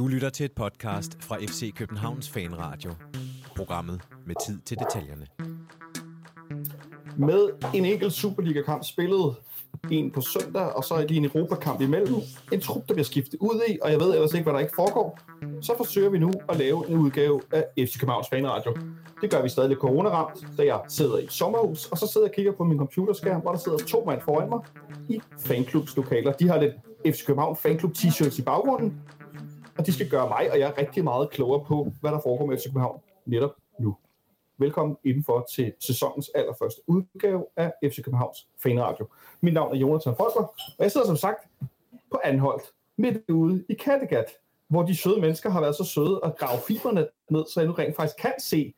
[0.00, 2.90] Du lytter til et podcast fra FC Københavns Fanradio.
[3.56, 5.26] Programmet med tid til detaljerne.
[7.16, 9.36] Med en enkelt Superliga-kamp spillet
[9.90, 12.14] en på søndag, og så er lige en Europakamp imellem.
[12.52, 14.74] En trup, der bliver skiftet ud i, og jeg ved ellers ikke, hvad der ikke
[14.74, 15.18] foregår.
[15.60, 18.76] Så forsøger vi nu at lave en udgave af FC Københavns Fanradio.
[19.20, 22.26] Det gør vi stadig lidt coronaramt, da jeg sidder i et sommerhus, og så sidder
[22.26, 24.60] jeg og kigger på min computerskærm, hvor der sidder to mand foran mig
[25.08, 26.32] i fanklubs lokaler.
[26.32, 26.74] De har lidt
[27.06, 29.00] FC København fanklub t-shirts i baggrunden,
[29.80, 32.58] og de skal gøre mig og jeg rigtig meget klogere på, hvad der foregår med
[32.58, 33.96] FC København netop nu.
[34.58, 39.06] Velkommen indenfor til sæsonens allerførste udgave af FC Københavns Fanradio.
[39.40, 40.40] Mit navn er Jonathan Folker,
[40.78, 41.48] og jeg sidder som sagt
[42.10, 42.62] på Anholdt,
[42.96, 44.26] midt ude i Kattegat,
[44.68, 47.72] hvor de søde mennesker har været så søde at grave fiberne ned, så jeg nu
[47.72, 48.74] rent faktisk kan se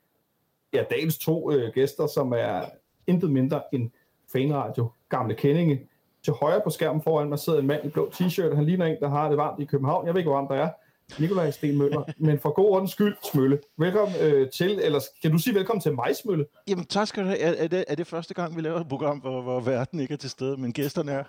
[0.72, 2.64] ja, dagens to øh, gæster, som er
[3.06, 3.90] intet mindre end
[4.32, 5.88] Fanradio, gamle kendinge.
[6.24, 8.96] Til højre på skærmen foran mig sidder en mand i blå t-shirt, han ligner en,
[9.00, 10.06] der har det varmt i København.
[10.06, 10.70] Jeg ved ikke, hvor varmt der er.
[11.18, 13.60] Nikolaj Sten Møller, men for god ordens skyld, Smølle.
[13.78, 16.46] Velkommen øh, til, eller kan du sige velkommen til mig, Smølle?
[16.68, 17.38] Jamen tak skal du have.
[17.38, 20.14] Er, er, det, er det første gang, vi laver et program, hvor, hvor verden ikke
[20.14, 21.24] er til stede, men gæsterne er?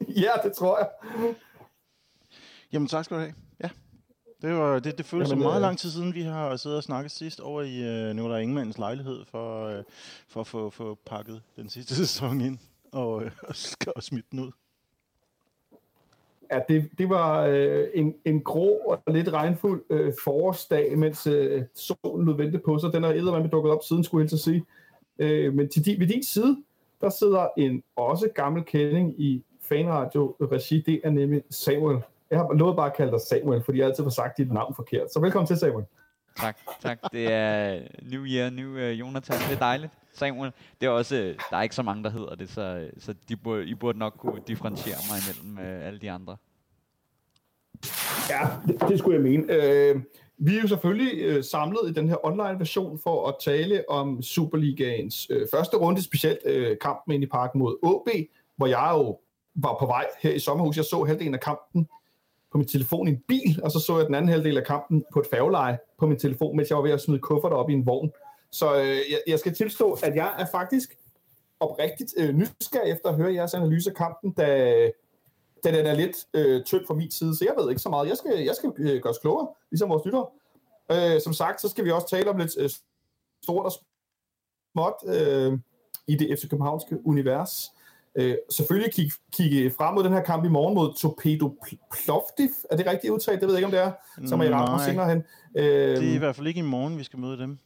[0.24, 0.88] Ja, det tror jeg.
[2.72, 3.34] Jamen tak skal du have.
[3.62, 3.68] Ja.
[4.42, 6.76] Det, var, det, det føles Jamen, som meget øh, lang tid siden, vi har siddet
[6.76, 9.84] og snakket sidst over i øh, Nicolaj Ingemanns lejlighed for, øh,
[10.28, 12.58] for at få, få pakket den sidste sæson ind
[12.92, 13.30] og, øh,
[13.96, 14.50] og smidt den ud.
[16.52, 21.62] Ja, det, det var øh, en, en grå og lidt regnfuld øh, forårsdag, mens øh,
[21.74, 22.92] solen lød vente på sig.
[22.92, 24.64] Den er eddermame dukket op siden, skulle jeg helst sige.
[25.18, 26.56] Øh, men til din, ved din side,
[27.00, 30.82] der sidder en også gammel kending i fanradio-regi.
[30.86, 31.98] Det er nemlig Samuel.
[32.30, 34.74] Jeg har lovet bare at kalde dig Samuel, fordi jeg altid har sagt dit navn
[34.74, 35.12] forkert.
[35.12, 35.84] Så velkommen til, Samuel.
[36.36, 36.98] Tak, tak.
[37.12, 39.38] Det er New Year, New uh, Jonathan.
[39.48, 39.92] Det er dejligt.
[40.12, 42.92] Samuel, det er også, øh, der er ikke så mange, der hedder det, så, øh,
[42.98, 46.36] så de burde, I burde nok kunne differentiere mig imellem uh, alle de andre.
[48.30, 49.52] Ja, det, det skulle jeg mene.
[49.52, 50.00] Øh,
[50.38, 55.26] vi er jo selvfølgelig øh, samlet i den her online-version for at tale om Superligaens
[55.30, 58.26] øh, første runde, specielt øh, kampen ind i parken mod AB,
[58.56, 59.18] hvor jeg jo
[59.54, 60.76] var på vej her i sommerhus.
[60.76, 61.88] Jeg så halvdelen af kampen
[62.52, 65.04] på min telefon i en bil, og så så jeg den anden halvdel af kampen
[65.12, 67.72] på et færgeleje på min telefon, mens jeg var ved at smide kufferter op i
[67.72, 68.10] en vogn.
[68.52, 70.96] Så øh, jeg, jeg skal tilstå, at jeg er faktisk
[71.60, 74.46] oprigtigt øh, nysgerrig efter at høre jeres analyse af kampen, da,
[75.64, 78.08] da den er lidt øh, tynd fra min side, så jeg ved ikke så meget.
[78.08, 80.26] Jeg skal, jeg skal øh, gøres klogere, ligesom vores lyttere.
[80.92, 82.70] Øh, som sagt, så skal vi også tale om lidt øh,
[83.42, 83.72] stort og
[84.72, 85.58] småt øh,
[86.06, 87.72] i det FC Københavnske univers.
[88.14, 91.56] Øh, selvfølgelig kigge kig frem mod den her kamp i morgen mod Torpedo
[91.92, 92.48] Plovdiv.
[92.70, 93.40] Er det rigtigt udtalt?
[93.40, 94.26] Det ved jeg ikke, om det er.
[94.28, 94.86] Som er i rammer Nej.
[94.86, 95.24] senere hen.
[95.56, 95.64] Øh,
[95.96, 97.58] Det er i hvert fald ikke i morgen, vi skal møde dem.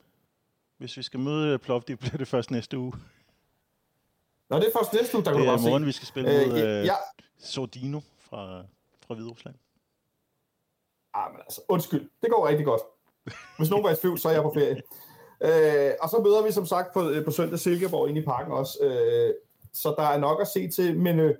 [0.79, 2.93] Hvis vi skal møde Plovdiv, bliver det først næste uge.
[4.51, 5.87] Nå, det er først næste uge, der kan du godt i morgen, se.
[5.87, 6.95] vi skal spille mod Øh, øh, ja,
[7.39, 8.63] Sordino fra,
[9.07, 9.55] fra Hviderusland.
[11.15, 12.11] Ah, men altså, undskyld.
[12.23, 12.81] Det går rigtig godt.
[13.59, 14.83] Hvis nogen var i tvivl, så er jeg på ferie.
[15.41, 18.53] Øh, og så møder vi som sagt på, øh, på søndag Silkeborg inde i parken
[18.53, 18.79] også.
[18.83, 19.35] Øh,
[19.75, 21.35] så der er nok at se til, men øh,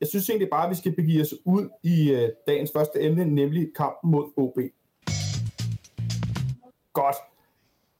[0.00, 3.24] jeg synes egentlig bare, at vi skal begive os ud i øh, dagens første emne,
[3.24, 4.58] nemlig kampen mod OB.
[6.92, 7.16] Godt.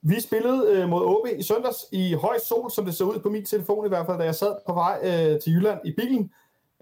[0.03, 3.29] Vi spillede øh, mod OB i søndags i høj sol, som det så ud på
[3.29, 6.33] min telefon i hvert fald, da jeg sad på vej øh, til Jylland i bilen.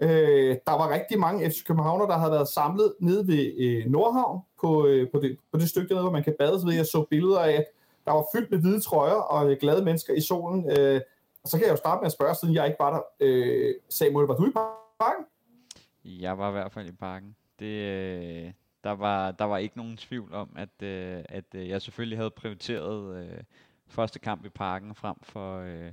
[0.01, 4.41] Øh, der var rigtig mange FC Københavner, der havde været samlet nede ved øh, Nordhavn
[4.61, 6.61] på, øh, på, det, på det stykke dernede, hvor man kan bade.
[6.61, 7.65] Så jeg så billeder af, at
[8.05, 10.71] der var fyldt med hvide trøjer og øh, glade mennesker i solen.
[10.79, 11.01] Øh,
[11.47, 13.01] og så kan jeg jo starte med at spørge, siden jeg ikke var der.
[13.19, 15.25] Øh, Samuel, var du i parken?
[16.05, 17.35] Jeg var i hvert fald i parken.
[17.59, 18.51] Det, øh,
[18.83, 22.31] der, var, der var ikke nogen tvivl om, at, øh, at øh, jeg selvfølgelig havde
[22.31, 23.43] prioriteret øh,
[23.87, 25.91] første kamp i parken frem for øh,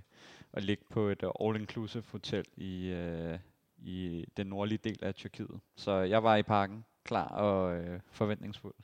[0.53, 3.39] at ligge på et øh, all-inclusive hotel i, øh,
[3.79, 5.61] i den nordlige del af Tyrkiet.
[5.77, 8.75] Så jeg var i parken, klar og øh, forventningsfuld.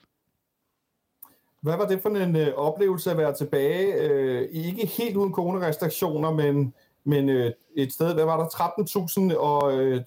[1.60, 3.94] Hvad var det for en øh, oplevelse at være tilbage?
[3.94, 8.46] Øh, ikke helt uden coronarestriktioner, men, men øh, et sted, hvad var der?
[9.32, 10.04] 13.000 og øh,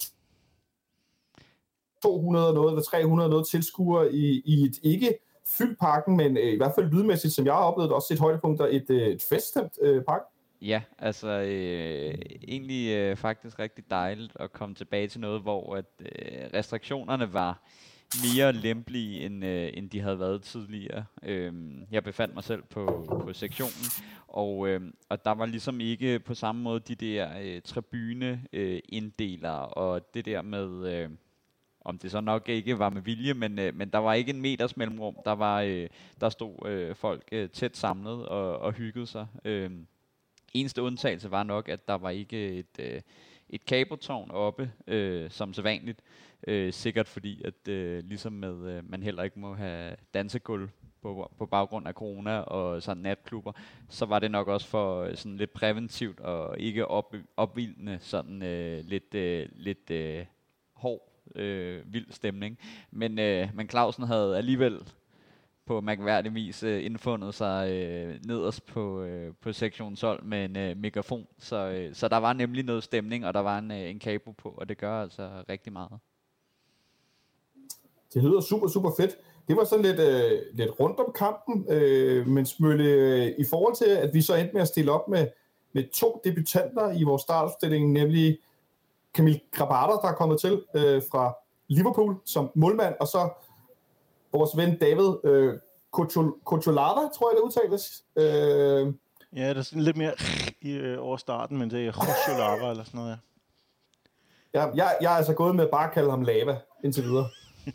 [2.03, 5.17] 200 og noget, eller 300 noget tilskuere i, i et ikke
[5.47, 8.61] fyldt parken, men øh, i hvert fald lydmæssigt, som jeg har oplevet, også et højdepunkt
[8.61, 10.21] og et, øh, et feststemt øh, park.
[10.61, 12.15] Ja, altså øh,
[12.47, 17.63] egentlig øh, faktisk rigtig dejligt at komme tilbage til noget, hvor at, øh, restriktionerne var
[18.23, 21.05] mere lempelige, end, øh, end de havde været tidligere.
[21.23, 23.85] Øhm, jeg befandt mig selv på, på sektionen,
[24.27, 28.79] og, øh, og der var ligesom ikke på samme måde de der øh, tribune øh,
[28.89, 30.93] inddelere, og det der med...
[30.93, 31.09] Øh,
[31.85, 34.41] om det så nok ikke var med vilje, men, øh, men der var ikke en
[34.41, 35.15] meters mellemrum.
[35.25, 35.87] Der var øh,
[36.21, 39.27] der stod øh, folk øh, tæt samlet og, og hyggede sig.
[39.45, 39.71] Øh,
[40.53, 43.01] eneste undtagelse var nok, at der var ikke et, øh,
[43.53, 45.99] et kabeltårn oppe, øh, som sædvanligt.
[46.47, 50.69] Øh, sikkert fordi, at øh, ligesom med, øh, man heller ikke må have dansegulv
[51.01, 53.51] på, på baggrund af corona og sådan natklubber,
[53.89, 58.43] så var det nok også for øh, sådan lidt præventivt og ikke op, opvildende sådan
[58.43, 60.25] øh, lidt, øh, lidt øh,
[60.73, 62.59] hård, øh, vild stemning.
[62.91, 64.79] Men, øh, men Clausen havde alligevel
[65.65, 70.57] på mærkværdig vis øh, indfundet sig øh, nederst på, øh, på sektion 12 med en
[70.57, 71.27] øh, megafon.
[71.39, 74.31] Så, øh, så der var nemlig noget stemning, og der var en, øh, en kabo
[74.31, 75.99] på, og det gør altså rigtig meget.
[78.13, 79.17] Det lyder super, super fedt.
[79.47, 83.75] Det var sådan lidt, øh, lidt rundt om kampen, øh, men Smølle, øh, i forhold
[83.75, 85.27] til, at vi så endte med at stille op med,
[85.73, 88.37] med to debutanter i vores startopstilling, nemlig
[89.13, 91.33] Camille Grabater, der er kommet til øh, fra
[91.67, 93.29] Liverpool som målmand, og så
[94.37, 95.53] vores ven David øh,
[96.45, 98.03] Kocholava, tror jeg det udtales.
[98.15, 98.93] Øh,
[99.35, 100.13] Ja, det er sådan lidt mere
[100.61, 103.19] i, øh, over starten, men det er Josholava eller sådan noget,
[104.53, 104.59] ja.
[104.59, 107.27] ja, jeg, jeg er altså gået med at bare kalde ham Lava indtil videre.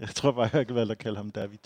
[0.00, 1.58] Jeg tror bare, jeg kan valge at kalde ham David.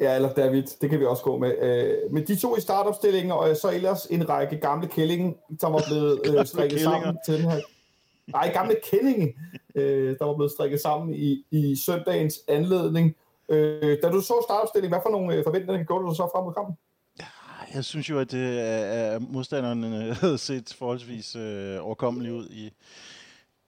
[0.00, 1.54] Ja, eller David, det kan vi også gå med.
[1.58, 5.82] Øh, med de to i startopstillingen, og så ellers en række gamle kællinger, som var
[5.88, 7.60] blevet øh, strikket sammen til den her.
[8.32, 9.34] Nej, gamle kendinge,
[9.74, 13.16] øh, der var blevet strikket sammen i, i søndagens anledning.
[13.48, 16.54] Øh, da du så startopstillingen, hvad for nogle øh, forventninger gjorde du så frem mod
[16.54, 16.76] kampen?
[17.20, 22.48] Ah, jeg synes jo, at det at modstanderne øh, havde set forholdsvis øh, overkommeligt ud
[22.50, 22.72] i,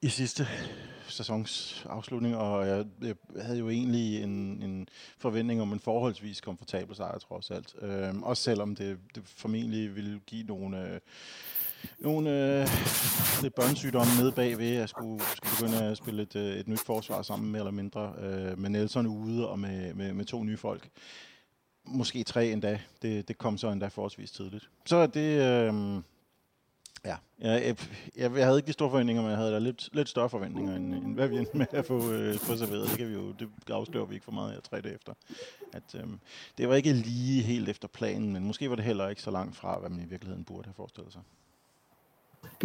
[0.03, 0.47] i sidste
[1.09, 6.97] sæsons afslutning, og jeg, jeg havde jo egentlig en, en forventning om en forholdsvis komfortabel
[6.97, 7.75] sejr, trods alt.
[7.83, 11.01] Øhm, også selvom det, det formentlig ville give nogle, øh,
[11.99, 12.69] nogle øh,
[13.43, 17.23] lidt børnesygdomme nede bagved, at skulle, skulle begynde at spille et, øh, et nyt forsvar
[17.23, 20.91] sammen, mere eller mindre, øh, med Nelson ude og med, med, med to nye folk
[21.85, 22.81] måske tre endda.
[23.03, 24.71] Det, det kom så endda forholdsvis tidligt.
[24.87, 25.41] Så det...
[25.41, 26.03] Øh,
[27.05, 27.77] ja, jeg,
[28.17, 30.77] jeg, jeg havde ikke de store forventninger, men jeg havde da lidt, lidt større forventninger,
[30.77, 32.89] end, end hvad vi endte med at få, øh, få serveret.
[32.89, 35.13] Det, kan vi jo, det afslører vi ikke for meget her tre dage efter.
[35.73, 36.07] At, øh,
[36.59, 39.57] det var ikke lige helt efter planen, men måske var det heller ikke så langt
[39.57, 41.23] fra, hvad man i virkeligheden burde have forestillet sig.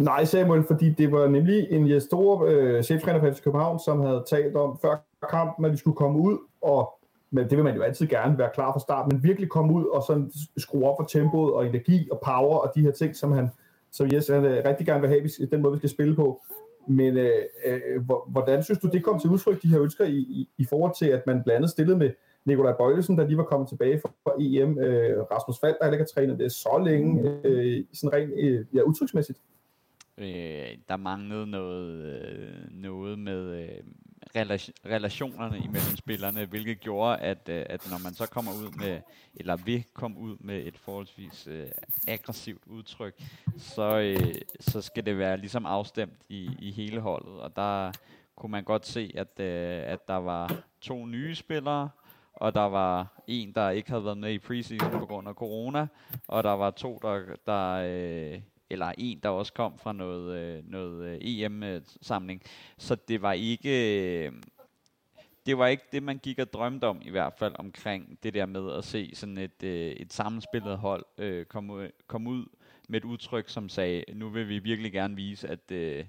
[0.00, 4.24] Nej, Samuel, fordi det var nemlig en stor øh, cheftræner for FC København, som havde
[4.30, 4.96] talt om før
[5.30, 6.92] kampen, at vi skulle komme ud og
[7.30, 9.84] men det vil man jo altid gerne være klar fra start, men virkelig komme ud
[9.84, 13.32] og sådan skrue op for tempoet og energi og power og de her ting, som
[13.32, 13.48] han,
[13.92, 16.42] som Jes han øh, rigtig gerne vil have, hvis- den måde, vi skal spille på.
[16.88, 17.30] Men øh,
[17.66, 20.64] øh, hvor- hvordan synes du, det kom til udtryk, de her ønsker, i, i, i
[20.64, 22.10] forhold til, at man blandt andet stillede med
[22.44, 26.10] Nikolaj Bøjlesen, der lige var kommet tilbage fra, EM, øh, Rasmus Falk, der ikke har
[26.14, 29.38] trænet det så længe, øh, sådan rent øh, ja, udtryksmæssigt.
[30.18, 33.82] Øh, der manglede noget, øh, noget med øh,
[34.36, 39.00] relation, relationerne imellem spillerne, hvilket gjorde, at, øh, at når man så kommer ud med,
[39.34, 41.68] eller vi kom ud med et forholdsvis øh,
[42.08, 43.22] aggressivt udtryk,
[43.58, 47.92] så, øh, så skal det være ligesom afstemt i, i hele holdet, og der
[48.36, 51.90] kunne man godt se, at, øh, at der var to nye spillere,
[52.34, 55.86] og der var en, der ikke havde været med i preseason på grund af corona,
[56.28, 58.40] og der var to, der, der øh,
[58.70, 62.42] eller en, der også kom fra noget, øh, noget øh, EM-samling.
[62.78, 64.26] Så det var ikke...
[64.26, 64.32] Øh,
[65.46, 68.46] det var ikke det, man gik og drømte om i hvert fald omkring det der
[68.46, 72.46] med at se sådan et, øh, et sammenspillet hold øh, komme kom komme ud
[72.88, 76.04] med et udtryk, som sagde, nu vil vi virkelig gerne vise, at, øh,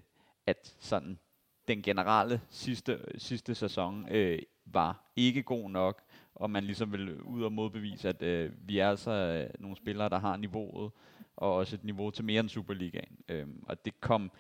[0.46, 1.20] at sådan
[1.68, 6.02] den generelle sidste, sidste sæson øh, var ikke god nok,
[6.36, 10.10] og man ligesom vil ud og modbevise, at øh, vi er altså øh, nogle spillere,
[10.10, 10.92] der har niveauet,
[11.38, 13.18] og også et niveau til mere end Superligaen.
[13.30, 14.32] Øhm, og det kom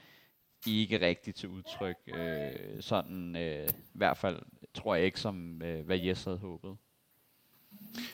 [0.67, 1.97] ikke rigtigt til udtryk.
[2.07, 4.41] Øh, sådan øh, i hvert fald
[4.73, 6.77] tror jeg ikke, som øh, hvad Jes havde håbet.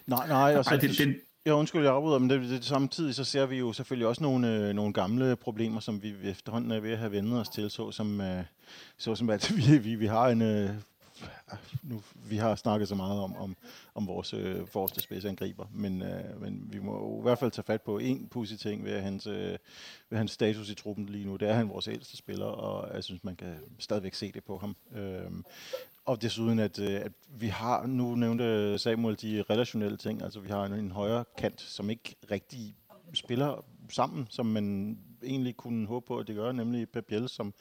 [0.08, 3.16] Nej, nej, og så, Ej, det, det, Ja, undskyld, jeg afbryder, men det, det, samtidig
[3.16, 6.80] så ser vi jo selvfølgelig også nogle, øh, nogle gamle problemer, som vi efterhånden er
[6.80, 8.44] ved at have vendet os til, så som, øh,
[8.98, 10.42] så som at vi, vi, vi har en...
[10.42, 10.70] Øh,
[11.84, 13.56] nu, vi har snakket så meget om, om,
[13.96, 17.66] om vores øh, forreste spidsangriber, men, øh, men vi må jo i hvert fald tage
[17.66, 19.58] fat på en pussy ting ved hans, øh,
[20.10, 21.36] ved hans status i truppen lige nu.
[21.36, 24.58] Det er han vores ældste spiller, og jeg synes, man kan stadigvæk se det på
[24.58, 24.76] ham.
[24.96, 25.32] Øh,
[26.06, 30.50] og desuden, at, øh, at vi har, nu nævnte Samuel de relationelle ting, altså vi
[30.50, 32.76] har en, en højere kant, som ikke rigtig
[33.14, 37.54] spiller sammen, som man egentlig kunne håbe på, at det gør, nemlig Pep Biel, som,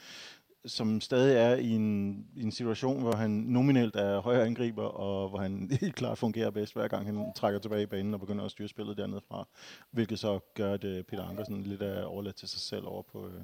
[0.66, 5.28] som stadig er i en, i en situation, hvor han nominelt er højre angriber, og
[5.28, 8.44] hvor han helt klart fungerer bedst, hver gang han trækker tilbage i banen og begynder
[8.44, 9.48] at styre spillet dernede fra,
[9.90, 13.26] hvilket så gør, at øh, Peter Ankersen lidt er overladt til sig selv over på,
[13.26, 13.42] øh,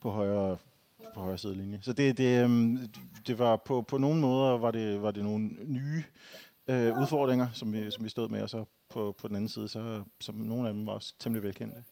[0.00, 0.56] på højre
[1.14, 1.78] på højre sidelinje.
[1.82, 2.78] Så det, det, øhm,
[3.26, 6.04] det var på, på nogle måder var det, var det nogle nye
[6.68, 9.68] øh, udfordringer, som vi, som vi stod med, og så på, på den anden side,
[9.68, 11.84] så som nogle af dem var også temmelig velkendte.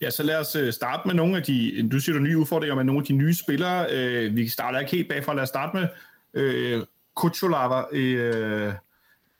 [0.00, 2.74] Ja, så lad os øh, starte med nogle af de, du siger du nye udfordringer
[2.74, 3.86] med nogle af de nye spillere.
[3.90, 5.88] Øh, vi starter ikke helt bagfra, lad os starte med
[6.34, 6.82] øh,
[7.14, 8.72] Kuchulava i, øh,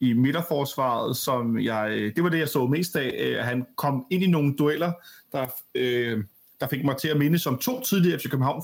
[0.01, 3.15] i midterforsvaret, som jeg, øh, det var det, jeg så mest af.
[3.19, 4.93] Øh, han kom ind i nogle dueller,
[5.33, 6.25] der, øh,
[6.61, 8.63] der fik mig til at minde som to tidligere FC København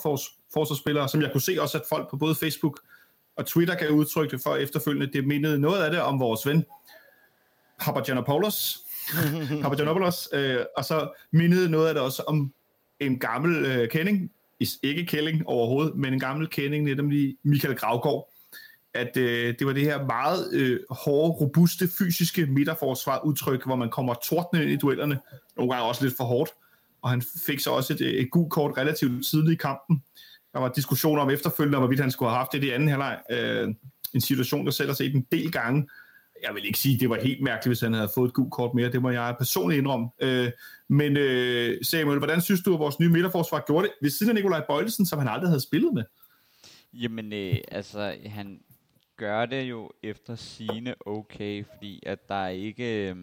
[0.52, 2.80] forsvarsspillere, som jeg kunne se også, at folk på både Facebook
[3.36, 5.12] og Twitter gav udtryk for efterfølgende.
[5.12, 6.64] Det mindede noget af det om vores ven,
[7.80, 8.78] Papagiannopoulos,
[9.62, 12.52] Papagiannopoulos, øh, og så mindede noget af det også om
[13.00, 14.30] en gammel øh, kending,
[14.82, 18.32] ikke kælling overhovedet, men en gammel kending, nemlig Michael Gravgaard,
[18.94, 23.90] at øh, det var det her meget øh, hårde, robuste, fysiske midterforsvar udtryk, hvor man
[23.90, 25.18] kommer tordne ind i duellerne,
[25.56, 26.50] nogle gange også lidt for hårdt,
[27.02, 30.02] og han fik så også et, øh, et gult kort relativt tidligt i kampen.
[30.52, 33.18] Der var diskussioner om efterfølgende, om hvorvidt han skulle have haft det i anden halvleg.
[33.30, 33.74] Øh,
[34.14, 35.88] en situation, der sætter sig i en del gange,
[36.42, 38.52] jeg vil ikke sige, at det var helt mærkeligt, hvis han havde fået et gult
[38.52, 38.92] kort mere.
[38.92, 40.08] Det må jeg personligt indrømme.
[40.20, 40.50] Øh,
[40.88, 44.34] men øh, Samuel, hvordan synes du, at vores nye midterforsvar gjorde det ved siden af
[44.34, 46.04] Nikolaj Bøjlesen, som han aldrig havde spillet med?
[46.92, 48.60] Jamen, øh, altså, han
[49.16, 53.10] gør det jo efter sine okay, fordi at der er ikke...
[53.10, 53.16] Øh,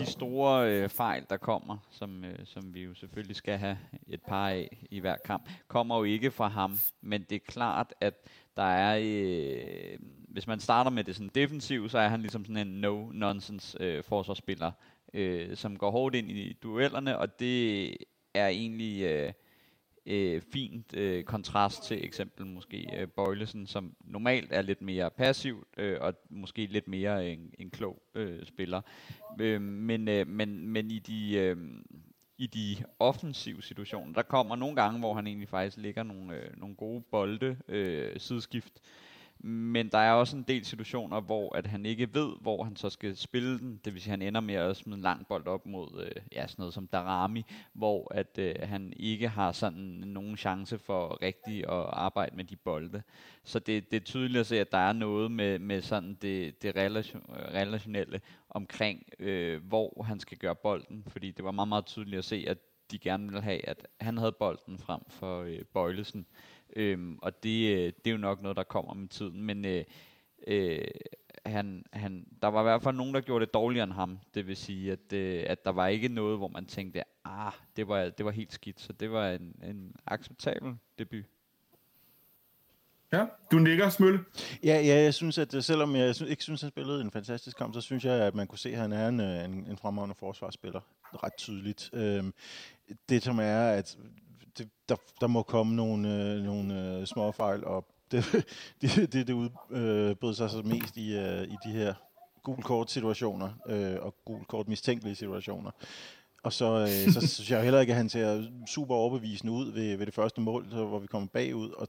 [0.00, 4.22] de store øh, fejl, der kommer, som, øh, som vi jo selvfølgelig skal have et
[4.22, 6.78] par af i hver kamp, kommer jo ikke fra ham.
[7.00, 8.14] Men det er klart, at
[8.56, 9.98] der er, øh,
[10.36, 14.04] hvis man starter med det sådan defensiv, så er han ligesom sådan en no-nonsense øh,
[14.04, 14.72] forsvarsspiller,
[15.14, 17.96] øh, som går hårdt ind i duellerne, og det
[18.34, 19.32] er egentlig øh,
[20.06, 25.66] øh, fint øh, kontrast til eksempel måske øh, Bøjlesen, som normalt er lidt mere passiv
[25.76, 28.80] øh, og måske lidt mere en, en klog øh, spiller.
[29.40, 31.56] Øh, men, øh, men, men i de øh,
[32.38, 34.12] i de offensive situationer.
[34.12, 38.20] Der kommer nogle gange, hvor han egentlig faktisk ligger nogle, øh, nogle gode bolde, øh,
[38.20, 38.80] sideskift,
[39.38, 42.90] men der er også en del situationer, hvor at han ikke ved, hvor han så
[42.90, 43.80] skal spille den.
[43.84, 46.22] Det vil sige, at han ender med at smide en lang bold op mod øh,
[46.32, 51.22] ja, sådan noget som Darami, hvor at øh, han ikke har sådan nogen chance for
[51.22, 53.02] rigtig at arbejde med de bolde.
[53.44, 56.62] Så det, det er tydeligt at se, at der er noget med, med sådan det,
[56.62, 61.04] det relation, relationelle omkring, øh, hvor han skal gøre bolden.
[61.08, 62.58] Fordi det var meget, meget tydeligt at se, at
[62.90, 66.26] de gerne ville have, at han havde bolden frem for øh, Bøjlesen.
[66.76, 69.42] Øhm, og det, øh, det er jo nok noget, der kommer med tiden.
[69.42, 69.84] Men øh,
[70.46, 70.78] øh,
[71.46, 74.18] han, han, der var i hvert fald nogen, der gjorde det dårligere end ham.
[74.34, 77.88] Det vil sige, at, øh, at der var ikke noget, hvor man tænkte, ah, det
[77.88, 78.80] var, det var helt skidt.
[78.80, 81.24] Så det var en, en acceptabel debut.
[83.12, 84.24] Ja, du nikker, Smølle.
[84.64, 87.74] Ja, ja, jeg synes, at selvom jeg ikke synes, at han spillede en fantastisk kamp,
[87.74, 90.80] så synes jeg, at man kunne se, at han er en, en, en fremragende forsvarsspiller.
[91.12, 91.90] Ret tydeligt.
[91.92, 92.34] Øhm,
[93.08, 93.98] det som er, at
[94.58, 97.84] det, der, der må komme nogle, øh, nogle øh, små fejl op.
[98.12, 98.24] Det,
[98.82, 101.94] det, det, det udbrød øh, sig så mest i, øh, i de her
[102.42, 105.70] gul kort situationer øh, og gul kort mistænkelige situationer.
[106.42, 109.96] Og så, øh, så synes jeg heller ikke, at han ser super overbevisende ud ved,
[109.96, 111.88] ved det første mål, så, hvor vi kommer bagud, og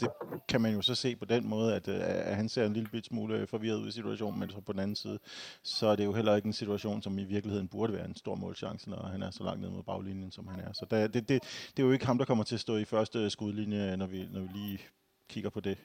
[0.00, 0.08] det
[0.48, 2.88] kan man jo så se på den måde, at, øh, at han ser en lille
[2.88, 5.18] bit smule øh, forvirret ud i situationen, men så på den anden side,
[5.62, 8.34] så er det jo heller ikke en situation, som i virkeligheden burde være en stor
[8.34, 10.72] målchance, når han er så langt ned mod baglinjen, som han er.
[10.72, 11.42] Så der, det, det,
[11.76, 14.06] det er jo ikke ham, der kommer til at stå i første øh, skudlinje, når
[14.06, 14.80] vi, når vi lige
[15.28, 15.78] kigger på det,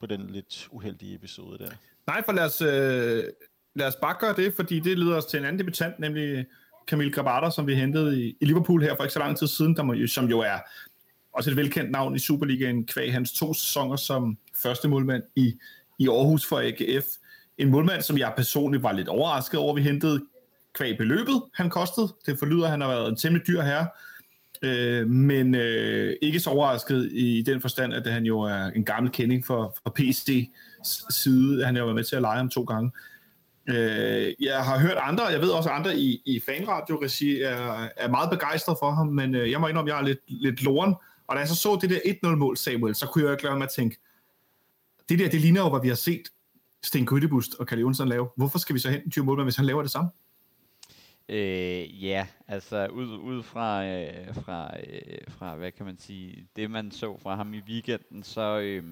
[0.00, 1.70] på den lidt uheldige episode der.
[2.06, 3.24] Nej, for lad os, øh,
[3.74, 6.46] lad os bare gøre det, fordi det leder os til en anden debutant, nemlig
[6.86, 9.76] Camille Grabater, som vi hentede i, i Liverpool her for ikke så lang tid siden,
[9.76, 10.58] der må, som jo er
[11.36, 15.54] også et velkendt navn i Superligaen, kvæg hans to sæsoner som første målmand i,
[15.98, 17.04] i Aarhus for AGF.
[17.58, 20.22] En målmand, som jeg personligt var lidt overrasket over, vi hentede
[20.74, 22.14] kvæg beløbet, han kostede.
[22.26, 23.88] Det forlyder, at han har været en temmelig dyr herre.
[24.62, 29.12] Øh, men øh, ikke så overrasket i den forstand, at han jo er en gammel
[29.12, 30.50] kending for, for PC
[31.10, 31.64] side.
[31.64, 32.90] Han har jo været med til at lege ham to gange.
[33.68, 38.30] Øh, jeg har hørt andre, jeg ved også andre i, i fanradio-regi er, er meget
[38.30, 40.94] begejstret for ham, men øh, jeg må indrømme, at jeg er lidt, lidt loren
[41.26, 43.56] og da jeg så så det der 1-0-mål, Samuel, så kunne jeg jo ikke lade
[43.56, 43.96] mig at tænke,
[45.08, 46.28] det der, det ligner jo, hvad vi har set
[46.82, 48.28] Sten Kødebust og Kalle Jonsson lave.
[48.36, 50.10] Hvorfor skal vi så hente 20 mål, hvis han laver det samme?
[51.28, 56.70] Øh, ja, altså ud, ud fra, øh, fra, øh, fra, hvad kan man sige, det
[56.70, 58.84] man så fra ham i weekenden, så, øh,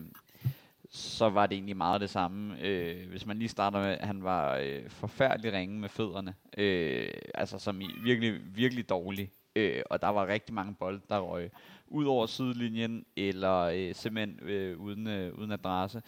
[0.90, 2.60] så var det egentlig meget det samme.
[2.62, 7.58] Øh, hvis man lige starter med, han var øh, forfærdelig ringe med fødderne, øh, altså
[7.58, 11.50] som i virkelig, virkelig dårlig, øh, og der var rigtig mange bolde, der røg
[11.86, 16.02] ud over sidelinjen, eller øh, simpelthen øh, uden, øh, uden adresse.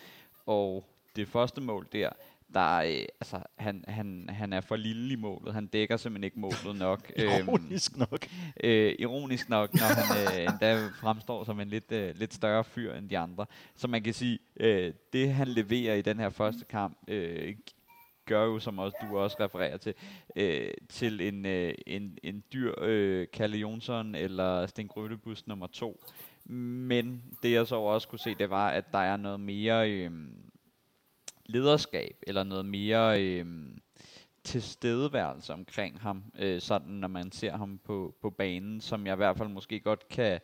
[0.46, 0.84] Og
[1.16, 2.10] det første mål der,
[2.54, 5.54] der øh, altså, han, han, han er for lille i målet.
[5.54, 7.12] Han dækker simpelthen ikke målet nok.
[7.18, 8.26] ironisk nok.
[8.64, 12.94] Øh, ironisk nok, når han øh, endda fremstår som en lidt, øh, lidt større fyr
[12.94, 13.46] end de andre.
[13.76, 17.54] Så man kan sige, øh, det han leverer i den her første kamp, øh,
[18.26, 19.94] gør jo, som også du også refererer til,
[20.36, 26.00] øh, til en, øh, en, en dyr øh, Kalle Jonsson eller Sten Grødebus nummer to.
[26.44, 30.10] Men det jeg så også kunne se, det var, at der er noget mere øh,
[31.46, 33.46] lederskab, eller noget mere øh,
[34.44, 39.16] tilstedeværelse omkring ham, øh, sådan når man ser ham på, på banen, som jeg i
[39.16, 40.40] hvert fald måske godt kan,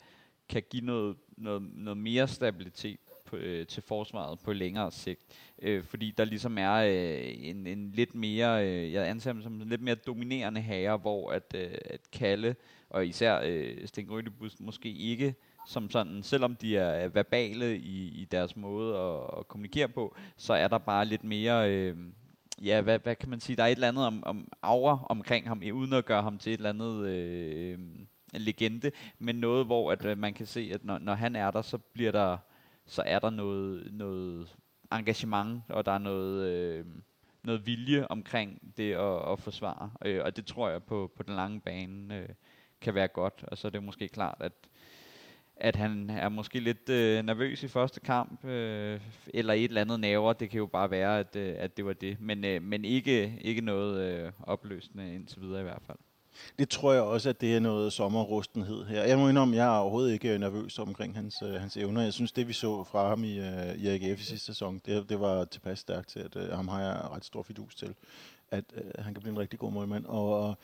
[0.48, 3.00] kan give noget, noget, noget mere stabilitet
[3.32, 5.20] på, øh, til forsvaret på længere sigt.
[5.62, 9.60] Øh, fordi der ligesom er øh, en, en lidt mere, øh, jeg anser ham som
[9.60, 12.56] en lidt mere dominerende herre, hvor at, øh, at Kalle,
[12.90, 15.34] og især øh, Sten Grødebus, måske ikke
[15.66, 20.52] som sådan, selvom de er verbale i, i deres måde at, at kommunikere på, så
[20.52, 21.96] er der bare lidt mere, øh,
[22.62, 25.48] ja, hvad, hvad kan man sige, der er et eller andet om, om aura omkring
[25.48, 27.78] ham, øh, uden at gøre ham til et eller andet øh, øh,
[28.32, 31.62] legende, men noget, hvor at, øh, man kan se, at når, når han er der,
[31.62, 32.36] så bliver der,
[32.86, 34.56] så er der noget, noget
[34.92, 36.84] engagement, og der er noget, øh,
[37.42, 41.34] noget vilje omkring det at, at forsvare, øh, og det tror jeg på, på den
[41.34, 42.28] lange bane øh,
[42.80, 44.52] kan være godt, og så er det måske klart, at
[45.56, 50.00] at han er måske lidt øh, nervøs i første kamp, øh, eller et eller andet
[50.00, 50.32] naver.
[50.32, 52.20] Det kan jo bare være, at, øh, at det var det.
[52.20, 55.98] Men, øh, men ikke, ikke noget øh, opløsende indtil videre i hvert fald.
[56.58, 59.02] Det tror jeg også, at det er noget sommerrustenhed her.
[59.02, 62.02] Jeg må indrømme, jeg er overhovedet ikke øh, nervøs omkring hans, øh, hans evner.
[62.02, 65.08] Jeg synes, det vi så fra ham i, øh, i AGF i sidste sæson, det,
[65.08, 67.94] det var tilpas stærkt til, at øh, ham har jeg ret stor fidus til
[68.52, 70.04] at øh, han kan blive en rigtig god målmand.
[70.06, 70.56] Og,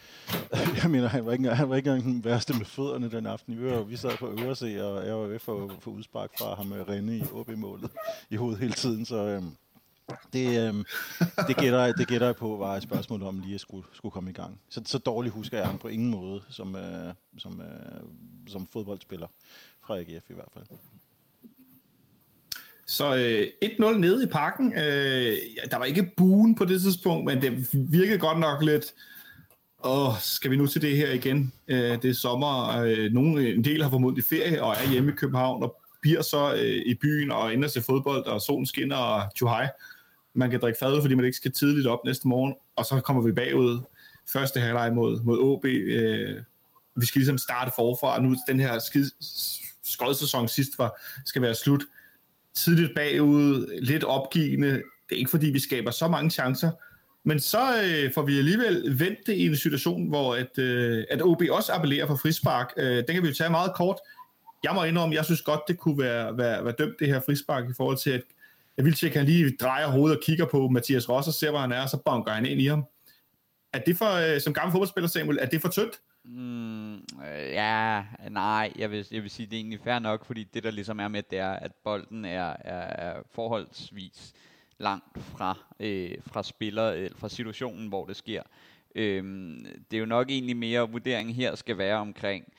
[0.52, 3.26] øh, jeg mener, han var ikke, han var ikke engang den værste med fødderne den
[3.26, 3.60] aften.
[3.60, 6.72] Vi, var, vi sad på øverse, og jeg var ved for, for udspark fra ham
[6.72, 7.90] øh, med Renne i OB-målet
[8.30, 9.04] i hovedet hele tiden.
[9.04, 9.42] Så øh,
[10.32, 10.84] det, øhm,
[11.48, 14.30] det, gætter, det gætter jeg på var et spørgsmål om lige at skulle, skulle komme
[14.30, 14.60] i gang.
[14.68, 18.02] Så, så dårligt husker jeg ham på ingen måde som, øh, som, øh,
[18.46, 19.26] som fodboldspiller
[19.86, 20.64] fra AGF i hvert fald.
[22.86, 24.72] Så øh, 1-0 nede i parken.
[24.72, 25.36] Øh,
[25.70, 28.84] der var ikke buen på det tidspunkt, men det virkede godt nok lidt...
[29.84, 31.52] Åh, skal vi nu til det her igen?
[31.68, 35.12] Øh, det er sommer, øh, nogle, øh, en del har formodentlig ferie og er hjemme
[35.12, 38.96] i København, og bliver så øh, i byen og ender til fodbold, og solen skinner
[38.96, 39.68] og tjuhej.
[40.38, 43.22] Man kan drikke fadøl, fordi man ikke skal tidligt op næste morgen, og så kommer
[43.22, 43.80] vi bagud
[44.32, 45.64] første halvleg mod, mod OB.
[45.64, 46.42] Øh,
[46.96, 49.10] vi skal ligesom starte forfra, nu den her skid,
[49.84, 51.82] skodsæson sidst var, skal være slut
[52.54, 54.68] tidligt bagud, lidt opgivende.
[55.08, 56.70] Det er ikke fordi, vi skaber så mange chancer,
[57.24, 61.22] men så øh, får vi alligevel vendt det i en situation, hvor at, øh, at
[61.22, 62.72] OB også appellerer for frispark.
[62.76, 63.96] Øh, den kan vi jo tage meget kort.
[64.64, 67.70] Jeg må indrømme, jeg synes godt, det kunne være, være, være dømt, det her frispark,
[67.70, 68.22] i forhold til, at
[68.78, 71.72] at vil han lige drejer hovedet og kigger på Mathias Ross og ser, hvor han
[71.72, 72.84] er, og så banker han ind i ham.
[73.72, 76.00] Er det for, øh, som gammel fodboldspiller, Samuel, er det for tyndt?
[76.24, 77.00] Mm, øh,
[77.52, 80.70] ja, nej, jeg vil, jeg vil sige, det er egentlig fair nok, fordi det der
[80.70, 84.32] ligesom er med, det er, at bolden er, er, er forholdsvis
[84.78, 88.42] langt fra, øh, fra spiller, øh, fra situationen, hvor det sker.
[88.94, 89.24] Øh,
[89.90, 92.52] det er jo nok egentlig mere, vurderingen her skal være omkring,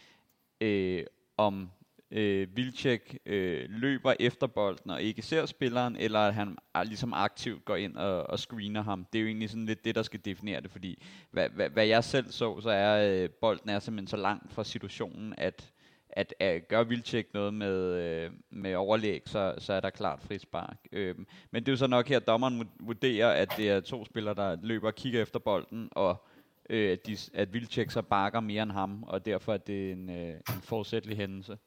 [0.62, 1.04] øh,
[1.38, 1.70] om
[2.12, 7.14] øh, Vilcek øh, løber efter bolden og ikke ser spilleren, eller at han er, ligesom
[7.14, 9.06] aktivt går ind og, og screener ham.
[9.14, 11.86] Det er jo egentlig sådan lidt det, der skal definere det, fordi hvad, hvad, hvad
[11.86, 15.74] jeg selv så, så er øh, bolden er simpelthen så langt fra situationen, at
[16.12, 20.78] at, at gør Vilcek noget med, øh, med overlæg, så, så er der klart frispark.
[20.92, 21.16] Øh,
[21.52, 24.34] men det er jo så nok her, at dommeren vurderer, at det er to spillere,
[24.34, 26.26] der løber og kigger efter bolden, og
[26.70, 30.10] øh, at, de, at Vilcek så bakker mere end ham, og derfor er det en,
[30.10, 31.58] øh, en forsætlig hændelse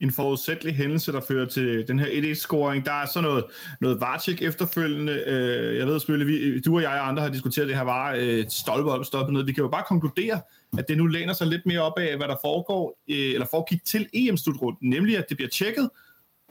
[0.00, 2.84] en forudsættelig hændelse, der fører til den her 1-1-scoring.
[2.84, 3.44] Der er så noget,
[3.80, 5.12] noget Vartik efterfølgende.
[5.26, 8.14] Øh, jeg ved selvfølgelig, vi, du og jeg og andre har diskuteret det her var
[8.18, 9.44] øh, stolpe op, stolpe ned.
[9.44, 10.40] Vi kan jo bare konkludere,
[10.78, 13.84] at det nu læner sig lidt mere op af, hvad der foregår, øh, eller foregik
[13.84, 15.90] til EM-slutrunden, nemlig at det bliver tjekket,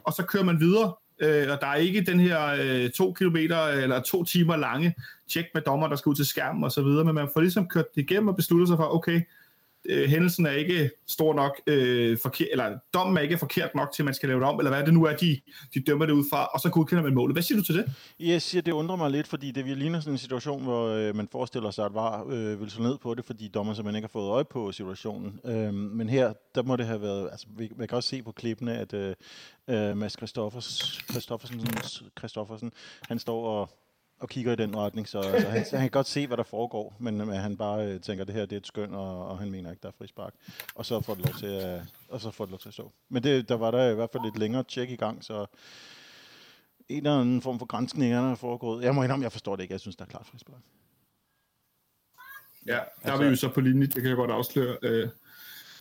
[0.04, 0.94] og så kører man videre.
[1.20, 4.96] Øh, og der er ikke den her øh, to kilometer eller to timer lange
[5.30, 7.68] tjek med dommer, der skal ud til skærmen og så videre, men man får ligesom
[7.68, 9.22] kørt det igennem og beslutter sig for, okay,
[9.90, 14.04] øh, hændelsen er ikke stor nok, øh, forkert, eller dommen er ikke forkert nok til,
[14.04, 15.40] at man skal lave det om, eller hvad det nu er, de,
[15.74, 17.36] de dømmer det ud fra, og så godkender man målet.
[17.36, 17.92] Hvad siger du til det?
[18.20, 21.28] Jeg siger, det undrer mig lidt, fordi det ligner sådan en situation, hvor øh, man
[21.32, 24.20] forestiller sig, at VAR øh, vil slå ned på det, fordi dommer simpelthen ikke har
[24.20, 25.40] fået øje på situationen.
[25.46, 28.78] Øh, men her, der må det have været, altså man kan også se på klippene,
[28.78, 29.16] at øh,
[29.70, 31.68] øh Mads Christoffersen, Christoffersen,
[32.20, 32.72] Christoffersen,
[33.08, 33.85] han står og
[34.20, 36.96] og kigger i den retning, så, så, han, han kan godt se, hvad der foregår,
[37.00, 39.40] men, men han bare øh, tænker, at det her det er et skøn, og, og
[39.40, 40.34] han mener ikke, der er frispark.
[40.76, 42.92] Og så får det lov til at, og så får det lov til at stå.
[43.10, 45.46] Men det, der var der i hvert fald et længere tjek i gang, så
[46.90, 48.84] en eller anden form for grænskning er foregået.
[48.84, 49.74] Jeg må indrømme, jeg forstår det ikke.
[49.74, 50.62] Jeg synes, der er klart frispark.
[52.68, 54.78] Ja, der altså, er vi jo så på linje, det kan jeg godt afsløre.
[54.82, 55.10] Øh,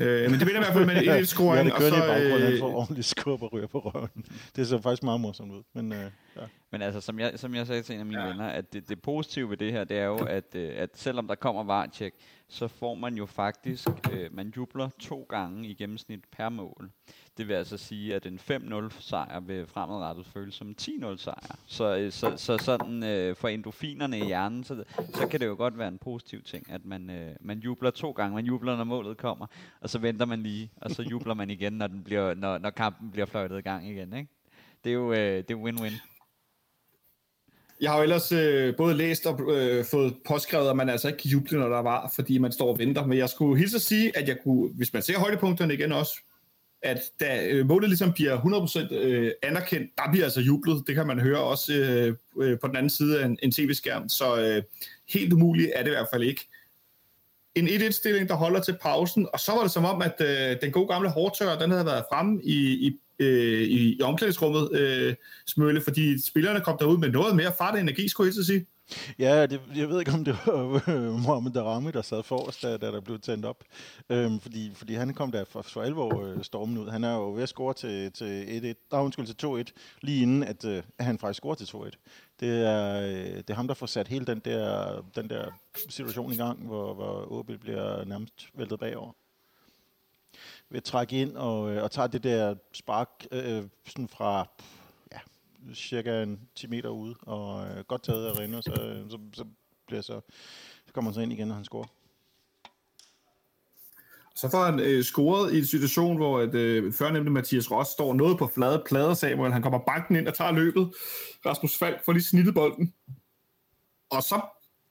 [0.01, 1.57] Øh, men det vinder i hvert fald med en 1-scoring.
[1.57, 3.79] ja, det og kører så, i baggrunden, øh, han får ordentligt skub og ryger på
[3.79, 4.25] røven.
[4.57, 5.62] Det ser faktisk meget morsomt ud.
[5.75, 6.47] Men, øh, ja.
[6.70, 8.29] Men altså, som jeg, som jeg sagde til en af mine Ja.
[8.29, 11.29] venner, at det, det positive ved det her, det er jo, at, øh, at selvom
[11.29, 12.14] der kommer vartjek,
[12.49, 16.90] så får man jo faktisk, øh, man jubler to gange i gennemsnit per mål.
[17.37, 21.57] Det vil altså sige, at en 5-0 sejr vil fremadrettet føles som en 10-0 sejr.
[21.66, 25.55] Så, øh, så, så sådan øh, for endofinerne i hjernen, så, så kan det jo
[25.55, 28.35] godt være en positiv ting, at man, øh, man jubler to gange.
[28.35, 29.47] Man jubler, når målet kommer,
[29.81, 32.70] og så venter man lige, og så jubler man igen, når, den bliver, når, når
[32.70, 34.12] kampen bliver fløjtet i gang igen.
[34.12, 34.29] Ikke?
[34.85, 36.13] Det er jo øh, det er win-win.
[37.85, 41.18] Jeg har jo ellers øh, både læst og øh, fået påskrevet, at man altså ikke
[41.18, 43.07] kan juble, når der var, fordi man står og venter.
[43.07, 46.14] Men jeg skulle hilse at sige, at jeg kunne, hvis man ser højdepunkterne igen også,
[46.83, 48.38] at da øh, målet ligesom bliver
[48.90, 50.85] 100% øh, anerkendt, der bliver altså jublet.
[50.87, 54.09] Det kan man høre også øh, øh, på den anden side af en, en tv-skærm.
[54.09, 54.62] Så øh,
[55.09, 56.49] helt umuligt er det i hvert fald ikke.
[57.55, 60.73] En 1-1-stilling, der holder til pausen, og så var det som om, at øh, den
[60.73, 65.14] gode gamle hårdtør, den havde været fremme i, i, øh, i, i omklædningsrummet, øh,
[65.46, 68.66] Smølle, fordi spillerne kom derud med noget mere fart og energi, skulle jeg så sige.
[69.18, 72.77] Ja, det, jeg ved ikke, om det var øh, Mohamed Darami, der sad forrest, da,
[72.77, 73.64] da der blev tændt op.
[74.11, 76.88] Øhm, fordi, fordi han kom der for, for alvor øh, stormen ud.
[76.88, 80.42] Han er jo ved at score til, til 1-1, der undskyld til 2-1, lige inden
[80.42, 81.90] at, øh, at han faktisk scorer til 2-1.
[82.40, 85.44] Det er, øh, det er ham, der får sat hele den der, den der
[85.88, 89.12] situation i gang, hvor, hvor OB bliver nærmest væltet bagover.
[90.75, 94.49] Ved at trække ind og, øh, og tager det der spark øh, sådan fra
[95.13, 95.19] ja,
[95.75, 99.45] cirka en 10 meter ude, og øh, godt taget af Renner, så, øh, så, så,
[99.87, 100.21] bliver så,
[100.87, 101.87] så kommer han så ind igen, og han scorer.
[104.35, 108.15] Så får han øh, scoret i en situation, hvor et, øh, førnemte Mathias Ross står
[108.15, 109.53] noget på flade plader, Samuel.
[109.53, 110.95] Han kommer banken ind og tager løbet.
[111.47, 112.95] Rasmus Falk får lige snittet bolden.
[114.11, 114.41] Og så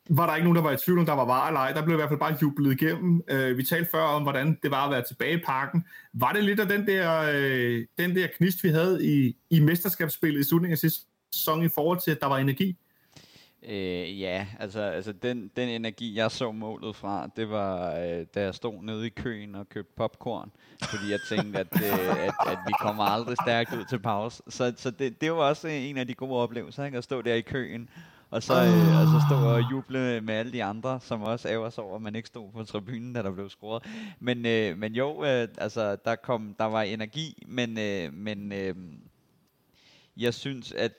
[0.10, 1.72] var der ikke nogen, der var i tvivl om, der var var eller ej.
[1.72, 3.24] Der blev i hvert fald bare jublet igennem.
[3.28, 5.86] Øh, vi talte før om, hvordan det var at være tilbage i parken.
[6.14, 10.40] Var det lidt af den der, øh, den der knist, vi havde i, i mesterskabsspillet
[10.40, 12.78] i slutningen af sidste sæson i forhold til, at der var energi?
[13.70, 18.42] Øh, ja, altså, altså den, den energi, jeg så målet fra, det var, øh, da
[18.42, 20.52] jeg stod nede i køen og købte popcorn,
[20.84, 24.44] fordi jeg tænkte, at, øh, at, at vi kommer aldrig stærkt ud til pause.
[24.48, 26.98] Så, så det, det var også en af de gode oplevelser, ikke?
[26.98, 27.90] at stå der i køen,
[28.34, 31.70] og så, øh, og så stå og juble med alle de andre, som også ærger
[31.70, 33.84] sig over, at man ikke stod på tribunen, da der blev scoret.
[34.20, 38.76] Men, øh, men jo, øh, altså, der, kom, der var energi, men, øh, men øh,
[40.18, 40.94] jeg synes, at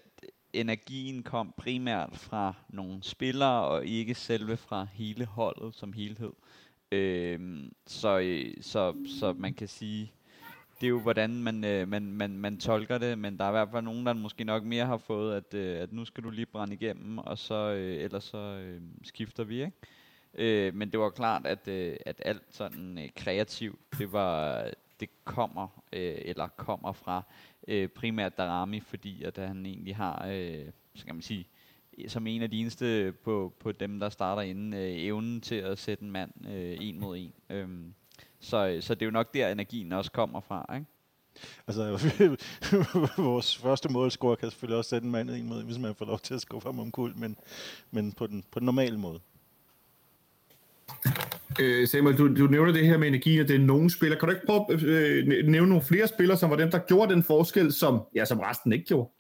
[0.53, 6.33] energien kom primært fra nogle spillere, og ikke selve fra hele holdet som helhed.
[6.93, 10.13] Øhm, så, øh, så, så man kan sige,
[10.85, 13.53] det er jo hvordan man, øh, man, man, man tolker det, men der er i
[13.53, 16.31] hvert fald nogen, der måske nok mere har fået, at, øh, at nu skal du
[16.31, 19.73] lige brænde igennem, og så øh, ellers så øh, skifter vi, ikke?
[20.35, 24.65] Øh, men det var klart, at, øh, at alt sådan øh, kreativt, det var
[25.01, 27.23] det kommer øh, eller kommer fra
[27.69, 31.49] øh, primært Darami, fordi at han egentlig har, øh, så kan man sige,
[32.09, 35.79] som en af de eneste på, på dem, der starter inden, øh, evnen til at
[35.79, 37.33] sætte en mand øh, en mod en.
[37.51, 37.69] Øh,
[38.45, 40.87] så, så det er jo nok der, energien også kommer fra, ikke?
[41.67, 41.83] Altså,
[43.31, 46.19] vores første målscorer kan selvfølgelig også sætte en mand ind mod, hvis man får lov
[46.19, 47.37] til at skuffe ham om kul, men,
[47.91, 49.21] men på, den, på den normale måde.
[51.61, 54.21] Øh, Samuel, du, du nævner det her med energi, og det er nogle spillere.
[54.21, 57.15] Kan du ikke prøve at øh, nævne nogle flere spillere, som var dem, der gjorde
[57.15, 59.11] den forskel, som, ja, som resten ikke gjorde?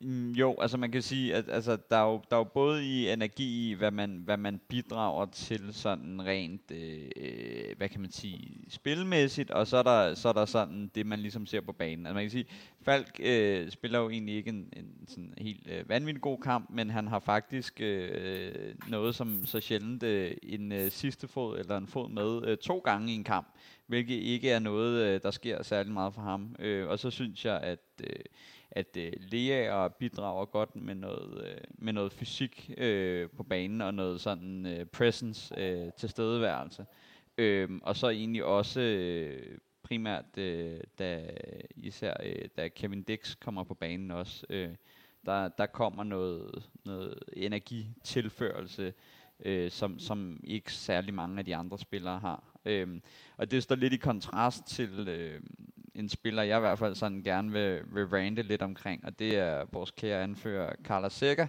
[0.00, 2.84] Mm, jo, altså man kan sige, at altså, der, er jo, der er jo både
[2.84, 8.10] i energi i, hvad man, hvad man bidrager til sådan rent, øh, hvad kan man
[8.10, 11.72] sige, spilmæssigt, og så er, der, så er der sådan det, man ligesom ser på
[11.72, 12.06] banen.
[12.06, 12.46] Altså man kan sige,
[12.82, 16.90] Falk øh, spiller jo egentlig ikke en, en sådan helt øh, vanvittig god kamp, men
[16.90, 21.86] han har faktisk øh, noget som så sjældent øh, en øh, sidste fod eller en
[21.86, 23.48] fod med øh, to gange i en kamp,
[23.86, 26.56] hvilket ikke er noget, øh, der sker særlig meget for ham.
[26.58, 27.80] Øh, og så synes jeg, at...
[28.04, 28.24] Øh,
[28.70, 33.94] at øh, Lea bidrager godt med noget, øh, med noget fysik øh, på banen og
[33.94, 36.86] noget sådan øh, presence, øh, tilstedeværelse.
[37.38, 41.30] Øh, og så egentlig også øh, primært, øh, da,
[41.76, 44.70] især øh, da Kevin Dix kommer på banen også, øh,
[45.26, 48.92] der, der kommer noget, noget energitilførelse,
[49.44, 52.58] øh, som, som ikke særlig mange af de andre spillere har.
[52.64, 53.00] Øh,
[53.36, 55.08] og det står lidt i kontrast til...
[55.08, 55.40] Øh,
[55.98, 59.36] en spiller, jeg i hvert fald sådan gerne vil, vil rante lidt omkring, og det
[59.36, 61.48] er vores kære anfører, Carla Seca,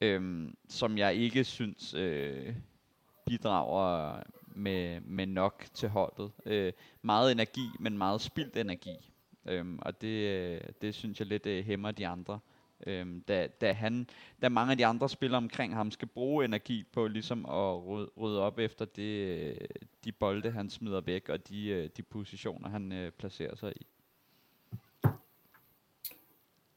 [0.00, 2.54] øhm, som jeg ikke synes øh,
[3.26, 6.32] bidrager med, med nok til holdet.
[6.46, 9.10] Øh, meget energi, men meget spildt energi.
[9.46, 12.38] Øhm, og det, øh, det synes jeg lidt øh, hæmmer de andre.
[12.86, 14.08] Øhm, da, da, han,
[14.42, 18.10] da mange af de andre spillere omkring ham skal bruge energi på ligesom at rydde,
[18.20, 19.56] rydde op efter det,
[20.04, 23.86] de bolde, han smider væk, og de, øh, de positioner, han øh, placerer sig i.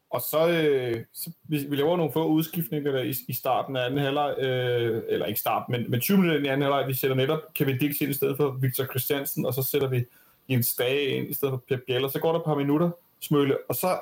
[0.10, 3.86] Og så, øh, så vi, vi laver nogle få udskiftninger der i, i starten af
[3.86, 7.16] anden halvleg, øh, eller ikke starten, men, men 20 minutter i anden halvleg, vi sætter
[7.16, 10.06] netop Kevin Dix ind i stedet for Victor Christiansen, og så sætter vi
[10.50, 12.92] Jens Dage ind i stedet for Pep Biel, og så går der et par minutter,
[13.20, 14.00] Smølle, og så,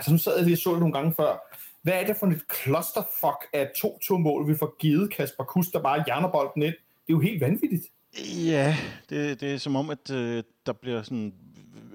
[0.00, 2.26] altså nu sad jeg lige og så det nogle gange før, hvad er det for
[2.26, 6.74] et clusterfuck af 2-2 mål, vi får givet Kasper Kust, der bare hjerner bolden ind?
[7.06, 7.84] Det er jo helt vanvittigt.
[8.46, 8.76] Ja,
[9.10, 11.34] det, det er som om, at øh, der bliver sådan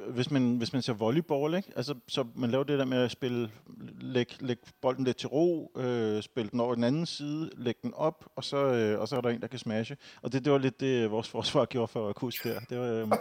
[0.10, 1.72] hvis man, hvis man ser volleyball, ikke?
[1.76, 3.52] Altså, så man laver det der med at spille,
[4.00, 7.94] læg, læg bolden lidt til ro, øh, spille den over den anden side, lægge den
[7.94, 9.98] op, og så, øh, og så er der en, der kan smashe.
[10.22, 12.60] Og det, det var lidt det, vores forsvar gjorde for Kus der.
[12.60, 13.12] Det var øh,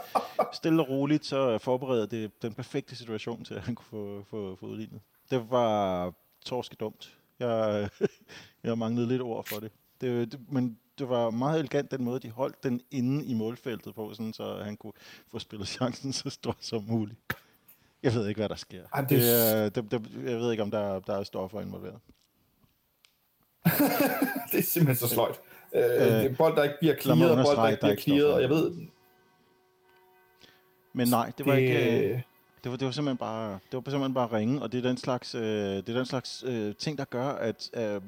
[0.52, 4.56] stille og roligt, så forberedte det den perfekte situation til, at han kunne få, få,
[4.56, 5.00] få udlignet.
[5.30, 6.12] Det var
[6.44, 7.18] torske dumt.
[7.38, 7.88] Jeg,
[8.64, 9.72] jeg manglede lidt ord for det.
[10.00, 13.94] det, det men det var meget elegant den måde, de holdt den inde i målfeltet
[13.94, 14.92] på, sådan, så han kunne
[15.30, 17.18] få spillet chancen så stor som muligt.
[18.02, 18.82] Jeg ved ikke, hvad der sker.
[18.92, 19.20] Ah, det...
[19.74, 21.98] Det, det, det, jeg ved ikke, om der, der er stoffer involveret.
[24.52, 25.40] det er simpelthen så sløjt.
[25.74, 28.42] Øh, øh, det er bold, der ikke bliver clearet, bold, der ikke bliver clearet, og
[28.42, 28.72] jeg ved...
[30.92, 31.60] Men nej, det var det...
[31.60, 32.24] ikke...
[32.64, 34.96] Det var, det var simpelthen bare, det var simpelthen bare ringe, og det er den
[34.96, 38.00] slags, øh, det er den slags øh, ting, der gør, at øh,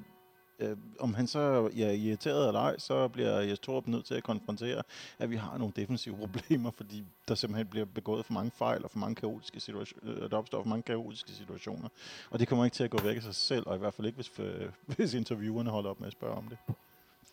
[0.59, 4.15] øh, om han så ja, er irriteret eller ej, så bliver Jes Torup nødt til
[4.15, 4.83] at konfrontere,
[5.19, 8.91] at vi har nogle defensive problemer, fordi der simpelthen bliver begået for mange fejl og
[8.91, 11.89] for mange kaotiske situationer, øh, der opstår for mange kaotiske situationer.
[12.31, 14.07] Og det kommer ikke til at gå væk af sig selv, og i hvert fald
[14.07, 16.59] ikke, hvis, øh, hvis interviewerne holder op med at spørge om det.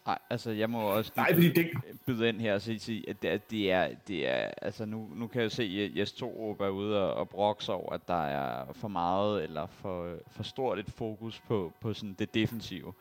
[0.06, 1.70] Nej, altså jeg må også Nej, byde, det...
[2.06, 5.42] byde ind her og sige, at det, det er, det er, altså nu, nu kan
[5.42, 8.88] jeg se, at Jes Torup er ude og, og brokse over, at der er for
[8.88, 12.94] meget eller for, for stort et fokus på, på sådan det defensive.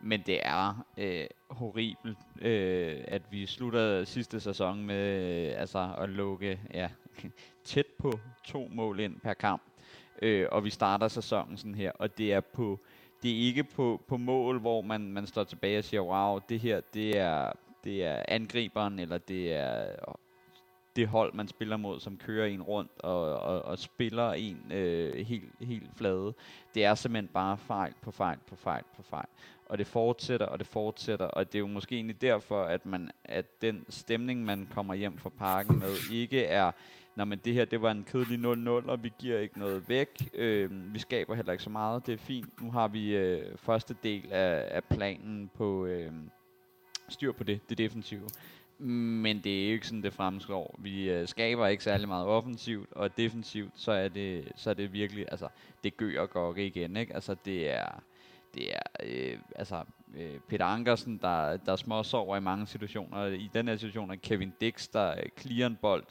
[0.00, 6.08] Men det er øh, horribelt, øh, at vi slutter sidste sæson med øh, altså at
[6.08, 6.88] lukke ja,
[7.64, 9.62] tæt på to mål ind per kamp.
[10.22, 12.80] Øh, og vi starter sæsonen sådan her, og det er på
[13.22, 16.60] det er ikke på, på mål, hvor man, man står tilbage og siger, wow, det
[16.60, 17.52] her, det er,
[17.84, 19.94] det er angriberen, eller det er
[20.98, 25.26] det hold, man spiller mod, som kører en rundt og, og, og spiller en øh,
[25.26, 26.34] helt, helt flade.
[26.74, 29.26] Det er simpelthen bare fejl på fejl på fejl på fejl.
[29.66, 33.10] Og det fortsætter, og det fortsætter, og det er jo måske egentlig derfor, at, man,
[33.24, 36.72] at den stemning, man kommer hjem fra parken med, ikke er
[37.18, 40.08] Nå, men det her, det var en kedelig 0-0, og vi giver ikke noget væk.
[40.34, 42.06] Øh, vi skaber heller ikke så meget.
[42.06, 42.62] Det er fint.
[42.62, 46.12] Nu har vi øh, første del af, af planen på øh,
[47.08, 48.28] styr på det, det defensive.
[48.78, 50.74] Men det er ikke sådan, det fremslår.
[50.78, 54.92] Vi øh, skaber ikke særlig meget offensivt, og defensivt, så er det, så er det
[54.92, 55.48] virkelig, altså,
[55.84, 57.14] det gør og igen, ikke?
[57.14, 58.02] Altså, det er,
[58.54, 59.84] det er, øh, altså,
[60.16, 63.26] øh, Peter Ankersen, der, der småsover i mange situationer.
[63.26, 66.04] I den her situation er Kevin Dix, der clear en bold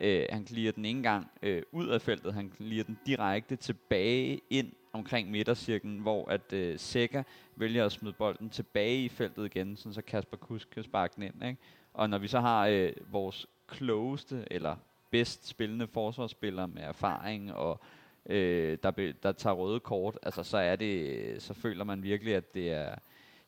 [0.00, 4.40] Øh, han klirer den ikke engang øh, ud af feltet, han klirer den direkte tilbage
[4.50, 7.22] ind omkring midtercirklen, hvor at øh, Seca
[7.56, 11.44] vælger at smide bolden tilbage i feltet igen, så Kasper Kusk kan sparke den ind.
[11.44, 11.60] Ikke?
[11.94, 14.76] Og når vi så har øh, vores klogeste eller
[15.10, 17.80] bedst spillende forsvarsspiller med erfaring og
[18.26, 22.34] øh, der, be, der tager røde kort, altså så er det, så føler man virkelig,
[22.34, 22.94] at det er,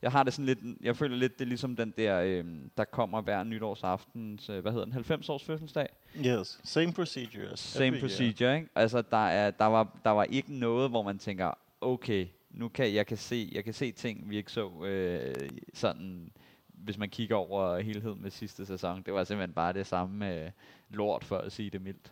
[0.05, 2.45] jeg har det sådan lidt, jeg føler lidt, det er ligesom den der, øh,
[2.77, 5.87] der kommer hver nytårsaften, øh, hvad hedder den, 90 års fødselsdag?
[6.25, 7.57] Yes, same procedure.
[7.57, 8.55] Same procedure, year.
[8.55, 8.69] ikke?
[8.75, 12.93] Altså, der, er, der, var, der var ikke noget, hvor man tænker, okay, nu kan
[12.93, 16.31] jeg kan se, jeg kan se ting, vi ikke så øh, sådan,
[16.67, 19.03] hvis man kigger over helheden med sidste sæson.
[19.05, 20.51] Det var simpelthen bare det samme øh,
[20.89, 22.11] lort, for at sige det mildt.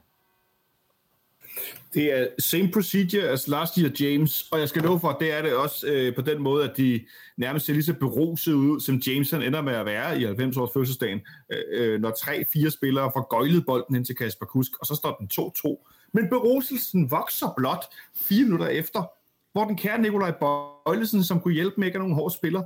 [1.94, 5.34] Det er same procedure as last year, James, og jeg skal love for, at det
[5.34, 7.06] er det også øh, på den måde, at de
[7.38, 10.58] nærmest ser lige så beruset ud, som James han ender med at være i 90
[10.58, 11.22] års fødselsdagen,
[11.54, 15.16] øh, øh når tre-fire spillere får gøjlet bolden ind til Kasper Kusk, og så står
[15.20, 15.90] den 2-2.
[16.14, 17.86] Men beruselsen vokser blot
[18.16, 19.04] fire minutter efter,
[19.52, 22.64] hvor den kære Nikolaj Bøjlesen, som kunne hjælpe med ikke nogen hård spiller,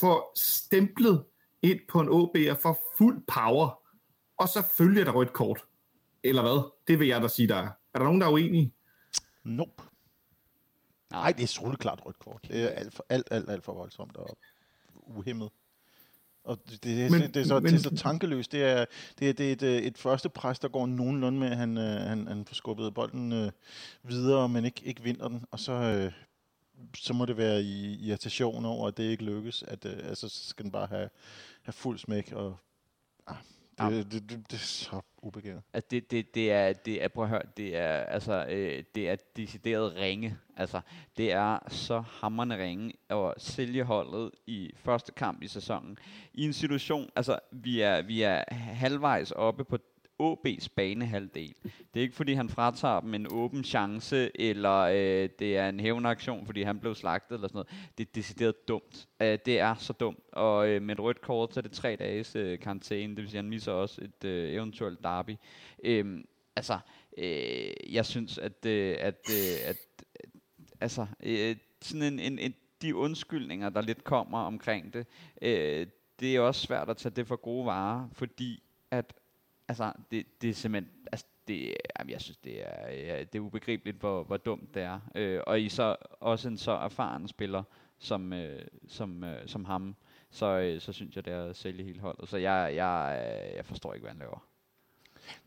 [0.00, 1.22] får stemplet
[1.62, 3.80] ind på en OB'er for fuld power,
[4.38, 5.64] og så følger der rødt kort.
[6.24, 6.70] Eller hvad?
[6.88, 7.79] Det vil jeg da sige, der er.
[7.94, 8.72] Er der nogen, der er uenige?
[9.44, 9.82] Nope.
[11.10, 12.44] Nej, det er soleklart rødt kort.
[12.48, 14.38] Det er alt for, alt, alt, alt for voldsomt og
[14.94, 15.50] uhemmet.
[16.44, 18.52] Og det, det, er, men, det, er så, men, det er så tankeløst.
[18.52, 18.84] Det er,
[19.18, 21.78] det er, det er et, øh, et første pres, der går nogenlunde med, at han,
[21.78, 23.52] øh, han, han får skubbet bolden øh,
[24.02, 25.44] videre, men ikke, ikke vinder den.
[25.50, 26.12] Og så, øh,
[26.94, 29.62] så må det være i irritation over, at det ikke lykkes.
[29.62, 31.08] At, øh, altså, så skal den bare have,
[31.62, 32.32] have fuld smæk.
[32.32, 32.56] Og,
[33.26, 33.36] ah,
[33.88, 35.62] Det, det, det, det er så ubegavet.
[35.72, 39.10] Altså det, det, det er, det er, prøv at høre, det er, altså, øh, det
[39.10, 40.38] er decideret ringe.
[40.56, 40.80] Altså,
[41.16, 45.98] det er så hammerende ringe at sælge holdet i første kamp i sæsonen.
[46.34, 49.78] I en situation, altså, vi er, vi er halvvejs oppe på
[50.20, 51.54] OB's banehalvdel.
[51.62, 55.80] Det er ikke fordi han fratager dem en åben chance, eller øh, det er en
[55.80, 57.88] hævnaktion, fordi han blev slagtet eller sådan noget.
[57.98, 59.08] Det er decideret dumt.
[59.22, 60.18] Øh, det er så dumt.
[60.32, 63.30] Og øh, med et rødt kort, så er det tre dages øh, karantæne, det vil
[63.30, 65.36] sige, at han misser også et øh, eventuelt derby.
[65.84, 66.24] Øh,
[66.56, 66.78] altså,
[67.18, 69.76] øh, jeg synes, at, øh, at, øh, at
[70.80, 75.06] altså, øh, sådan en, en, en, de undskyldninger, der lidt kommer omkring det,
[75.42, 75.86] øh,
[76.20, 79.19] det er også svært at tage det for gode varer, fordi at
[79.70, 83.40] altså, det, det er simpelthen, altså, det, jamen, jeg synes, det er, ja, det er
[83.40, 85.00] ubegribeligt, hvor, hvor dumt det er.
[85.14, 87.62] Øh, og I så også en så erfaren spiller,
[87.98, 89.96] som, øh, som, øh, som ham,
[90.30, 92.28] så, øh, så synes jeg, det er at sælge hele holdet.
[92.28, 93.24] Så jeg, jeg,
[93.56, 94.46] jeg forstår ikke, hvad han laver.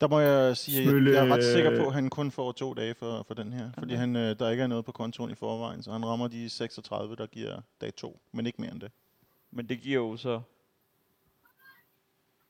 [0.01, 2.51] Der må jeg sige, at jeg, jeg er ret sikker på, at han kun får
[2.51, 3.71] to dage for, for den her.
[3.77, 6.49] Fordi han, øh, der ikke er noget på kontoen i forvejen, så han rammer de
[6.49, 8.91] 36, der giver dag to, men ikke mere end det.
[9.51, 10.41] Men det giver jo så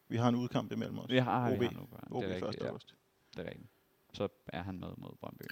[0.09, 1.09] vi har en udkamp imellem os.
[1.09, 1.87] Vi har, OB, vi har nu.
[2.11, 2.43] OB det er 1.
[2.43, 2.67] rigtigt, ja.
[2.67, 2.95] august.
[3.35, 3.69] Det er rigtigt.
[4.13, 5.45] Så er han med mod Brøndby.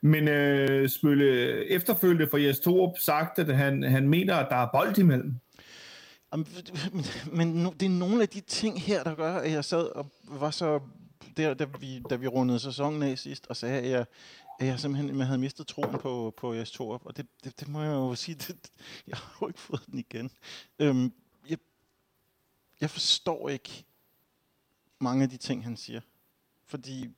[0.00, 4.68] Men øh, Smølle, efterfølgende for Jes Torup sagt, at han, han mener, at der er
[4.72, 5.34] bold imellem.
[6.32, 6.46] Jamen,
[6.92, 9.86] Men, men no, det er nogle af de ting her, der gør, at jeg sad
[9.86, 10.80] og var så...
[11.36, 14.06] Der, da, vi, da vi rundede sæsonen af sidst, og sagde, at jeg,
[14.60, 17.06] at jeg simpelthen jeg havde mistet troen på, på Jes Torup.
[17.06, 18.70] Og det, det, det må jeg jo sige, det,
[19.06, 20.30] jeg har jo ikke fået den igen.
[20.78, 21.12] Øhm,
[22.80, 23.84] jeg, forstår ikke
[24.98, 26.00] mange af de ting, han siger.
[26.66, 27.10] Fordi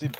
[0.00, 0.16] det...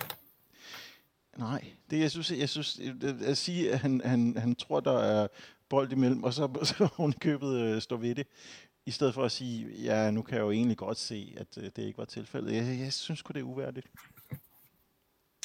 [1.36, 5.28] Nej, det jeg synes, jeg synes, at sige, at han, han, han tror, der er
[5.68, 8.26] bold imellem, og så, så hun købet øh, står ved det,
[8.86, 11.64] i stedet for at sige, ja, nu kan jeg jo egentlig godt se, at øh,
[11.64, 12.52] det ikke var tilfældet.
[12.54, 13.86] Jeg, jeg synes sgu, det er uværdigt.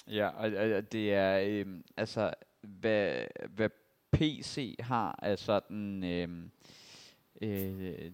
[0.07, 1.65] Ja, og, og det er, øh,
[1.97, 3.69] altså, hvad, hvad
[4.11, 6.29] PC har af sådan, øh,
[7.41, 8.11] øh,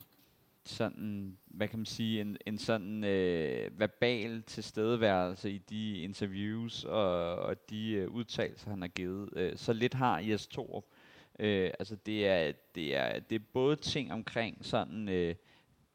[0.68, 7.36] sådan, hvad kan man sige, en, en sådan øh, verbal tilstedeværelse i de interviews og,
[7.36, 9.30] og de øh, udtalelser, han har givet.
[9.36, 10.84] Øh, så lidt har Jes Torup.
[11.40, 15.36] Øh, altså det er, det, er, det er både ting omkring sådan øh,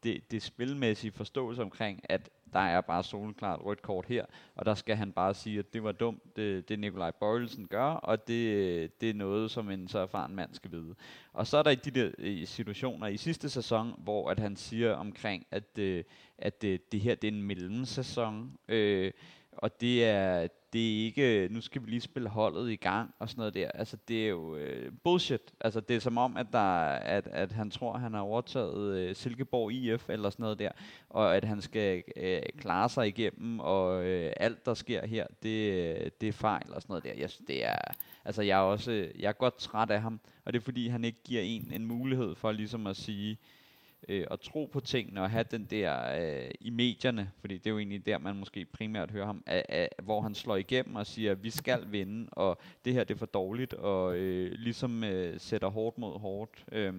[0.03, 4.73] det, det spilmæssige forståelse omkring, at der er bare soleklart rødt kort her, og der
[4.73, 9.01] skal han bare sige, at det var dumt, det, det Nikolaj Bøjelsen gør, og det,
[9.01, 10.95] det er noget, som en så erfaren mand skal vide.
[11.33, 14.93] Og så er der i de der situationer i sidste sæson, hvor at han siger
[14.93, 16.03] omkring, at, øh,
[16.37, 19.11] at det, det her det er en mellemsæson, øh,
[19.51, 23.13] og det er, det er ikke, øh, nu skal vi lige spille holdet i gang
[23.19, 23.71] og sådan noget der.
[23.73, 25.41] Altså det er jo øh, bullshit.
[25.59, 28.97] Altså det er som om, at, der, at, at han tror, at han har overtaget
[28.97, 30.71] øh, Silkeborg IF eller sådan noget der,
[31.09, 35.71] og at han skal øh, klare sig igennem, og øh, alt der sker her, det,
[35.73, 37.13] øh, det er fejl og sådan noget der.
[37.21, 37.77] Jeg, det er,
[38.25, 40.87] altså jeg er også, øh, jeg er godt træt af ham, og det er fordi,
[40.87, 43.62] han ikke giver en en mulighed for ligesom at sige, øh,
[44.09, 47.71] Øh, at tro på tingene og have den der øh, i medierne, fordi det er
[47.71, 51.07] jo egentlig der, man måske primært hører ham, at, at, hvor han slår igennem og
[51.07, 55.03] siger, at vi skal vinde, og det her det er for dårligt, og øh, ligesom
[55.03, 56.65] øh, sætter hårdt mod hårdt.
[56.71, 56.93] Øh,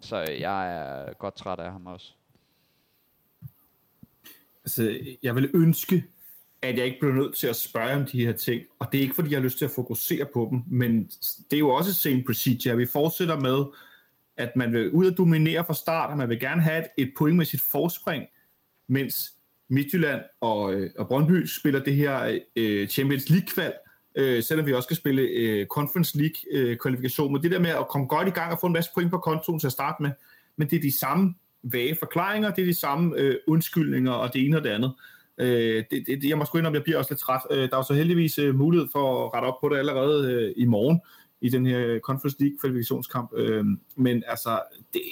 [0.00, 2.12] så jeg er godt træt af ham også.
[4.64, 6.04] Altså, jeg vil ønske,
[6.62, 9.02] at jeg ikke blev nødt til at spørge om de her ting, og det er
[9.02, 11.04] ikke, fordi jeg har lyst til at fokusere på dem, men
[11.50, 12.76] det er jo også same procedure.
[12.76, 13.64] Vi fortsætter med,
[14.40, 17.48] at man vil ud og dominere fra start, og man vil gerne have et, et
[17.48, 18.24] sit forspring,
[18.88, 19.32] mens
[19.68, 23.72] Midtjylland og, øh, og Brøndby spiller det her øh, Champions League-kval,
[24.14, 27.28] øh, selvom vi også skal spille øh, Conference League-kvalifikation.
[27.28, 29.10] Øh, men det der med at komme godt i gang og få en masse point
[29.10, 30.10] på kontoen til at starte med,
[30.56, 34.46] men det er de samme vage forklaringer, det er de samme øh, undskyldninger og det
[34.46, 34.92] ene og det andet.
[35.38, 37.40] Øh, det, det, jeg må sgu indrømme, jeg bliver også lidt træt.
[37.50, 40.52] Øh, der er så heldigvis øh, mulighed for at rette op på det allerede øh,
[40.56, 41.00] i morgen,
[41.40, 43.30] i den her Conference League kvalifikationskamp.
[43.36, 43.64] Øh,
[43.96, 45.02] men altså, det,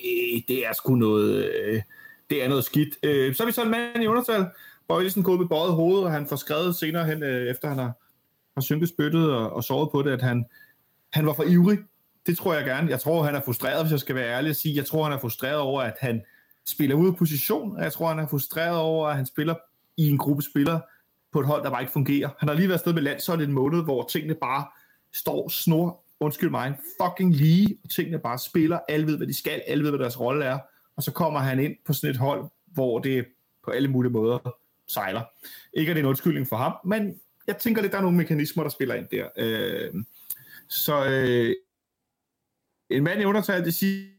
[0.49, 1.83] det er sgu noget, øh,
[2.31, 2.99] det er noget skidt.
[3.03, 4.47] Øh, så er vi så en mand i undertal.
[4.89, 7.93] Bøjlesen gået med bøjet hoved, og han får skrevet senere hen, øh, efter han har,
[8.55, 10.47] har synket spyttet og, og sovet på det, at han,
[11.13, 11.79] han var for ivrig.
[12.27, 12.91] Det tror jeg gerne.
[12.91, 14.77] Jeg tror, han er frustreret, hvis jeg skal være ærlig at sige.
[14.77, 16.23] Jeg tror, han er frustreret over, at han
[16.67, 19.55] spiller ud af position, og jeg tror, han er frustreret over, at han spiller
[19.97, 20.81] i en gruppe spillere
[21.33, 22.29] på et hold, der bare ikke fungerer.
[22.39, 24.67] Han har lige været sted med landsholdet i en måned, hvor tingene bare
[25.13, 29.63] står snor undskyld mig, fucking lige, og tingene bare spiller, alle ved, hvad de skal,
[29.67, 30.59] alle ved, hvad deres rolle er,
[30.97, 33.27] og så kommer han ind på sådan et hold, hvor det
[33.65, 34.57] på alle mulige måder
[34.87, 35.23] sejler.
[35.73, 38.17] Ikke at det er en undskyldning for ham, men jeg tænker lidt, der er nogle
[38.17, 39.29] mekanismer, der spiller ind der.
[39.37, 39.95] Øh,
[40.69, 41.55] så øh,
[42.91, 44.15] en mand i undertal det sidste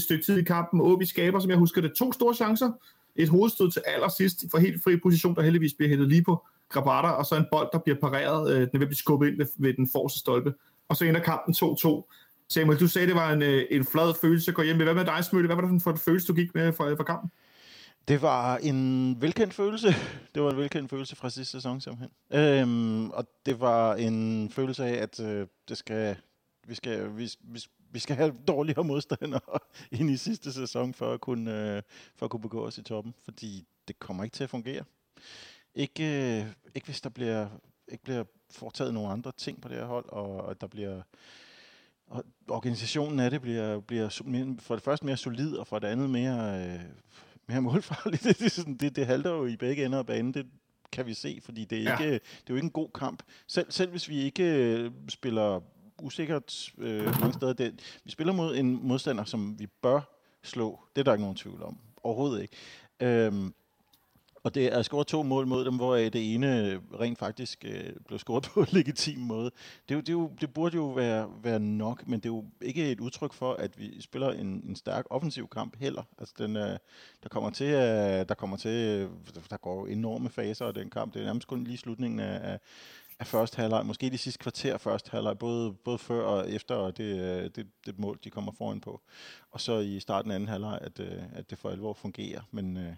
[0.00, 0.80] stykke tid i kampen.
[0.80, 2.72] Åbi skaber, som jeg husker det, to store chancer.
[3.16, 7.08] Et hovedstød til allersidst for helt fri position, der heldigvis bliver hættet lige på Grabata,
[7.08, 9.74] og så en bold, der bliver pareret, øh, den vil blive skubbet ind ved, ved
[9.74, 10.54] den forreste stolpe.
[10.88, 12.10] Og så ender kampen 2-2.
[12.48, 14.84] Samuel, du sagde, det var en, øh, en flad følelse at gå hjem med.
[14.84, 15.46] Hvad med dig, Smølle?
[15.46, 17.30] Hvad var det for en følelse, du gik med fra, fra kampen?
[18.08, 19.88] Det var en velkendt følelse.
[20.34, 22.10] Det var en velkendt følelse fra sidste sæson simpelthen.
[22.32, 26.16] Øhm, og det var en følelse af, at øh, det skal,
[26.66, 27.60] vi, skal, vi, vi,
[27.90, 29.58] vi skal have dårligere modstandere
[29.98, 31.82] ind i sidste sæson, for at kunne, øh,
[32.16, 33.14] for at kunne begå os i toppen.
[33.24, 34.84] Fordi det kommer ikke til at fungere.
[35.74, 36.04] Ikke,
[36.40, 37.48] øh, ikke hvis der bliver,
[37.88, 41.02] ikke bliver foretaget nogle andre ting på det her hold, og, og der bliver
[42.06, 46.10] og organisationen af det bliver, bliver for det første mere solid, og for det andet
[46.10, 46.80] mere, øh,
[47.46, 48.24] mere målfarligt.
[48.24, 50.46] det, det, det, det halter jo i begge ender af banen, det
[50.92, 52.12] kan vi se, fordi det er, ikke, ja.
[52.12, 53.22] det er jo ikke en god kamp.
[53.46, 55.60] Selv, selv hvis vi ikke øh, spiller
[56.02, 60.00] usikkert øh, mange steder, det, vi spiller mod en modstander, som vi bør
[60.42, 60.80] slå.
[60.96, 61.78] Det er der ikke nogen tvivl om.
[61.96, 62.56] Overhovedet ikke.
[63.00, 63.54] Øhm,
[64.44, 67.64] og det er scoret to mål mod dem, hvor øh, det ene øh, rent faktisk
[67.68, 69.50] øh, blev scoret på en legitim måde.
[69.88, 72.32] Det, er jo, det, er jo, det burde jo være, være nok, men det er
[72.34, 76.02] jo ikke et udtryk for, at vi spiller en, en stærk offensiv kamp heller.
[76.18, 76.78] Altså den, øh,
[77.22, 79.10] der kommer til, øh, der kommer til, øh,
[79.50, 81.14] der går enorme faser af den kamp.
[81.14, 82.58] Det er nærmest kun lige slutningen af, af,
[83.18, 86.96] af første halvleg, måske de sidste kvarter første halvleg, både, både før og efter, og
[86.96, 89.00] det, det, det mål, de kommer foran på.
[89.50, 91.00] Og så i starten af anden halvleg, at,
[91.32, 92.40] at det for alvor fungerer.
[92.50, 92.96] Men,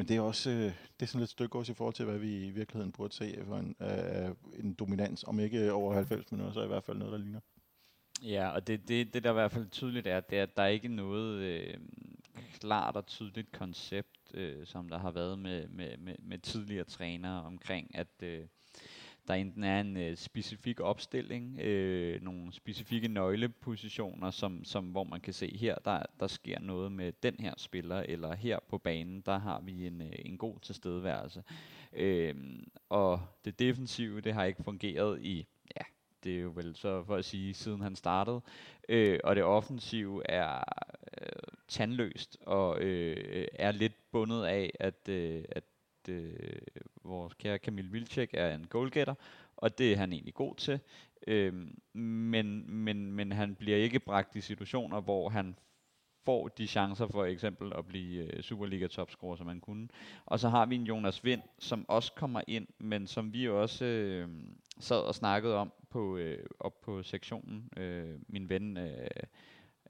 [0.00, 2.18] men det er også øh, det er sådan lidt stykke også i forhold til, hvad
[2.18, 6.32] vi i virkeligheden burde se for en, øh, øh en dominans, om ikke over 90
[6.32, 7.40] minutter, så i hvert fald noget, der ligner.
[8.22, 10.62] Ja, og det, det, det der i hvert fald tydeligt er, det er, at der
[10.62, 11.74] er ikke noget øh,
[12.60, 17.42] klart og tydeligt koncept, øh, som der har været med, med, med, med tidligere trænere
[17.42, 18.44] omkring, at øh,
[19.30, 25.20] der enten er en øh, specifik opstilling, øh, nogle specifikke nøglepositioner, som, som, hvor man
[25.20, 29.20] kan se her, der, der sker noget med den her spiller, eller her på banen,
[29.20, 31.42] der har vi en, øh, en god tilstedeværelse.
[31.92, 32.34] Øh,
[32.88, 35.82] og det defensive, det har ikke fungeret i, ja,
[36.24, 38.40] det er jo vel så for at sige, siden han startede.
[38.88, 40.64] Øh, og det offensive er
[41.20, 41.28] øh,
[41.68, 45.64] tandløst, og øh, er lidt bundet af, at, øh, at
[46.08, 46.34] øh,
[47.04, 49.14] vores kære Kamil Vilcek er en goalgetter,
[49.56, 50.80] og det er han egentlig god til.
[51.26, 51.54] Øh,
[51.92, 55.56] men, men, men han bliver ikke bragt i situationer, hvor han
[56.24, 59.88] får de chancer for eksempel at blive øh, Superliga topscorer, som han kunne.
[60.26, 63.84] Og så har vi en Jonas Vind, som også kommer ind, men som vi også
[63.84, 64.28] øh,
[64.78, 69.06] sad og snakkede om på øh, op på sektionen, øh, min ven øh,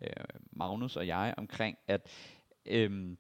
[0.03, 0.11] øh,
[0.53, 2.09] Magnus og jeg, omkring at
[2.67, 3.17] øh,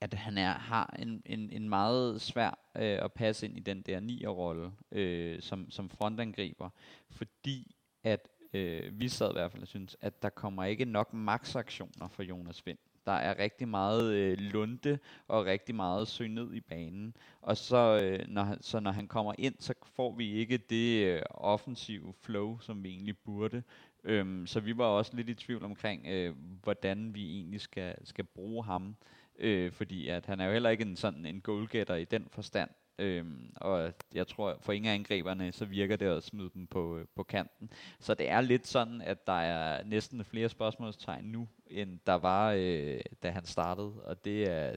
[0.00, 3.82] at han er, har en, en, en meget svær øh, at passe ind i den
[3.82, 6.70] der nier-rolle øh, som, som frontangriber,
[7.10, 11.12] fordi at øh, vi sad i hvert fald og synes, at der kommer ikke nok
[11.12, 12.78] maksaktioner for Jonas Vind.
[13.06, 17.16] Der er rigtig meget øh, lunde og rigtig meget søg ned i banen.
[17.42, 21.22] Og så, øh, når, så når han kommer ind, så får vi ikke det øh,
[21.30, 23.62] offensive flow, som vi egentlig burde.
[24.04, 28.24] Øhm, så vi var også lidt i tvivl omkring, øh, hvordan vi egentlig skal, skal
[28.24, 28.96] bruge ham
[29.38, 32.70] øh, fordi at han er jo heller ikke en sådan en goalgetter i den forstand.
[32.98, 36.98] Øhm, og jeg tror, for ingen af angriberne, så virker det at smide dem på,
[36.98, 37.70] øh, på kanten.
[38.00, 42.52] Så det er lidt sådan, at der er næsten flere spørgsmålstegn nu, end der var,
[42.56, 43.92] øh, da han startede.
[44.04, 44.76] Og det er,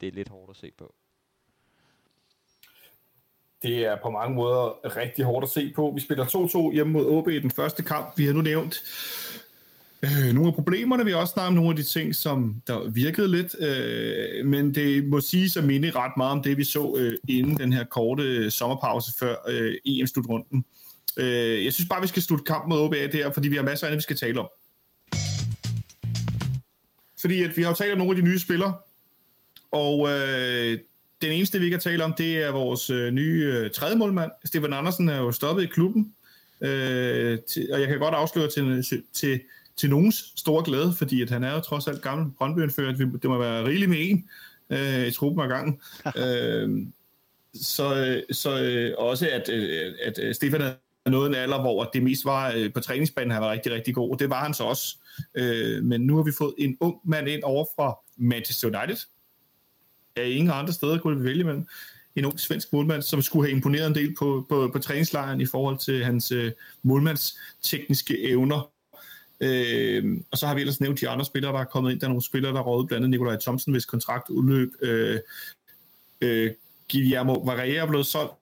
[0.00, 0.94] det er lidt hårdt at se på.
[3.62, 5.92] Det er på mange måder rigtig hårdt at se på.
[5.94, 6.24] Vi spiller
[6.70, 8.18] 2-2 hjemme mod OB i den første kamp.
[8.18, 8.74] Vi har nu nævnt
[10.02, 13.30] Øh, nogle af problemerne, vi også snakke om nogle af de ting, som der virkede
[13.30, 17.18] lidt, øh, men det må sige at minde ret meget om det, vi så øh,
[17.28, 20.64] inden den her korte øh, sommerpause før øh, EM-slutrunden.
[21.16, 23.86] Øh, jeg synes bare, vi skal slutte kampen mod OBA der, fordi vi har masser
[23.86, 24.48] af andet, vi skal tale om.
[27.20, 28.74] Fordi at vi har jo talt om nogle af de nye spillere,
[29.70, 30.78] og øh,
[31.22, 34.30] den eneste, vi ikke har talt om, det er vores øh, nye øh, tredje målmand.
[34.44, 36.14] Stefan Andersen er jo stoppet i klubben,
[36.60, 38.82] øh, til, og jeg kan godt afsløre til,
[39.12, 39.40] til,
[39.78, 43.38] til nogens store glæde, fordi at han er jo trods alt gammel Brøndby-anfører, det må
[43.38, 44.28] være rigeligt med en
[44.70, 45.80] øh, i truppen af gangen.
[46.22, 46.86] øh,
[47.54, 52.24] så så øh, også, at, øh, at Stefan er nået en alder, hvor det mest
[52.24, 54.96] var øh, på træningsbanen, han var rigtig, rigtig god, og det var han så også.
[55.34, 58.96] Øh, men nu har vi fået en ung mand ind over fra Manchester United.
[60.16, 61.66] Er ingen andre steder, kunne vi vælge mellem
[62.16, 65.46] en ung svensk målmand, som skulle have imponeret en del på, på, på træningslejren i
[65.46, 66.52] forhold til hans øh,
[66.82, 68.70] målmandstekniske evner.
[69.40, 72.00] Øh, og så har vi ellers nævnt de andre spillere, der er kommet ind.
[72.00, 74.72] Der er nogle spillere, der er rådet, blandt andet Nikolaj Thomsen, hvis kontrakt udløb.
[74.82, 75.20] Øh,
[76.20, 76.50] øh,
[76.92, 78.32] Guillermo Varela er blevet solgt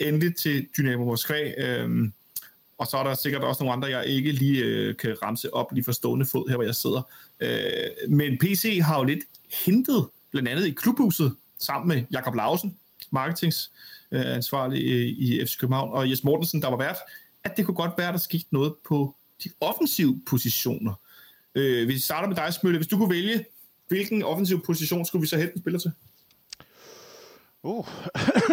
[0.00, 1.52] endelig til Dynamo Moskva.
[1.58, 2.10] Øh,
[2.78, 5.72] og så er der sikkert også nogle andre, jeg ikke lige øh, kan ramse op
[5.72, 7.02] lige for stående fod her, hvor jeg sidder.
[7.40, 9.24] Øh, men PC har jo lidt
[9.64, 12.76] hentet, blandt andet i klubhuset, sammen med Jakob Lausen,
[13.10, 16.96] marketingsansvarlig øh, i FC København, og Jes Mortensen, der var vært,
[17.44, 20.94] at det kunne godt være, at der skete noget på de offensive positioner.
[21.54, 23.44] Øh, hvis vi starter med dig, Smølle, hvis du kunne vælge,
[23.88, 25.92] hvilken offensiv position skulle vi så hente en spiller til?
[27.62, 27.86] Uh.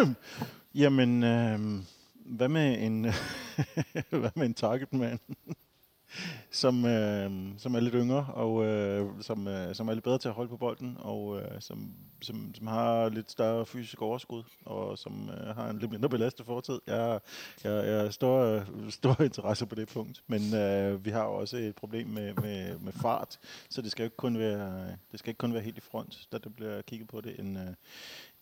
[0.81, 1.59] Jamen, øh,
[2.25, 3.01] hvad med en,
[4.21, 5.19] hvad med en targetman?
[6.51, 10.27] Som, øh, som er lidt yngre, og øh, som, øh, som er lidt bedre til
[10.27, 14.97] at holde på bolden, og øh, som, som, som har lidt større fysisk overskud, og
[14.97, 16.79] som øh, har en lidt mindre belastet fortid.
[16.87, 17.19] Jeg,
[17.63, 21.57] jeg, jeg har stor, øh, stor interesse på det punkt, men øh, vi har også
[21.57, 23.39] et problem med, med, med fart,
[23.69, 26.37] så det skal ikke kun være, det skal ikke kun være helt i front, da
[26.37, 27.39] det bliver kigget på det.
[27.39, 27.73] En, øh,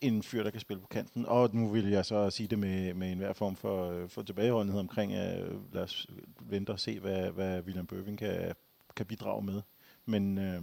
[0.02, 1.26] en fyr, der kan spille på kanten.
[1.26, 4.80] Og nu vil jeg så sige det med, med enhver form for, øh, for tilbageholdenhed
[4.80, 6.08] omkring, at lad os
[6.42, 8.54] vente og se, hvad, hvad William Bøving kan,
[8.96, 9.62] kan bidrage med.
[10.06, 10.62] Men, øh,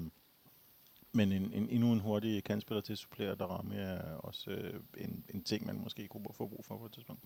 [1.12, 4.80] men en, en, endnu en hurtig kantspiller til at supplere der ramme er også øh,
[4.98, 7.22] en, en ting, man måske kunne få brug for på et tidspunkt.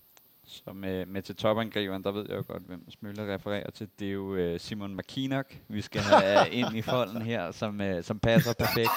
[0.49, 3.89] Så med, med til topangriberen, der ved jeg jo godt, hvem Smøller refererer til.
[3.99, 8.03] Det er jo uh, Simon McKinnock, vi skal have ind i folden her, som, uh,
[8.05, 8.91] som passer perfekt.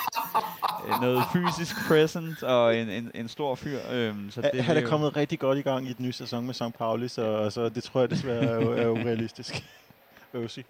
[0.85, 3.79] Uh, noget fysisk present og en, en, en stor fyr.
[4.09, 6.45] Um, så det han er, er kommet rigtig godt i gang i den nye sæson
[6.45, 6.77] med St.
[6.77, 9.63] Pauli, så, så det tror jeg desværre er, er urealistisk.
[10.47, 10.65] Sige?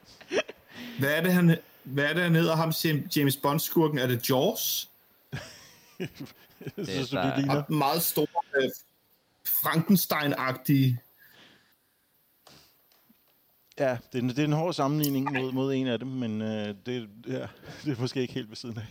[0.99, 2.73] Hvad er det, han, hvad er det, han hedder ham,
[3.15, 3.97] James Bond-skurken?
[3.97, 4.89] Er det Jaws?
[6.75, 7.63] det synes du, det ligner.
[7.69, 8.27] Meget stor,
[9.63, 10.97] Frankenstein-agtige.
[13.79, 16.75] Ja, det er, det er en hård sammenligning mod, mod en af dem, men øh,
[16.85, 17.47] det, ja,
[17.85, 18.85] det er måske ikke helt ved siden af.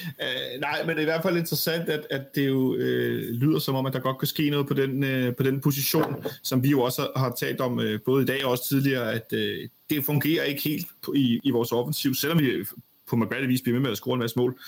[0.00, 3.58] Uh, nej, men det er i hvert fald interessant, at, at det jo øh, lyder
[3.58, 6.62] som om, at der godt kan ske noget på den, øh, på den position, som
[6.62, 9.68] vi jo også har talt om øh, både i dag og også tidligere, at øh,
[9.90, 12.64] det fungerer ikke helt på, i, i vores offensiv, selvom vi
[13.08, 14.58] på McGrady vis bliver med med at score en masse mål.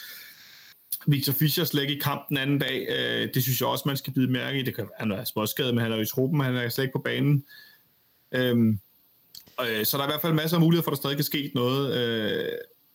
[1.07, 2.87] Victor Fischer slet ikke i kampen anden dag.
[2.89, 4.63] Øh, det synes jeg også, man skal bide mærke i.
[4.63, 6.93] Det kan, han er småskadet, men han er jo i truppen, han er slet ikke
[6.93, 7.45] på banen.
[8.33, 8.79] Øhm,
[9.61, 11.25] øh, så der er i hvert fald masser af muligheder for, at der stadig kan
[11.25, 11.97] ske noget.
[11.97, 12.49] Øh,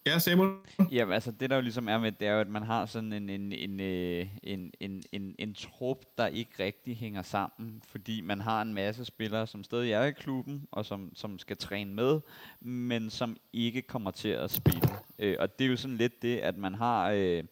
[0.06, 0.52] ja, Samuel?
[0.92, 3.14] Ja, altså det der jo ligesom er med, det er jo, at man har sådan
[3.14, 8.22] en, en, en, en, en, en, en, en trup, der ikke rigtig hænger sammen, fordi
[8.22, 11.94] man har en masse spillere, som stadig er i klubben, og som, som skal træne
[11.94, 12.20] med,
[12.62, 14.90] men som ikke kommer til at spille.
[15.20, 17.12] Øh, og det er jo sådan lidt det, at man har...
[17.12, 17.44] Øh,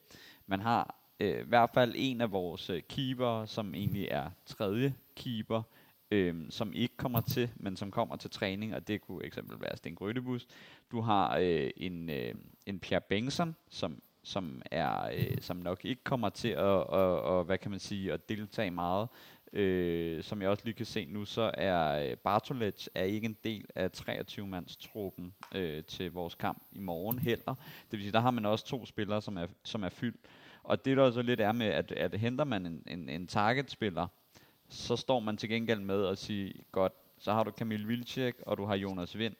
[0.47, 4.95] man har øh, i hvert fald en af vores øh, keeper, som egentlig er tredje
[5.15, 5.61] keeper,
[6.11, 9.77] øh, som ikke kommer til, men som kommer til træning, og det kunne eksempel være
[9.77, 10.47] Sten Grødebus.
[10.91, 12.35] Du har øh, en, øh,
[12.65, 17.43] en Pierre Bengtsson, som som er øh, som nok ikke kommer til at, og, og,
[17.43, 19.09] hvad kan man sige at deltage meget.
[19.53, 23.37] Øh, som jeg også lige kan se nu, så er øh, Bartolets er ikke en
[23.43, 27.55] del af 23-mandstruppen øh, til vores kamp i morgen heller.
[27.91, 30.19] Det vil sige, der har man også to spillere, som er, som er fyldt.
[30.63, 34.07] Og det der så lidt er med, at, at henter man en, en, en targetspiller,
[34.69, 38.57] så står man til gengæld med at sige, godt, så har du Kamil Vilcek, og
[38.57, 39.35] du har Jonas Vind,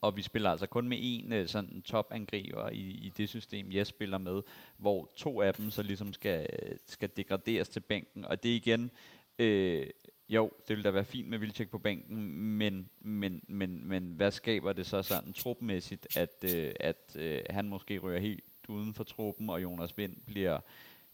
[0.00, 3.86] og vi spiller altså kun med en øh, sådan topangriber i, i det system, jeg
[3.86, 4.42] spiller med,
[4.76, 6.46] hvor to af dem så ligesom skal,
[6.86, 8.24] skal degraderes til bænken.
[8.24, 8.90] Og det er igen,
[9.38, 9.86] øh,
[10.28, 14.30] jo, det ville da være fint med Vilcek på bænken, men, men, men, men hvad
[14.30, 19.04] skaber det så sådan trupmæssigt, at, øh, at øh, han måske rører helt uden for
[19.04, 20.60] truppen, og Jonas Vind bliver,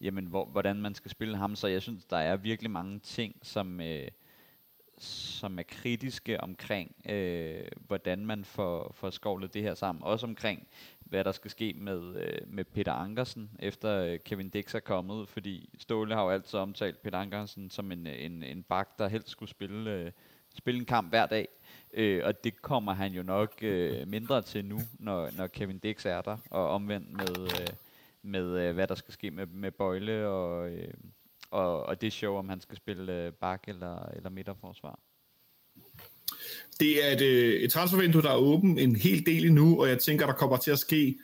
[0.00, 1.56] jamen, hvor, hvordan man skal spille ham.
[1.56, 3.80] Så jeg synes, der er virkelig mange ting, som...
[3.80, 4.08] Øh,
[5.02, 10.04] som er kritiske omkring, øh, hvordan man får, får skovlet det her sammen.
[10.04, 10.66] Også omkring,
[11.00, 15.28] hvad der skal ske med, øh, med Peter Ankersen, efter øh, Kevin Dix er kommet.
[15.28, 19.08] Fordi Ståle har jo altid omtalt Peter Ankersen som en, øh, en, en bak, der
[19.08, 20.10] helst skulle spille, øh,
[20.54, 21.48] spille en kamp hver dag.
[21.94, 26.06] Øh, og det kommer han jo nok øh, mindre til nu, når, når Kevin Dix
[26.06, 26.36] er der.
[26.50, 27.68] Og omvendt med, øh,
[28.22, 30.70] med øh, hvad der skal ske med, med Bøjle og...
[30.70, 30.94] Øh,
[31.52, 34.98] og, og det show, om han skal spille øh, bak eller, eller midterforsvar.
[36.80, 39.98] Det er et, øh, et transfervindue, der er åben en hel del endnu, og jeg
[39.98, 41.18] tænker, der kommer til at ske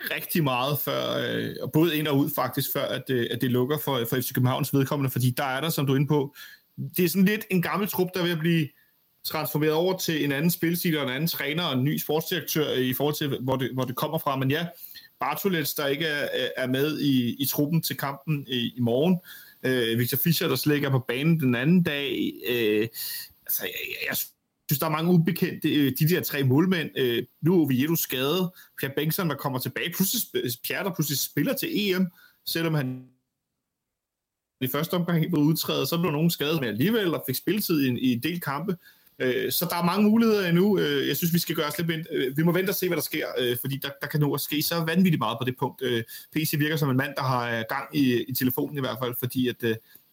[0.00, 3.78] rigtig meget, før, øh, både ind og ud faktisk, før at, øh, at det lukker
[3.78, 6.34] for, for FC Københavns vedkommende, fordi der er der, som du er inde på,
[6.96, 8.68] det er sådan lidt en gammel trup, der vil blive
[9.24, 12.92] transformeret over til en anden spilstil og en anden træner og en ny sportsdirektør i
[12.92, 14.36] forhold til, hvor det, hvor det kommer fra.
[14.36, 14.66] Men ja,
[15.20, 19.20] Bartolets, der ikke er, er med i, i truppen til kampen i, i morgen,
[19.62, 22.32] øh, Victor Fischer, der slet ikke er på banen den anden dag.
[22.48, 22.88] Øh,
[23.46, 26.90] altså, jeg, jeg synes, der er mange ubekendte, øh, de der tre målmænd.
[26.96, 29.92] Øh, nu er Oviedo skadet, Pierre Bengtsson, der kommer tilbage.
[29.96, 32.06] Pludselig, Pierre, der pludselig spiller til EM,
[32.46, 33.08] selvom han
[34.60, 37.80] i første omgang helt blev udtrædet, så blev nogen skadet med alligevel og fik spilletid
[37.80, 38.76] i en, i en del kampe.
[39.18, 40.78] Øh, så der er mange muligheder endnu.
[40.78, 42.06] Øh, jeg synes, vi skal gøre os lidt vent.
[42.12, 44.34] Øh, vi må vente og se, hvad der sker, øh, fordi der, der kan nå
[44.34, 45.82] at ske så vanvittigt meget på det punkt.
[46.32, 49.48] PC virker som en mand, der har gang i, i telefonen i hvert fald, fordi
[49.48, 49.64] at,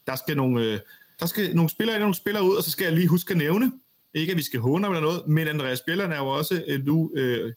[0.08, 0.82] der skal nogle...
[1.20, 3.32] Der skal nogle spillere ind og nogle spillere ud, og så skal jeg lige huske
[3.32, 3.72] at nævne,
[4.14, 7.54] ikke at vi skal håne eller noget, men Andreas Bjelland er jo også nu øh,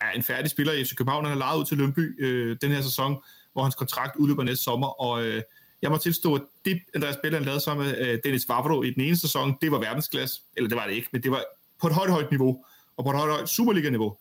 [0.00, 1.24] er en færdig spiller i FC København.
[1.24, 3.16] Han har lejet ud til Lønby øh, den her sæson,
[3.52, 5.42] hvor hans kontrakt udløber næste sommer, og øh,
[5.82, 9.02] jeg må tilstå, at det Andreas Bjelland lavede sammen med øh, Dennis Vavro i den
[9.02, 10.40] ene sæson, det var verdensklasse.
[10.56, 11.44] Eller det var det ikke, men det var
[11.80, 12.64] på et højt, højt niveau,
[12.96, 14.16] og på et højt, højt Superliga-niveau.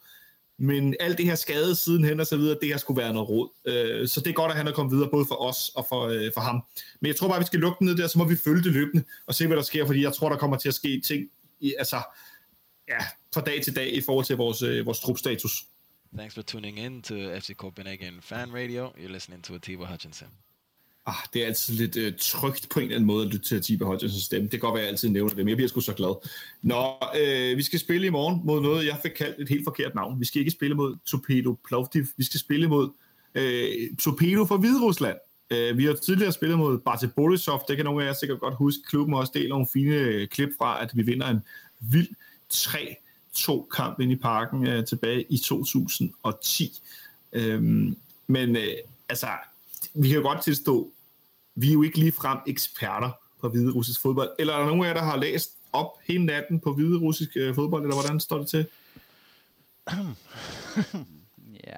[0.60, 3.49] Men alt det her skade sidenhen og så videre, det her skulle være noget råd.
[3.66, 6.08] Øh, så det er godt, at han er kommet videre, både for os og for,
[6.08, 6.64] øh, for ham.
[7.01, 8.64] Men jeg tror bare, at vi skal lukke den ned der, så må vi følge
[8.64, 11.01] det løbende og se, hvad der sker, fordi jeg tror, der kommer til at ske
[11.01, 11.30] ting,
[11.60, 12.01] i, altså,
[12.88, 12.99] ja,
[13.34, 15.66] fra dag til dag i forhold til vores, øh, vores trupstatus.
[16.18, 18.88] Thanks for tuning in to FC Copenhagen Fan Radio.
[18.88, 20.47] You're listening to Atiba Hutchinson.
[21.10, 23.55] Ah, det er altid lidt øh, trygt på en eller anden måde at lytte til
[23.55, 24.43] Atiba Hutchinsons stemme.
[24.43, 26.30] Det kan godt være, at jeg altid nævner det, men jeg bliver sgu så glad.
[26.62, 29.95] Nå, øh, vi skal spille i morgen mod noget, jeg fik kaldt et helt forkert
[29.95, 30.20] navn.
[30.20, 32.05] Vi skal ikke spille mod Torpedo Plovdiv.
[32.18, 32.89] Vi skal spille mod
[33.36, 35.18] øh, Torpedo fra Hviderusland.
[35.49, 37.64] Øh, vi har tidligere spillet mod Barte Borisov.
[37.68, 38.84] Det kan nogle af jer sikkert godt huske.
[38.88, 41.39] Klubben har også delt nogle fine øh, klip fra, at vi vinder en
[41.80, 42.10] vild
[42.53, 46.82] 3-2 kamp ind i parken øh, tilbage i 2010.
[47.34, 47.62] Øh,
[48.28, 48.68] men øh,
[49.10, 49.28] altså,
[49.93, 50.91] vi kan jo godt tilstå,
[51.58, 54.30] vi er jo ikke ligefrem eksperter på hvide russisk fodbold.
[54.39, 57.30] Eller er der nogen af jer, der har læst op hele natten på hvide russisk
[57.36, 58.68] øh, fodbold, eller hvordan står det til?
[61.68, 61.78] ja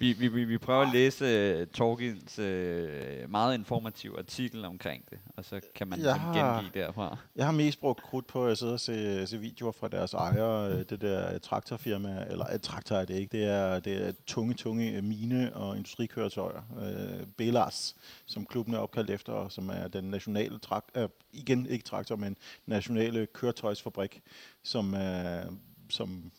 [0.00, 5.18] vi, vi, vi, vi prøver at læse uh, Torgils uh, meget informativ artikel omkring det,
[5.36, 7.16] og så kan man Jeg har- gengive derfra.
[7.36, 10.72] Jeg har mest brugt krudt på at sidde og se, se videoer fra deres ejere,
[10.72, 14.54] øh, det der traktorfirma, eller et traktor er det ikke, det er, det er tunge,
[14.54, 16.62] tunge mine- og industrikøretøjer.
[16.82, 17.96] Øh, Belas,
[18.26, 22.16] som klubben er opkaldt efter, og som er den nationale, trak, øh, igen ikke traktor,
[22.16, 22.36] men
[22.66, 24.20] nationale køretøjsfabrik,
[24.62, 25.44] som, øh,
[25.90, 26.30] som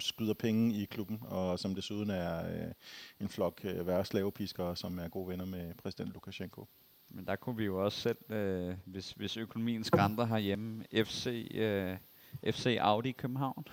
[0.00, 2.72] skyder penge i klubben, og som desuden er øh,
[3.20, 4.04] en flok øh, værre
[4.76, 6.68] som er gode venner med præsident Lukashenko.
[7.08, 11.96] Men der kunne vi jo også selv, øh, hvis, hvis økonomien skrænder herhjemme, FC, øh,
[12.52, 13.64] FC Audi København.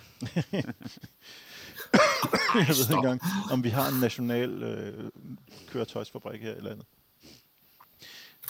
[2.56, 5.12] Jeg ved ikke engang, om vi har en national øh,
[5.68, 6.86] køretøjsfabrik her i landet.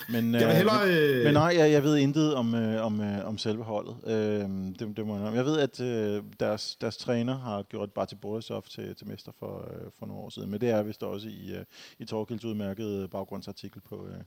[0.09, 0.85] Men, Jeg vil hellere...
[0.85, 3.95] men, Øh, men nej, jeg, jeg ved intet om, øh, om, øh, om selve holdet.
[4.07, 4.49] Øh,
[4.79, 8.63] det, det må jeg, jeg ved, at øh, deres, deres træner har gjort Barty Borisov
[8.63, 11.53] til, til mester for, øh, for nogle år siden, men det er vist også i,
[11.55, 11.65] øh,
[11.99, 14.23] i Torkilds udmærkede baggrundsartikel på, øh,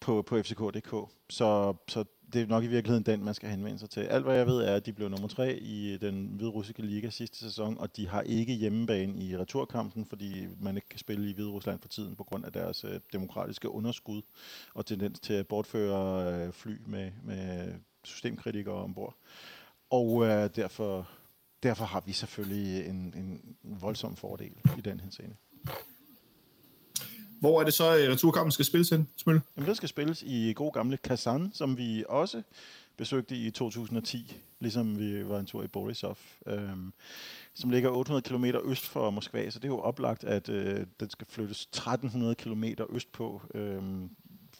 [0.00, 0.94] på, på FCK.dk.
[1.30, 4.00] Så, så det er nok i virkeligheden den, man skal henvende sig til.
[4.00, 7.10] Alt hvad jeg ved er, at de blev nummer tre i den hvide russiske liga
[7.10, 11.32] sidste sæson, og de har ikke hjemmebane i returkampen, fordi man ikke kan spille i
[11.32, 14.22] Hvide Rusland for tiden på grund af deres øh, demokratiske underskud
[14.74, 17.74] og tendens til at bortføre øh, fly med, med
[18.04, 19.16] systemkritikere ombord.
[19.90, 21.08] Og øh, derfor,
[21.62, 25.36] derfor har vi selvfølgelig en, en voldsom fordel i den henseende
[27.40, 29.42] hvor er det så, øh, returkampen skal spilles hen, Smølle?
[29.56, 32.42] Jamen, det skal spilles i god gamle Kazan, som vi også
[32.96, 36.92] besøgte i 2010, ligesom vi var en tur i Borisov, øhm,
[37.54, 41.10] som ligger 800 km øst for Moskva, så det er jo oplagt, at øh, den
[41.10, 44.10] skal flyttes 1300 km øst på, øhm,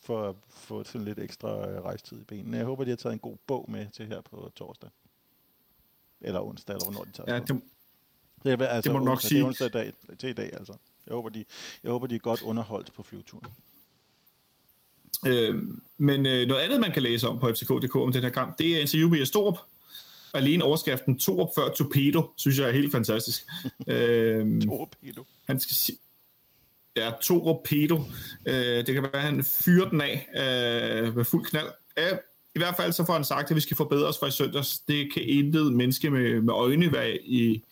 [0.03, 2.57] for at få sådan lidt ekstra øh, rejstid i benene.
[2.57, 4.91] Jeg håber, de har taget en god bog med til her på torsdag.
[6.21, 7.63] Eller onsdag, eller hvornår de tager Ja, det,
[8.45, 9.41] det, er, altså, det må du nok onsdag, Det sige.
[9.41, 10.75] er onsdag dag, til i dag, altså.
[11.09, 11.45] Jeg håber, de,
[11.83, 13.47] jeg håber, de er godt underholdt på flyveturen.
[15.27, 15.63] øh,
[15.99, 18.77] men øh, noget andet, man kan læse om på fck.dk om den her kamp, det
[18.77, 19.59] er interview med Jes Torup.
[20.35, 23.47] Alene overskriften Torup før Torpedo, synes jeg er helt fantastisk.
[23.89, 25.25] øh, Torpedo.
[25.47, 25.99] han skal sige,
[26.97, 28.01] ja, Torpedo.
[28.47, 31.69] Øh, det kan være, at han fyrer den af øh, med fuld knald.
[31.97, 32.17] Ja,
[32.55, 34.79] I hvert fald så får han sagt, at vi skal forbedre os fra i søndags.
[34.79, 37.63] Det kan intet menneske med, med øjne være i,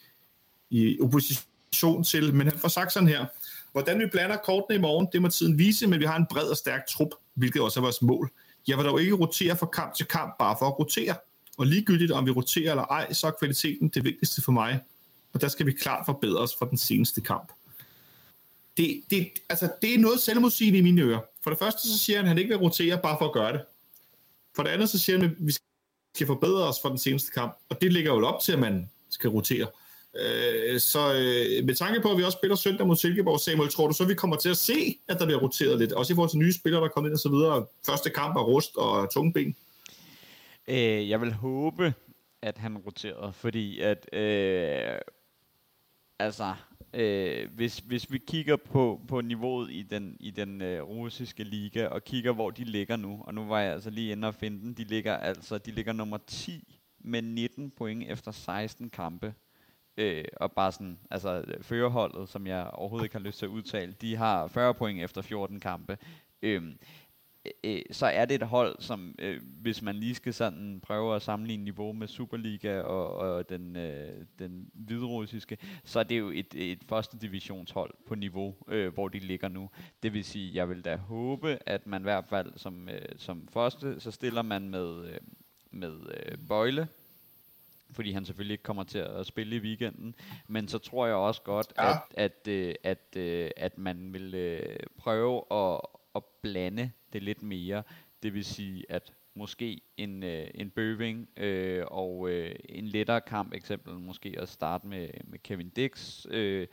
[0.70, 1.55] i opposition
[2.04, 3.26] til, men han får sagt sådan her.
[3.72, 6.48] Hvordan vi blander kortene i morgen, det må tiden vise, men vi har en bred
[6.48, 8.30] og stærk trup, hvilket også er vores mål.
[8.68, 11.14] Jeg vil dog ikke rotere fra kamp til kamp, bare for at rotere.
[11.58, 14.80] Og ligegyldigt om vi roterer eller ej, så er kvaliteten det vigtigste for mig.
[15.32, 17.52] Og der skal vi klart forbedre os fra den seneste kamp.
[18.76, 21.20] Det, det, altså, det er noget selvmodsigende i mine ører.
[21.42, 23.52] For det første så siger han, at han ikke vil rotere bare for at gøre
[23.52, 23.60] det.
[24.56, 25.52] For det andet så siger han, at vi
[26.14, 27.56] skal forbedre os fra den seneste kamp.
[27.68, 29.66] Og det ligger jo op til, at man skal rotere.
[30.18, 33.88] Øh, så øh, med tanke på, at vi også spiller søndag mod Silkeborg, Samuel, tror
[33.88, 35.92] du så, vi kommer til at se, at der bliver roteret lidt?
[35.92, 37.66] Også i forhold til nye spillere, der er kommet ind og så videre.
[37.86, 39.56] Første kamp er rust og tunge ben.
[40.68, 41.94] Øh, jeg vil håbe,
[42.42, 44.98] at han roterede, fordi at, øh,
[46.18, 46.54] altså,
[46.94, 51.86] øh, hvis, hvis vi kigger på, på niveauet i den, i den øh, russiske liga,
[51.86, 54.60] og kigger, hvor de ligger nu, og nu var jeg altså lige inde og finde
[54.60, 59.34] den, de ligger altså, de ligger nummer 10 med 19 point efter 16 kampe.
[59.96, 63.92] Øh, og bare sådan, altså førerholdet, som jeg overhovedet ikke har lyst til at udtale,
[64.00, 65.98] de har 40 point efter 14 kampe.
[66.42, 66.78] Øhm,
[67.46, 71.16] øh, øh, så er det et hold, som øh, hvis man lige skal sådan prøve
[71.16, 76.30] at sammenligne niveau med Superliga og, og den, øh, den hviderussiske, så er det jo
[76.30, 79.70] et, et første divisionshold på niveau, øh, hvor de ligger nu.
[80.02, 83.48] Det vil sige, jeg vil da håbe, at man i hvert fald som, øh, som
[83.48, 85.20] første, så stiller man med, øh,
[85.70, 86.88] med øh, Bøjle,
[87.90, 90.14] fordi han selvfølgelig ikke kommer til at spille i weekenden.
[90.48, 91.90] Men så tror jeg også godt, ja.
[91.90, 95.80] at, at, øh, at, øh, at man vil øh, prøve at,
[96.14, 97.82] at blande det lidt mere.
[98.22, 103.54] Det vil sige, at måske en, øh, en Bøving øh, og øh, en lettere kamp
[103.54, 106.66] eksempel, måske at starte med, med Kevin Dix, øh,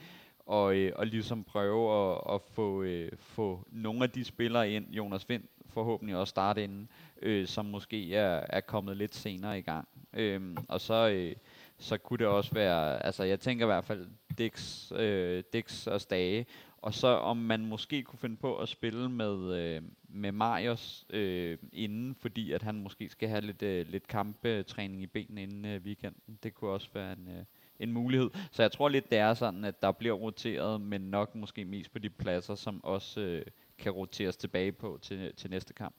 [0.46, 4.92] og, øh, og ligesom prøve at, at få, øh, få nogle af de spillere ind,
[4.92, 5.44] Jonas Vind
[5.74, 6.90] forhåbentlig også starte inden,
[7.22, 9.88] øh, som måske er, er kommet lidt senere i gang.
[10.14, 11.36] Øh, og så, øh,
[11.78, 14.08] så kunne det også være, altså jeg tænker i hvert fald
[14.38, 16.46] Dix, øh, Dix og Stage,
[16.78, 21.58] og så om man måske kunne finde på at spille med, øh, med Marius øh,
[21.74, 25.82] inden, fordi at han måske skal have lidt, øh, lidt kampetræning i benene inden øh,
[25.82, 26.40] weekenden.
[26.44, 27.46] Det kunne også være en, øh,
[27.80, 28.30] en mulighed.
[28.52, 31.92] Så jeg tror lidt, det er sådan, at der bliver roteret, men nok måske mest
[31.92, 33.46] på de pladser, som også øh,
[33.78, 35.96] kan roteres tilbage på til, til næste kamp.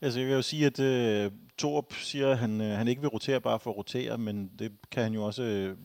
[0.00, 3.00] Altså jeg vil jo sige, at øh, uh, Torp siger, at han, uh, han ikke
[3.00, 5.78] vil rotere bare for at rotere, men det kan han jo også uh,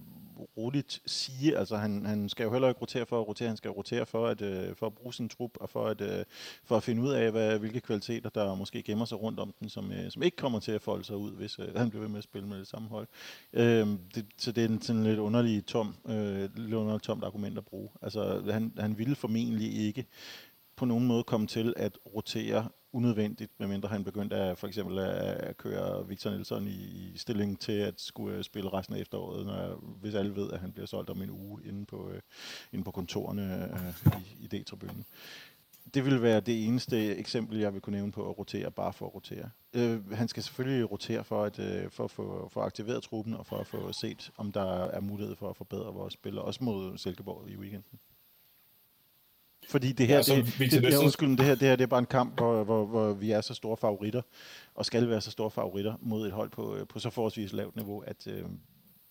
[0.58, 1.58] roligt sige.
[1.58, 4.28] Altså han, han skal jo heller ikke rotere for at rotere, han skal rotere for
[4.28, 6.24] at, uh, for at bruge sin trup, og for at, uh,
[6.64, 9.70] for at finde ud af, hvad, hvilke kvaliteter, der måske gemmer sig rundt om den,
[9.70, 12.10] som, uh, som ikke kommer til at folde sig ud, hvis uh, han bliver ved
[12.10, 13.08] med at spille med det samme hold.
[13.54, 13.62] Uh,
[14.16, 16.14] det, så det er en sådan lidt underlig tom, uh,
[16.56, 17.90] lidt underlig tomt argument at bruge.
[18.02, 20.06] Altså han, han ville formentlig ikke
[20.76, 25.58] på nogen måde komme til at rotere unødvendigt, medmindre han begyndte at for eksempel at
[25.58, 30.16] køre Victor Nelson i stilling til at skulle øh, spille resten af efteråret, når, hvis
[30.16, 32.22] alle ved, at han bliver solgt om en uge inde på, øh,
[32.74, 35.06] inde på kontorerne øh, i, i D-tribunen.
[35.94, 39.06] Det vil være det eneste eksempel, jeg vil kunne nævne på at rotere, bare for
[39.06, 39.50] at rotere.
[39.74, 43.46] Øh, han skal selvfølgelig rotere for at, øh, for at få for aktiveret truppen, og
[43.46, 46.98] for at få set, om der er mulighed for at forbedre vores spil, også mod
[46.98, 48.00] Silkeborg i weekenden.
[49.70, 51.88] Fordi det her, ja, det, det, det, det, undskyld, det her, det her det er
[51.88, 54.22] bare en kamp, hvor, hvor, hvor vi er så store favoritter,
[54.76, 57.99] og skal være så store favoritter mod et hold på, på så forholdsvis lavt niveau,
[57.99, 58.43] at øh,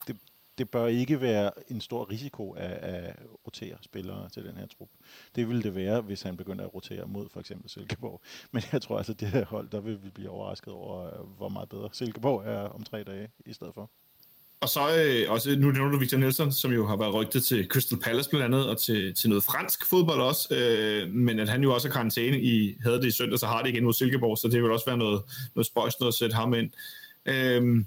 [0.06, 0.16] det,
[0.58, 4.88] det bør ikke være en stor risiko at, at rotere spillere til den her trup.
[5.34, 8.20] Det ville det være, hvis han begynder at rotere mod for eksempel Silkeborg.
[8.52, 11.48] Men jeg tror altså, at det her hold, der vil vi blive overrasket over, hvor
[11.48, 13.90] meget bedre Silkeborg er om tre dage i stedet for.
[14.62, 17.66] Og så øh, også, nu nævner du Victor Nelson, som jo har været rygtet til
[17.68, 21.62] Crystal Palace blandt andet, og til, til noget fransk fodbold også, øh, men at han
[21.62, 24.38] jo også er karantæne i, havde det i søndag, så har det igen mod Silkeborg,
[24.38, 25.22] så det vil også være noget,
[25.54, 26.70] noget spøjs noget at sætte ham ind.
[27.26, 27.84] Øh,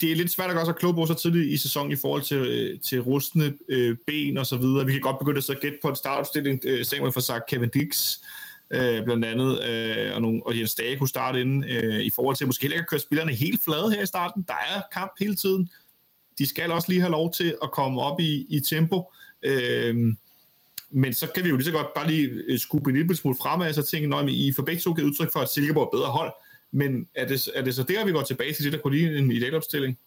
[0.00, 2.22] det er lidt svært at gøre sig klog på så tidligt i sæsonen i forhold
[2.22, 4.86] til, øh, til rustne øh, ben og så videre.
[4.86, 6.60] Vi kan godt begynde at så gætte på en startopstilling.
[6.64, 10.74] Øh, Samuel for sagt Kevin Dix, øh, Øh, blandt andet, øh, og, nogle, og Jens
[10.74, 13.32] Dage kunne starte inden, øh, i forhold til at måske heller ikke at køre spillerne
[13.32, 14.44] helt flade her i starten.
[14.48, 15.70] Der er kamp hele tiden.
[16.38, 19.12] De skal også lige have lov til at komme op i, i tempo.
[19.42, 19.96] Øh,
[20.90, 23.36] men så kan vi jo lige så godt bare lige øh, skubbe en lille smule
[23.42, 25.98] fremad, og så tænke, at I for begge to givet udtryk for, at Silkeborg er
[25.98, 26.32] bedre hold.
[26.70, 29.18] Men er det, er det så der, vi går tilbage til det, der kunne lide
[29.18, 29.98] en idealopstilling?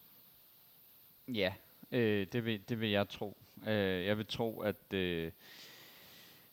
[1.28, 1.52] Ja,
[1.92, 3.36] øh, det, vil, det vil jeg tro.
[3.68, 4.92] Øh, jeg vil tro, at...
[4.92, 5.30] Øh,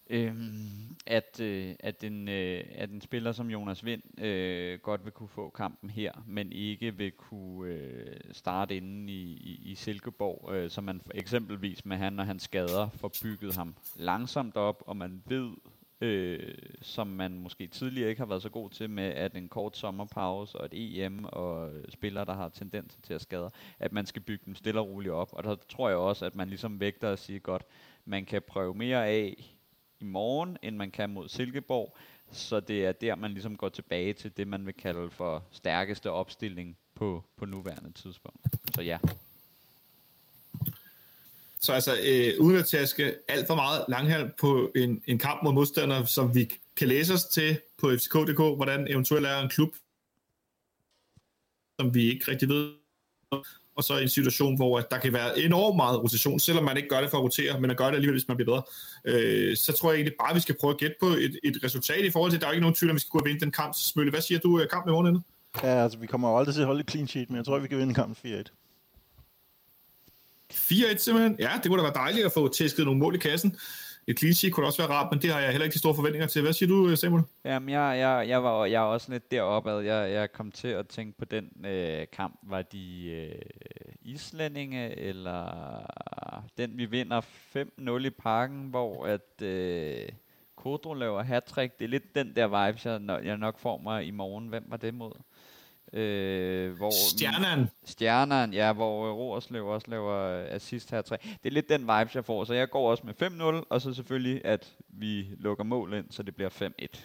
[0.10, 5.12] Øhm, at, øh, at, en, øh, at en spiller som Jonas Vind øh, godt vil
[5.12, 10.54] kunne få kampen her, men ikke vil kunne øh, starte inden i, i, i Silkeborg,
[10.54, 14.98] øh, så man eksempelvis med han og hans skader får bygget ham langsomt op, og
[14.98, 15.52] man ved,
[16.02, 19.78] øh, som man måske tidligere ikke har været så god til med, at en kort
[19.78, 24.22] sommerpause og et EM og spillere, der har tendenser til at skade, at man skal
[24.22, 25.30] bygge dem stille og roligt op.
[25.34, 27.64] Og der tror jeg også, at man ligesom vægter at sige godt,
[28.06, 29.55] man kan prøve mere af
[30.00, 31.98] i morgen, end man kan mod Silkeborg.
[32.32, 36.12] Så det er der, man ligesom går tilbage til det, man vil kalde for stærkeste
[36.12, 38.40] opstilling på, på nuværende tidspunkt.
[38.76, 38.98] Så ja.
[41.60, 45.54] Så altså, øh, uden at taske alt for meget langhalm på en, en kamp mod
[45.54, 49.76] modstandere, som vi kan læse os til på fck.dk, hvordan eventuelt er en klub,
[51.80, 52.74] som vi ikke rigtig ved,
[53.76, 57.02] og så en situation, hvor der kan være enormt meget rotation, selvom man ikke gør
[57.02, 58.64] det for at rotere, men at gøre det alligevel, hvis man bliver bedre.
[59.06, 61.60] Øh, så tror jeg egentlig bare, at vi skal prøve at gætte på et, et
[61.64, 63.26] resultat i forhold til, at der er ikke nogen tvivl, om vi skal gå og
[63.26, 63.74] vinde den kamp.
[63.76, 65.24] Smølle, hvad siger du, kampen i morgen?
[65.64, 67.60] Ja, altså vi kommer jo aldrig til at holde et clean sheet, men jeg tror,
[67.60, 68.44] vi kan vinde kampen 4-1.
[70.54, 71.36] 4-1 simpelthen.
[71.40, 73.58] Ja, det kunne da være dejligt at få tæsket nogle mål i kassen.
[74.08, 76.28] Et clean kunne også være rart, men det har jeg heller ikke de store forventninger
[76.28, 76.42] til.
[76.42, 77.24] Hvad siger du, øh, Samuel?
[77.46, 80.68] Jamen, jeg, jeg, jeg, var, jeg er også lidt deroppe, at jeg, jeg kom til
[80.68, 82.40] at tænke på den øh, kamp.
[82.44, 83.42] Var de øh,
[84.02, 85.46] islændinge, eller
[86.58, 87.22] den vi vinder
[87.56, 90.10] 5-0 i parken, hvor at øh,
[90.56, 94.12] Kodro laver hat Det er lidt den der vibe, jeg, jeg nok får mig i
[94.12, 94.48] morgen.
[94.48, 95.12] Hvem var det mod?
[95.96, 97.70] Øh, hvor Stjernen.
[97.86, 101.18] Stjernen, ja, hvor Roerslev også laver assist her 3.
[101.18, 103.94] Det er lidt den vibe, jeg får, så jeg går også med 5-0, og så
[103.94, 107.00] selvfølgelig, at vi lukker mål ind, så det bliver 5-1.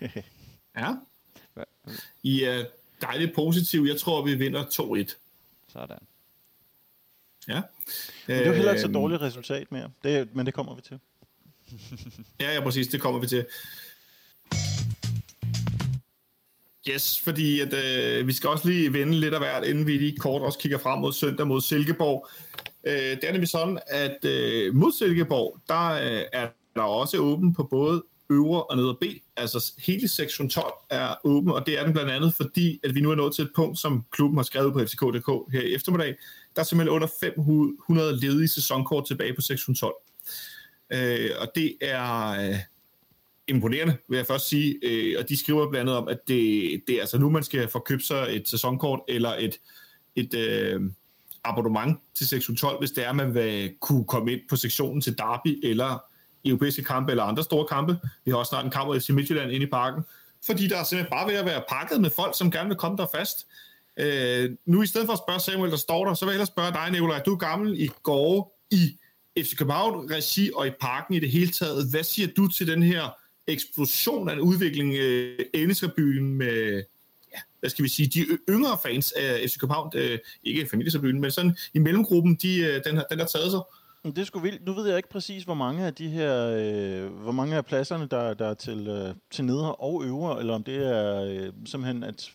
[0.80, 0.94] ja.
[2.22, 2.64] I er
[3.00, 3.84] dejligt positiv.
[3.88, 5.16] Jeg tror, vi vinder 2-1.
[5.68, 5.98] Sådan.
[7.48, 7.62] Ja.
[8.26, 8.94] Men det er jo heller ikke så øhm.
[8.94, 10.98] dårligt resultat mere, det, men det kommer vi til.
[12.40, 13.46] ja, ja, præcis, det kommer vi til.
[16.88, 20.16] Yes, fordi at, øh, vi skal også lige vende lidt af hvert, inden vi lige
[20.16, 22.28] kort også kigger frem mod søndag mod Silkeborg.
[22.86, 27.54] Øh, det er nemlig sådan, at øh, mod Silkeborg, der øh, er der også åben
[27.54, 29.04] på både øvre og nedre B.
[29.36, 33.00] Altså hele sektion 12 er åben, og det er den blandt andet, fordi at vi
[33.00, 36.14] nu er nået til et punkt, som klubben har skrevet på fck.dk her i eftermiddag.
[36.54, 39.94] Der er simpelthen under 500 ledige sæsonkort tilbage på sektion 12.
[40.92, 42.28] Øh, og det er...
[42.30, 42.58] Øh,
[43.48, 44.78] imponerende, vil jeg først sige.
[44.82, 47.68] Øh, og de skriver blandt andet om, at det, det er altså nu, man skal
[47.68, 49.60] få købt sig et sæsonkort eller et,
[50.16, 50.80] et øh,
[51.44, 55.18] abonnement til sektion 12, hvis det er, man vil kunne komme ind på sektionen til
[55.18, 55.98] Derby eller
[56.44, 57.98] europæiske kampe eller andre store kampe.
[58.24, 60.02] Vi har også snart en kamp i FC Midtjylland inde i parken.
[60.46, 62.96] Fordi der er simpelthen bare ved at være pakket med folk, som gerne vil komme
[62.96, 63.46] der fast.
[63.96, 66.46] Øh, nu i stedet for at spørge Samuel, der står der, så vil jeg hellere
[66.46, 67.18] spørge dig, Nicolaj.
[67.18, 68.96] Du er gammel i går i
[69.38, 71.90] FC København regi og i parken i det hele taget.
[71.90, 73.16] Hvad siger du til den her
[73.46, 76.82] eksplosion af en udvikling øh, Endetribunen med,
[77.32, 81.30] ja, hvad skal vi sige, de yngre fans af FC København, øh, ikke familiesabyen, men
[81.30, 83.60] sådan i mellemgruppen, de, øh, den, har, den har taget sig.
[84.04, 84.66] Det er sgu vildt.
[84.66, 88.06] Nu ved jeg ikke præcis, hvor mange af de her, øh, hvor mange af pladserne,
[88.06, 92.02] der, der er til, øh, til nedre og øvre, eller om det er øh, simpelthen,
[92.02, 92.30] at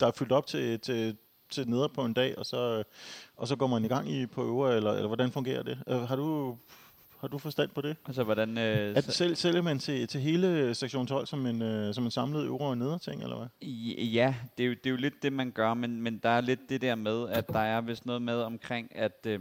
[0.00, 1.16] der er fyldt op til, til,
[1.50, 2.84] til nedre på en dag, og så, øh,
[3.36, 5.78] og så går man i gang i på øvre, eller, eller hvordan fungerer det?
[5.88, 6.56] Øh, har du
[7.20, 7.96] har du forstand på det?
[8.06, 8.58] Altså, hvordan...
[8.58, 12.10] Øh, at selv, sælger man til, til hele sektion 12 som en, øh, som en
[12.10, 13.68] samlet øvre og nedre ting, eller hvad?
[13.98, 16.40] Ja, det er, jo, det er jo lidt det, man gør, men, men der er
[16.40, 19.40] lidt det der med, at der er vist noget med omkring, at, øh,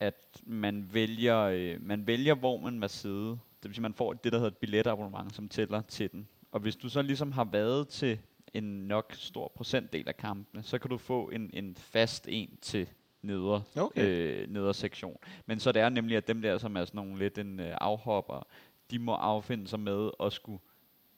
[0.00, 0.14] at
[0.46, 3.28] man, vælger, øh, man vælger, hvor man vil sidde.
[3.30, 6.28] Det vil sige, man får det, der hedder et billetabonnement, som tæller til den.
[6.52, 8.18] Og hvis du så ligesom har været til
[8.54, 12.88] en nok stor procentdel af kampene, så kan du få en, en fast en til
[13.22, 14.06] nedre, okay.
[14.06, 15.16] øh, nedre sektion.
[15.46, 17.76] Men så det er nemlig, at dem der, som er sådan nogle lidt en øh,
[17.80, 18.46] afhopper,
[18.90, 20.58] de må affinde sig med at skulle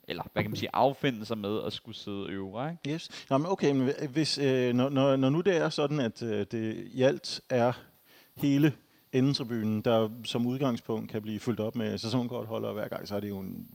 [0.08, 2.94] eller hvad kan man sige, affinde sig med at skulle sidde øvre, ikke?
[2.94, 3.26] Yes.
[3.30, 6.46] Nå, men okay, men hvis, øh, når, når, når nu det er sådan, at øh,
[6.50, 7.72] det i alt er
[8.36, 8.72] hele
[9.12, 13.28] endetribunen, der som udgangspunkt kan blive fyldt op med sæsonkortholdere hver gang, så er det
[13.28, 13.68] jo en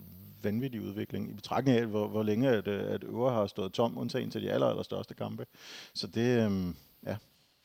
[0.44, 3.98] vanvittig udvikling i betragtning af, hvor, hvor længe at, øh, at øvre har stået tom,
[3.98, 5.46] undtagen til de aller, aller største kampe.
[5.94, 6.74] Så det, øh,
[7.06, 7.16] ja,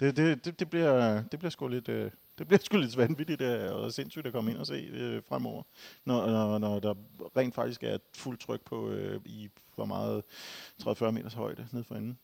[0.01, 1.89] det, det, det, det, bliver, det bliver sgu lidt...
[1.89, 5.23] Øh, det bliver sgu lidt vanvittigt der, og sindssygt at komme ind og se øh,
[5.29, 5.63] fremover,
[6.05, 6.95] når, når, når der
[7.37, 10.23] rent faktisk er fuldt tryk på øh, i hvor meget
[10.83, 12.19] 30-40 meters højde ned for enden.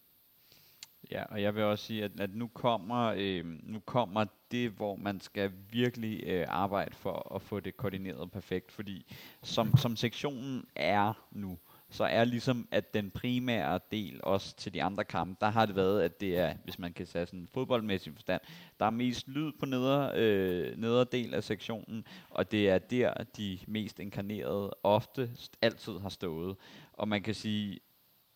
[1.11, 4.97] Ja, og jeg vil også sige, at, at nu, kommer, øh, nu kommer det, hvor
[4.97, 10.65] man skal virkelig øh, arbejde for at få det koordineret perfekt, fordi som, som sektionen
[10.77, 11.59] er nu,
[11.91, 15.77] så er ligesom, at den primære del også til de andre kampe, der har det
[15.77, 18.41] været, at det er, hvis man kan sige sådan fodboldmæssig forstand,
[18.81, 23.15] der er mest lyd på nedre, øh, nedre del af sektionen, og det er der,
[23.37, 25.31] de mest inkarnerede ofte
[25.63, 26.57] altid har stået.
[26.93, 27.81] Og man kan sige,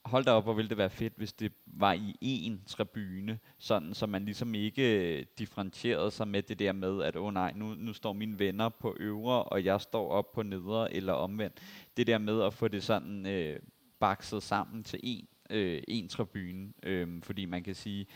[0.05, 3.95] hold da op, hvor ville det være fedt, hvis det var i én tribune, sådan
[3.95, 7.53] så man ligesom ikke øh, differentierede sig med det der med, at åh oh, nej,
[7.57, 11.61] nu, nu står mine venner på øvre, og jeg står op på nedre, eller omvendt.
[11.97, 13.61] Det der med at få det sådan øh,
[14.01, 18.07] bakset sammen til én, øh, én tribune, øh, fordi man kan sige,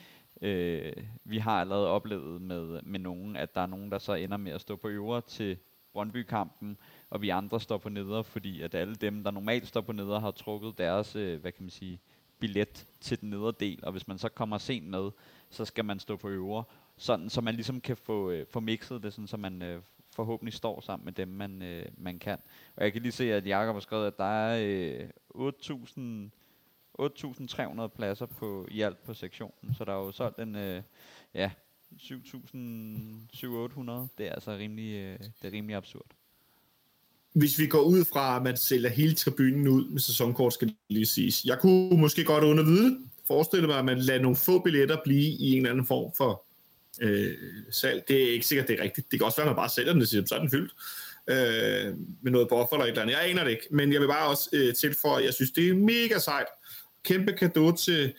[0.42, 0.92] øh,
[1.24, 4.52] vi har allerede oplevet med, med nogen, at der er nogen, der så ender med
[4.52, 5.58] at stå på øvre til
[5.92, 6.78] Brøndby-kampen,
[7.10, 10.18] og vi andre står på neder, fordi at alle dem, der normalt står på neder,
[10.20, 12.00] har trukket deres, øh, hvad kan man sige,
[12.38, 15.10] billet til den nedre del, og hvis man så kommer sent med,
[15.50, 16.64] så skal man stå på øvre,
[16.96, 19.82] sådan så man ligesom kan få, øh, få mixet det, sådan så man øh,
[20.14, 22.38] forhåbentlig står sammen med dem, man, øh, man kan.
[22.76, 26.00] Og jeg kan lige se, at Jakob har skrevet, at der er øh, 8.000
[27.00, 30.82] 8.300 pladser på, i alt på sektionen, så der er jo solgt en, øh,
[31.34, 31.50] ja,
[31.92, 32.10] 7.800.
[34.18, 36.17] Det er altså rimelig, øh, det er rimelig absurd
[37.34, 41.06] hvis vi går ud fra, at man sælger hele tribunen ud med sæsonkort, skal lige
[41.06, 41.44] siges.
[41.44, 45.50] Jeg kunne måske godt undervide forestille mig, at man lader nogle få billetter blive i
[45.50, 46.44] en eller anden form for
[47.00, 47.34] øh,
[47.70, 48.04] salg.
[48.08, 49.10] Det er ikke sikkert, det er rigtigt.
[49.10, 50.72] Det kan også være, at man bare sælger den, og siger, så er den fyldt
[51.30, 53.14] øh, med noget buffer eller et eller andet.
[53.14, 55.68] Jeg aner det ikke, men jeg vil bare også øh, tilføje, at jeg synes, det
[55.68, 56.46] er mega sejt.
[57.04, 58.12] Kæmpe kado til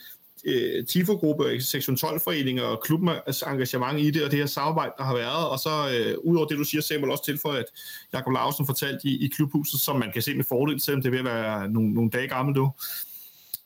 [0.46, 5.16] øh, TIFO-gruppe, sektion 12-foreninger og klubbens engagement i det, og det her samarbejde, der har
[5.16, 5.50] været.
[5.50, 7.66] Og så øh, udover det, du siger, Samuel, også tilføje, at
[8.14, 11.24] Jakob Larsen fortalte i, i klubhuset, som man kan se med fordel, selvom det vil
[11.24, 12.72] være nogle, nogle dage gammel nu,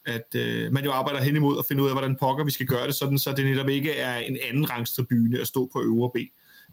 [0.05, 2.65] at øh, man jo arbejder hen imod at finde ud af, hvordan pokker vi skal
[2.65, 6.11] gøre det, sådan så det netop ikke er en anden rangstribune at stå på øvre
[6.13, 6.17] B,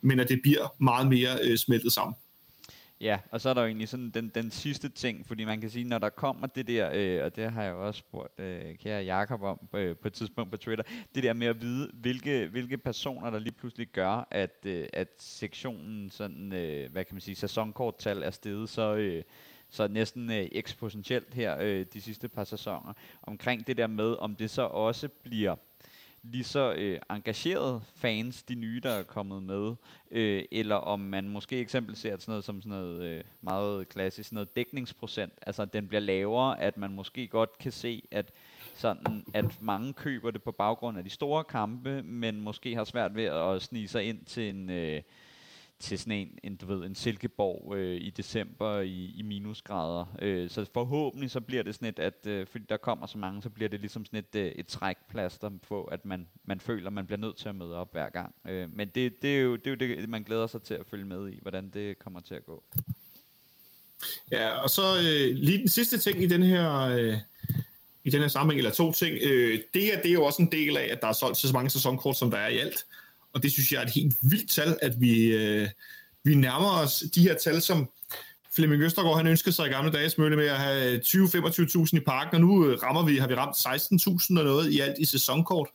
[0.03, 2.15] men at det bliver meget mere øh, smeltet sammen.
[3.01, 5.71] Ja, og så er der jo egentlig sådan den, den sidste ting, fordi man kan
[5.71, 8.77] sige, når der kommer det der, øh, og det har jeg jo også spurgt øh,
[8.77, 10.85] kære Jakob om øh, på et tidspunkt på Twitter,
[11.15, 15.09] det der med at vide, hvilke, hvilke personer, der lige pludselig gør, at, øh, at
[15.19, 19.23] sektionen, sådan, øh, hvad kan man sige, sæsonkorttal er steget så, øh,
[19.69, 22.93] så næsten øh, eksponentielt her øh, de sidste par sæsoner,
[23.23, 25.57] omkring det der med, om det så også bliver
[26.23, 29.75] lige så øh, engagerede fans, de nye, der er kommet med,
[30.11, 34.29] øh, eller om man måske eksempel ser sådan noget som sådan noget øh, meget klassisk,
[34.29, 38.33] sådan noget dækningsprocent, altså at den bliver lavere, at man måske godt kan se, at
[38.75, 43.15] sådan at mange køber det på baggrund af de store kampe, men måske har svært
[43.15, 45.03] ved at snige sig ind til en øh,
[45.81, 50.05] til sådan en, en, du ved, en Silkeborg øh, i december i, i minusgrader.
[50.23, 53.43] Øh, så forhåbentlig så bliver det sådan et, at øh, fordi der kommer så mange,
[53.43, 57.07] så bliver det ligesom sådan et, øh, et trækplaster på, at man, man føler, man
[57.07, 58.35] bliver nødt til at møde op hver gang.
[58.49, 60.87] Øh, men det, det, er jo, det er jo det, man glæder sig til at
[60.87, 62.63] følge med i, hvordan det kommer til at gå.
[64.31, 66.81] Ja, og så øh, lige den sidste ting i den her...
[66.81, 67.17] Øh
[68.05, 69.19] i den her sammenhæng, eller to ting.
[69.23, 71.53] Øh, det her, det er jo også en del af, at der er solgt så
[71.53, 72.85] mange sæsonkort, som der er i alt
[73.33, 75.69] og det synes jeg er et helt vildt tal, at vi, øh,
[76.25, 77.89] vi nærmer os de her tal, som
[78.55, 82.35] Flemming Østergaard, han ønskede sig i gamle dage smølle med at have 20-25.000 i parken,
[82.35, 85.69] og nu øh, rammer vi, har vi ramt 16.000 og noget i alt i sæsonkort.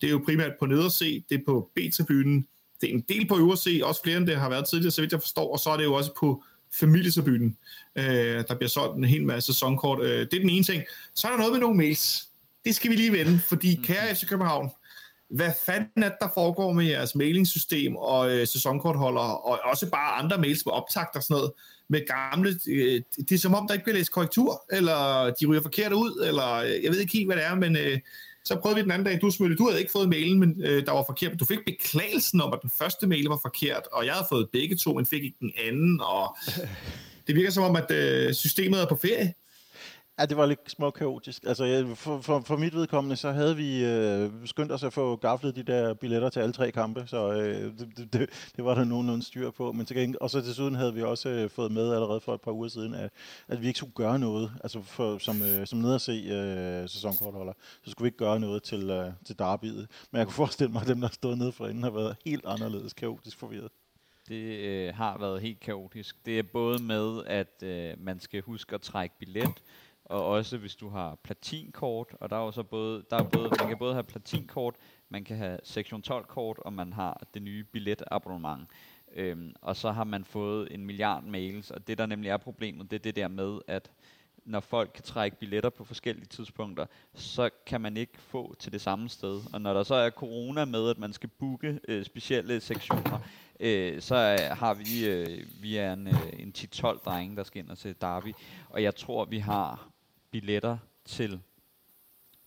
[0.00, 2.46] Det er jo primært på neder C, det er på B-tribunen,
[2.80, 5.00] det er en del på øvre C, også flere end det har været tidligere, så
[5.00, 6.44] vidt jeg forstår, og så er det jo også på
[6.74, 7.56] familietribunen,
[7.96, 10.02] øh, der bliver solgt en hel masse sæsonkort.
[10.02, 10.82] Øh, det er den ene ting.
[11.14, 12.28] Så er der noget med nogle mails.
[12.64, 14.70] Det skal vi lige vende, fordi kære FC København,
[15.32, 20.38] hvad fanden er der foregår med jeres mailingsystem og øh, sæsonkortholdere, og også bare andre
[20.38, 21.52] mails med optakt og sådan noget,
[21.88, 25.62] med gamle, øh, det er som om, der ikke bliver læst korrektur, eller de ryger
[25.62, 27.98] forkert ud, eller øh, jeg ved ikke helt, hvad det er, men øh,
[28.44, 30.86] så prøvede vi den anden dag, du smødte, du havde ikke fået mailen, men øh,
[30.86, 34.14] der var forkert, du fik beklagelsen om, at den første mail var forkert, og jeg
[34.14, 36.36] havde fået begge to, men fik ikke den anden, og
[37.26, 39.34] det virker som om, at øh, systemet er på ferie.
[40.18, 41.44] Ja, det var lidt små kaotisk.
[41.46, 45.16] Altså, jeg, for, for, for mit vedkommende, så havde vi øh, skyndt os at få
[45.16, 48.84] gaflet de der billetter til alle tre kampe, så øh, det, det, det var der
[48.84, 49.72] nogenlunde styr på.
[49.72, 52.40] Men til gengæld, og så desuden havde vi også øh, fået med allerede for et
[52.40, 53.10] par uger siden, at,
[53.48, 56.88] at vi ikke skulle gøre noget, altså for, som, øh, som ned at se øh,
[56.88, 57.52] sæsonkortholder,
[57.84, 59.88] så skulle vi ikke gøre noget til, øh, til derbyet.
[60.10, 62.44] Men jeg kunne forestille mig, at dem, der stod nede for inden, har været helt
[62.46, 63.70] anderledes kaotisk forvirret.
[64.28, 66.26] Det øh, har været helt kaotisk.
[66.26, 69.62] Det er både med, at øh, man skal huske at trække billet,
[70.12, 73.50] og også hvis du har platinkort, og der er jo så både, der er både,
[73.58, 74.74] man kan både have platinkort,
[75.08, 78.68] man kan have sektion 12 kort, og man har det nye billetabonnement.
[79.14, 82.90] Øhm, og så har man fået en milliard mails, og det der nemlig er problemet,
[82.90, 83.90] det er det der med, at
[84.44, 88.80] når folk kan trække billetter på forskellige tidspunkter, så kan man ikke få til det
[88.80, 89.40] samme sted.
[89.52, 93.18] Og når der så er corona med, at man skal booke øh, specielle sektioner,
[93.60, 97.62] øh, så øh, har vi, øh, vi er en, øh, en 10-12 drenge, der skal
[97.62, 98.32] ind og se Derby.
[98.68, 99.91] Og jeg tror, vi har
[100.32, 101.40] billetter til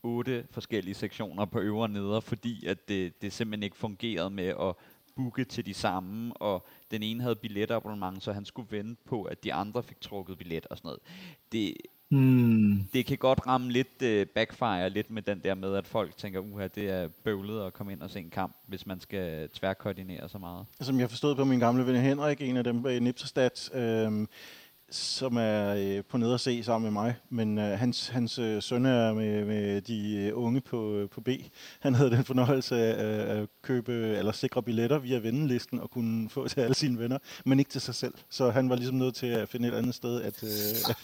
[0.03, 4.47] otte forskellige sektioner på øvre og neder, fordi at det, det simpelthen ikke fungerede med
[4.47, 4.75] at
[5.15, 9.43] booke til de samme, og den ene havde billetabonnement, så han skulle vente på, at
[9.43, 10.99] de andre fik trukket billet og sådan noget.
[11.51, 11.77] Det,
[12.09, 12.83] hmm.
[12.93, 16.39] det kan godt ramme lidt uh, backfire lidt med den der med, at folk tænker,
[16.39, 20.29] uha, det er bøvlet at komme ind og se en kamp, hvis man skal tværkoordinere
[20.29, 20.65] så meget.
[20.81, 24.27] Som jeg forstod på min gamle ven Henrik, en af dem i Nipsestat, øh,
[24.89, 28.61] som er øh, på nede at se sammen med mig, men øh, hans, hans øh,
[28.61, 31.29] søn er med, med de øh, unge på, øh, på B.
[31.79, 36.47] Han havde den fornøjelse af at købe eller sikre billetter via vennelisten og kunne få
[36.47, 38.13] til alle sine venner, men ikke til sig selv.
[38.29, 40.95] Så han var ligesom nødt til at finde et andet sted at, øh,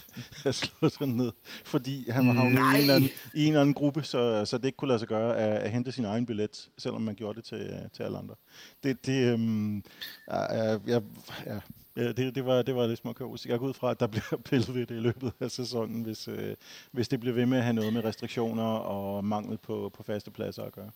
[0.48, 1.32] at slå sig ned,
[1.64, 4.64] fordi han var havnet i en, anden, i en eller anden gruppe, så, så det
[4.64, 7.44] ikke kunne lade sig gøre at, at hente sin egen billet, selvom man gjorde det
[7.44, 8.34] til, til alle andre.
[8.82, 9.82] Det, det øh,
[10.30, 11.00] ja, ja,
[11.46, 11.60] ja,
[11.96, 13.46] Ja, det, det, var, det var lidt små kaos.
[13.46, 16.28] Jeg går ud fra, at der bliver pillet ved det i løbet af sæsonen, hvis,
[16.28, 16.54] øh,
[16.92, 20.30] hvis det bliver ved med at have noget med restriktioner og mangel på, på faste
[20.30, 20.90] pladser at gøre.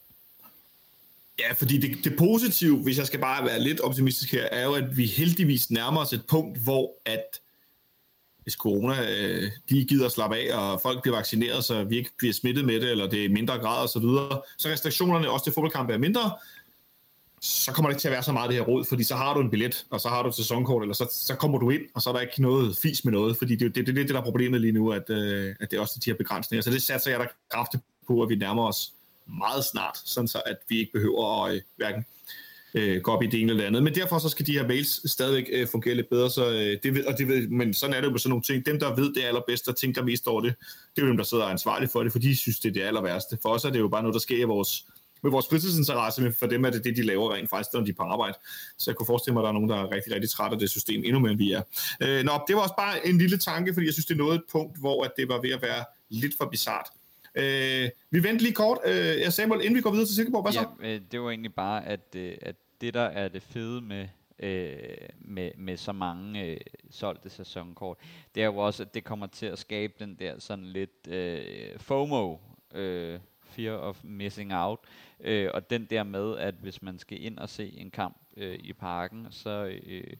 [1.39, 4.75] Ja, fordi det, det positive, hvis jeg skal bare være lidt optimistisk her, er jo,
[4.75, 7.41] at vi heldigvis nærmer os et punkt, hvor at
[8.43, 12.35] hvis corona øh, de gider slappe af, og folk bliver vaccineret, så vi ikke bliver
[12.35, 15.45] smittet med det, eller det er i mindre grad og så videre, så restriktionerne også
[15.45, 16.31] til fodboldkampe er mindre,
[17.47, 19.35] så kommer det ikke til at være så meget det her råd, fordi så har
[19.35, 21.83] du en billet, og så har du et sæsonkort, eller så, så kommer du ind,
[21.95, 24.15] og så er der ikke noget fis med noget, fordi det, det, det, det, det
[24.15, 26.63] der er problemet lige nu, at, øh, at det er også de her begrænsninger.
[26.63, 28.93] Så det satser jeg der kraftigt på, at vi nærmer os
[29.27, 32.05] meget snart, sådan så at vi ikke behøver at øh, hverken
[32.75, 33.83] øh, gå op i det ene eller andet.
[33.83, 36.95] Men derfor så skal de her mails stadigvæk øh, fungere lidt bedre, så øh, det
[36.95, 38.67] ved, og det ved, men sådan er det jo med sådan nogle ting.
[38.67, 40.55] Dem, der ved det allerbedste og tænker mest over det,
[40.97, 42.83] det er jo dem, der sidder ansvarlig for det, for de synes, det er det
[42.83, 43.39] aller værste.
[43.43, 44.87] For os er det jo bare noget, der sker i vores,
[45.27, 47.91] med vores fritidsinteresse, men for dem er det det, de laver rent faktisk, når de
[47.91, 48.35] er på arbejde.
[48.79, 50.59] Så jeg kunne forestille mig, at der er nogen, der er rigtig, rigtig træt af
[50.59, 51.63] det system, endnu mere end vi er.
[52.03, 54.35] Øh, nå, det var også bare en lille tanke, fordi jeg synes, det er noget
[54.35, 56.87] et punkt, hvor at det var ved at være lidt for bizart.
[57.35, 58.79] Øh, vi venter lige kort.
[58.85, 60.67] Øh, ja, Samuel, inden vi går videre til Silkeborg, hvad så?
[60.83, 64.09] Ja, øh, det var egentlig bare, at, øh, at det der er det fede med,
[64.39, 64.79] øh,
[65.21, 66.57] med, med så mange øh,
[66.91, 67.97] solgte sæsonkort,
[68.35, 71.45] det er jo også, at det kommer til at skabe den der sådan lidt øh,
[71.79, 72.37] FOMO,
[72.75, 73.19] øh,
[73.57, 74.79] fear of missing out,
[75.21, 78.59] øh, og den der med, at hvis man skal ind og se en kamp øh,
[78.63, 80.13] i parken, så øh,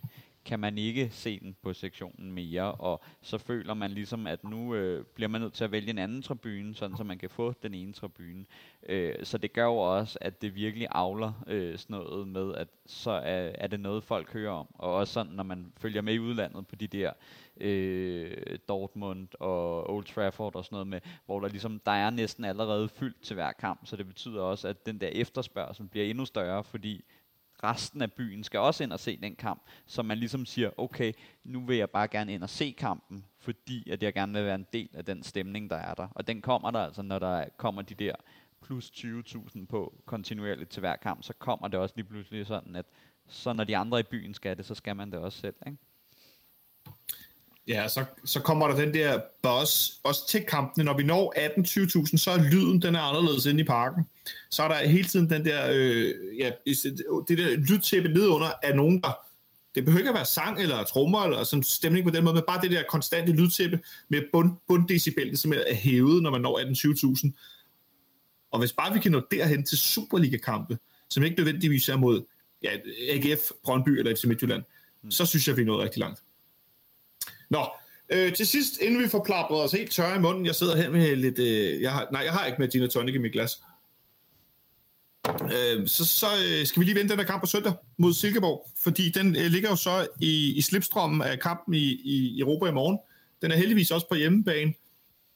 [0.47, 4.75] kan man ikke se den på sektionen mere, og så føler man ligesom, at nu
[4.75, 7.55] øh, bliver man nødt til at vælge en anden tribune, sådan så man kan få
[7.63, 8.45] den ene tribune.
[8.89, 12.69] Øh, så det gør jo også, at det virkelig avler øh, sådan noget med, at
[12.87, 14.67] så er, er det noget, folk hører om.
[14.75, 17.13] Og også sådan, når man følger med i udlandet på de der
[17.61, 22.45] øh, Dortmund og Old Trafford og sådan noget med, hvor der ligesom, der er næsten
[22.45, 26.25] allerede fyldt til hver kamp, så det betyder også, at den der efterspørgsel bliver endnu
[26.25, 27.05] større, fordi
[27.65, 31.13] resten af byen skal også ind og se den kamp, så man ligesom siger, okay,
[31.45, 34.55] nu vil jeg bare gerne ind og se kampen, fordi at jeg gerne vil være
[34.55, 36.09] en del af den stemning, der er der.
[36.11, 38.15] Og den kommer der altså, når der kommer de der
[38.63, 42.87] plus 20.000 på kontinuerligt til hver kamp, så kommer det også lige pludselig sådan, at
[43.29, 45.79] så når de andre i byen skal det, så skal man det også selv, ikke?
[47.69, 50.85] Ja, så, så kommer der den der buzz også til kampene.
[50.85, 51.35] Når vi når
[52.07, 54.07] 18-20.000, så er lyden den er anderledes inde i parken.
[54.51, 56.51] Så er der hele tiden den der, øh, ja,
[57.29, 59.27] det der lydtæppe nedunder af nogen, der
[59.77, 62.45] det behøver ikke at være sang eller trommer eller sådan stemning på den måde, men
[62.47, 66.59] bare det der konstante lydtæppe med bund, bunddecibel, det simpelthen er hævet, når man når
[66.59, 67.31] 18-20.000.
[68.51, 70.79] Og hvis bare vi kan nå derhen til Superliga-kampe,
[71.11, 72.25] som ikke nødvendigvis er mod
[72.63, 72.71] ja,
[73.11, 74.63] AGF, Brøndby eller FC Midtjylland,
[75.03, 75.11] mm.
[75.11, 76.23] så synes jeg, vi er nået rigtig langt.
[77.51, 77.67] Nå,
[78.11, 80.91] øh, til sidst, inden vi får plapret os helt tørre i munden, jeg sidder her
[80.91, 81.39] med lidt...
[81.39, 83.63] Øh, jeg har, nej, jeg har ikke med Gina Tonic i mit glas.
[85.29, 88.71] Øh, så så øh, skal vi lige vente den der kamp på søndag mod Silkeborg,
[88.83, 92.73] fordi den øh, ligger jo så i, i slipstrømmen af kampen i, i Europa i
[92.73, 92.99] morgen.
[93.43, 94.75] Den er heldigvis også på hjemmebane,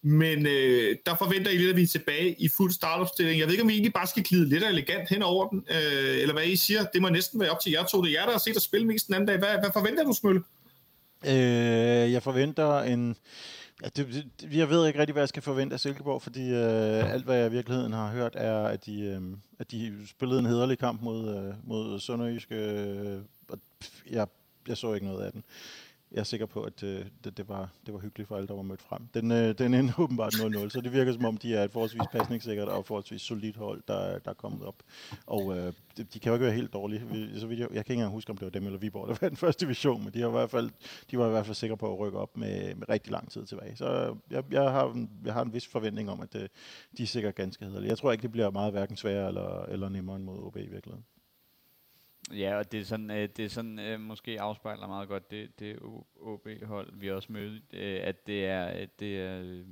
[0.02, 3.38] men øh, der forventer I lidt, at vi er tilbage i fuld startopstilling.
[3.38, 6.20] Jeg ved ikke, om I egentlig bare skal glide lidt elegant hen over den, øh,
[6.20, 6.84] eller hvad I siger.
[6.84, 8.02] Det må næsten være op til jer to.
[8.02, 9.38] Det er jer, der har set at spille mest den anden dag.
[9.38, 10.42] Hvad, hvad forventer du, Smølle?
[11.26, 13.16] Øh, jeg forventer en...
[13.82, 17.12] Ja, det, det, jeg ved ikke rigtig, hvad jeg skal forvente af Silkeborg, fordi øh,
[17.12, 19.20] alt, hvad jeg i virkeligheden har hørt, er, at de, øh,
[19.58, 22.52] at de spillede en hederlig kamp mod, øh, mod Sønderjysk.
[22.52, 23.18] Øh,
[23.48, 23.58] og
[24.10, 24.26] jeg,
[24.68, 25.44] jeg så ikke noget af den
[26.12, 28.54] jeg er sikker på, at øh, det, det, var, det var hyggeligt for alle, der
[28.54, 29.06] var mødt frem.
[29.14, 32.02] Den, øh, den endte åbenbart 0-0, så det virker som om, de er et forholdsvis
[32.12, 34.82] pasningssikkert og forholdsvis solidt hold, der, der er kommet op.
[35.26, 37.00] Og øh, de, de kan jo ikke være helt dårlige.
[37.40, 39.16] Så vidt jeg, jeg kan ikke engang huske, om det var dem eller Viborg, der
[39.20, 40.70] var den første division, men de, har i hvert fald,
[41.10, 43.46] de var i hvert fald sikre på at rykke op med, med rigtig lang tid
[43.46, 43.76] tilbage.
[43.76, 46.48] Så jeg, jeg, har, jeg har en vis forventning om, at øh,
[46.96, 47.90] de er sikkert ganske hederlige.
[47.90, 50.60] Jeg tror ikke, det bliver meget hverken sværere eller, eller nemmere end mod OB i
[50.60, 51.04] virkeligheden.
[52.32, 55.58] Ja, og det er sådan, øh, det er sådan øh, måske afspejler meget godt det,
[55.58, 55.78] det
[56.20, 59.66] OB-hold, vi også mødte, øh, at det er, det er øh,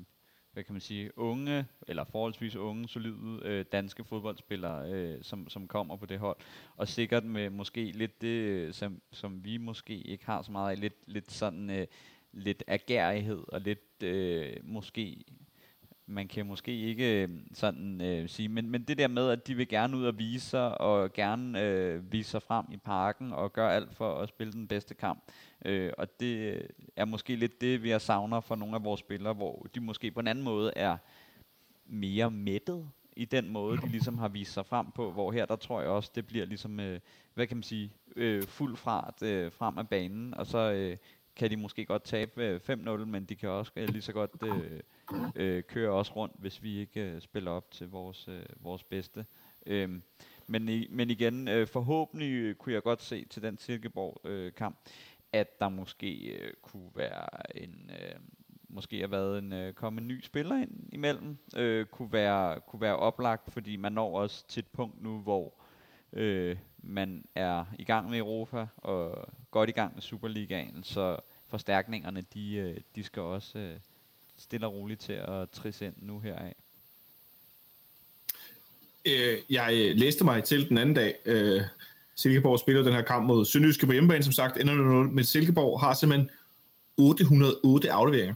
[0.52, 5.68] hvad kan man sige, unge, eller forholdsvis unge, solide øh, danske fodboldspillere, øh, som, som
[5.68, 6.36] kommer på det hold.
[6.76, 10.70] Og sikkert med måske lidt det, øh, som, som vi måske ikke har så meget
[10.70, 11.86] af, lidt, lidt sådan øh,
[12.32, 15.24] lidt agerighed, og lidt øh, måske
[16.08, 19.54] man kan måske ikke øhm, sådan øh, sige, men, men det der med, at de
[19.54, 23.52] vil gerne ud og vise sig, og gerne øh, vise sig frem i parken, og
[23.52, 25.22] gøre alt for at spille den bedste kamp.
[25.64, 26.62] Øh, og det
[26.96, 30.10] er måske lidt det, vi har savner for nogle af vores spillere, hvor de måske
[30.10, 30.96] på en anden måde er
[31.86, 35.56] mere mættet i den måde, de ligesom har vist sig frem på, hvor her, der
[35.56, 37.00] tror jeg også, det bliver ligesom, øh,
[37.34, 40.96] hvad kan man sige, øh, fuld fart øh, frem af banen, og så øh,
[41.36, 44.30] kan de måske godt tabe øh, 5-0, men de kan også øh, lige så godt
[44.42, 44.80] øh,
[45.36, 49.26] øh, kører også rundt, hvis vi ikke øh, spiller op til vores, øh, vores bedste.
[49.66, 50.02] Øhm,
[50.46, 54.92] men, i, men igen, øh, forhåbentlig øh, kunne jeg godt se til den Silkeborg-kamp, øh,
[55.32, 57.90] at der måske øh, kunne være en...
[57.90, 58.20] Øh,
[58.70, 62.96] måske har været en øh, kommet ny spiller ind imellem, øh, kunne, være, kunne være
[62.96, 65.54] oplagt, fordi man når også til et punkt nu, hvor
[66.12, 71.16] øh, man er i gang med Europa og godt i gang med Superligaen, så
[71.46, 73.78] forstærkningerne, de, øh, de skal også øh,
[74.38, 76.54] stille og roligt til at trisse ind nu heraf.
[79.06, 81.62] Øh, jeg læste mig til den anden dag, øh,
[82.16, 85.80] Silkeborg spiller den her kamp mod Sønderjyske på hjemmebane, som sagt, ender 0 men Silkeborg
[85.80, 86.30] har simpelthen
[86.96, 88.34] 808 afleveringer.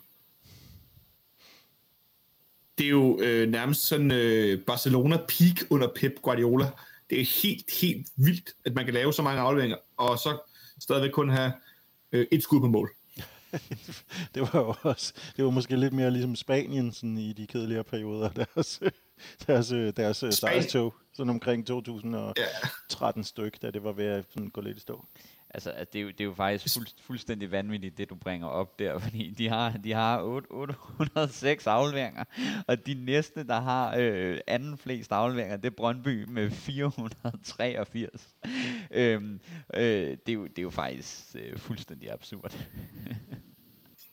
[2.78, 6.70] Det er jo øh, nærmest sådan øh, Barcelona peak under Pep Guardiola.
[7.10, 10.38] Det er helt, helt vildt, at man kan lave så mange afleveringer, og så
[10.80, 11.52] stadigvæk kun have
[12.12, 12.90] øh, et skud på mål.
[14.34, 17.84] det var jo også, det var måske lidt mere ligesom Spanien sådan i de kedeligere
[17.84, 18.80] perioder, deres,
[19.46, 23.24] deres, deres sejrstog, sådan omkring 2013 ja.
[23.24, 25.06] styk, da det var ved at sådan gå lidt i stå.
[25.54, 28.78] Altså, det er, jo, det er jo faktisk fuld, fuldstændig vanvittigt, det du bringer op
[28.78, 32.24] der, fordi de har, de har 8, 806 afleveringer,
[32.66, 38.28] og de næste, der har øh, anden flest afleveringer, det er Brøndby med 483.
[38.90, 39.40] øhm,
[39.74, 42.52] øh, det, er jo, det er jo faktisk øh, fuldstændig absurd.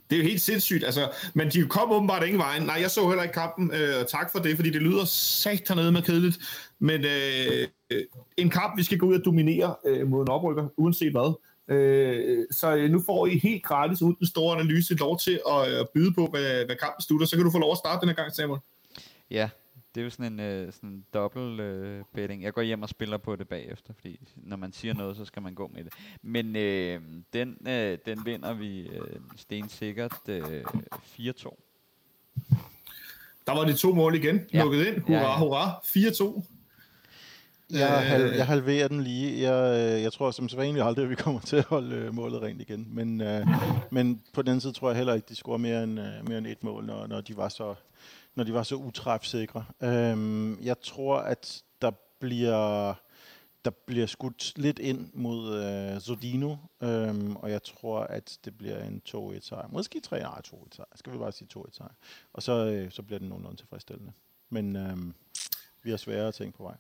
[0.09, 2.63] Det er jo helt sindssygt, altså, men de kom åbenbart ingen vejen.
[2.63, 5.91] Nej, jeg så heller ikke kampen, øh, tak for det, fordi det lyder sat hernede
[5.91, 6.37] med kedeligt.
[6.79, 7.67] Men øh,
[8.37, 11.33] en kamp, vi skal gå ud og dominere øh, mod en oprykker, uanset hvad.
[11.67, 15.79] Øh, så øh, nu får I helt gratis, uden den store analyse, lov til at
[15.79, 17.27] øh, byde på, hvad, hvad kampen slutter.
[17.27, 18.59] Så kan du få lov at starte den her gang, Samuel.
[19.31, 19.49] Ja,
[19.95, 22.43] det er jo sådan en, øh, sådan en dobbelt øh, betting.
[22.43, 25.41] Jeg går hjem og spiller på det bagefter, fordi når man siger noget, så skal
[25.41, 25.93] man gå med det.
[26.21, 27.01] Men øh,
[27.33, 31.65] den, øh, den vinder vi øh, stensikkert øh, 4-2.
[33.47, 34.63] Der var de to mål igen, ja.
[34.63, 34.99] lukket ind.
[34.99, 35.39] Hurra, ja, ja.
[35.39, 35.79] hurra.
[35.83, 36.43] 4-2.
[37.71, 39.51] Jeg, halv, jeg halverer den lige.
[39.51, 42.41] Jeg, øh, jeg tror som sædvanligt aldrig, at vi kommer til at holde øh, målet
[42.41, 42.87] rent igen.
[42.89, 43.47] Men, øh,
[43.91, 46.47] men på den side tror jeg heller ikke, de scorer mere end, øh, mere end
[46.47, 47.75] et mål, når, når de var så
[48.35, 49.65] når de var så utræfsikre.
[49.81, 52.93] Øhm, jeg tror, at der bliver
[53.65, 58.83] der bliver skudt lidt ind mod øh, Zodino, øhm, og jeg tror, at det bliver
[58.83, 59.67] en 2-1 sejr.
[59.67, 60.87] Måske 3 nej, 2-1 sejr.
[60.95, 61.93] Skal vi bare sige 2-1 sejr.
[62.33, 64.11] Og så, øh, så bliver det nogenlunde tilfredsstillende.
[64.49, 65.13] Men øhm,
[65.83, 66.75] vi har svære ting på vej.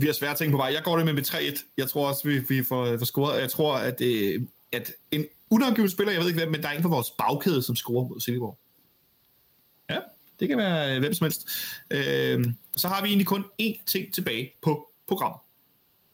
[0.00, 0.70] Vi har svære ting på vej.
[0.72, 1.64] Jeg går det med med 3-1.
[1.76, 3.40] Jeg tror også, vi, vi får, får scoret.
[3.40, 4.42] Jeg tror, at, øh,
[4.72, 7.62] at en unangivet spiller, jeg ved ikke hvem, men der er en på vores bagkæde,
[7.62, 8.58] som scorer mod Silkeborg.
[9.90, 9.98] Ja,
[10.40, 11.48] det kan være øh, hvem som helst.
[11.90, 12.44] Øh,
[12.76, 15.40] så har vi egentlig kun én ting tilbage på programmet.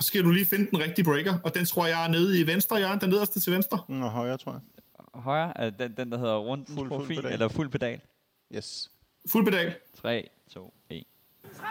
[0.01, 2.47] Så skal du lige finde den rigtige breaker, og den tror jeg er nede i
[2.47, 3.79] venstre hjørne, den nederste til venstre.
[3.89, 4.61] Nå, højre, tror jeg.
[5.15, 5.59] Højre?
[5.59, 8.01] Er den, den der hedder rundt fuld, profil, fuld eller fuld pedal?
[8.55, 8.91] Yes.
[9.29, 9.75] Fuld pedal.
[10.01, 11.05] 3, 2, 1.
[11.57, 11.67] 3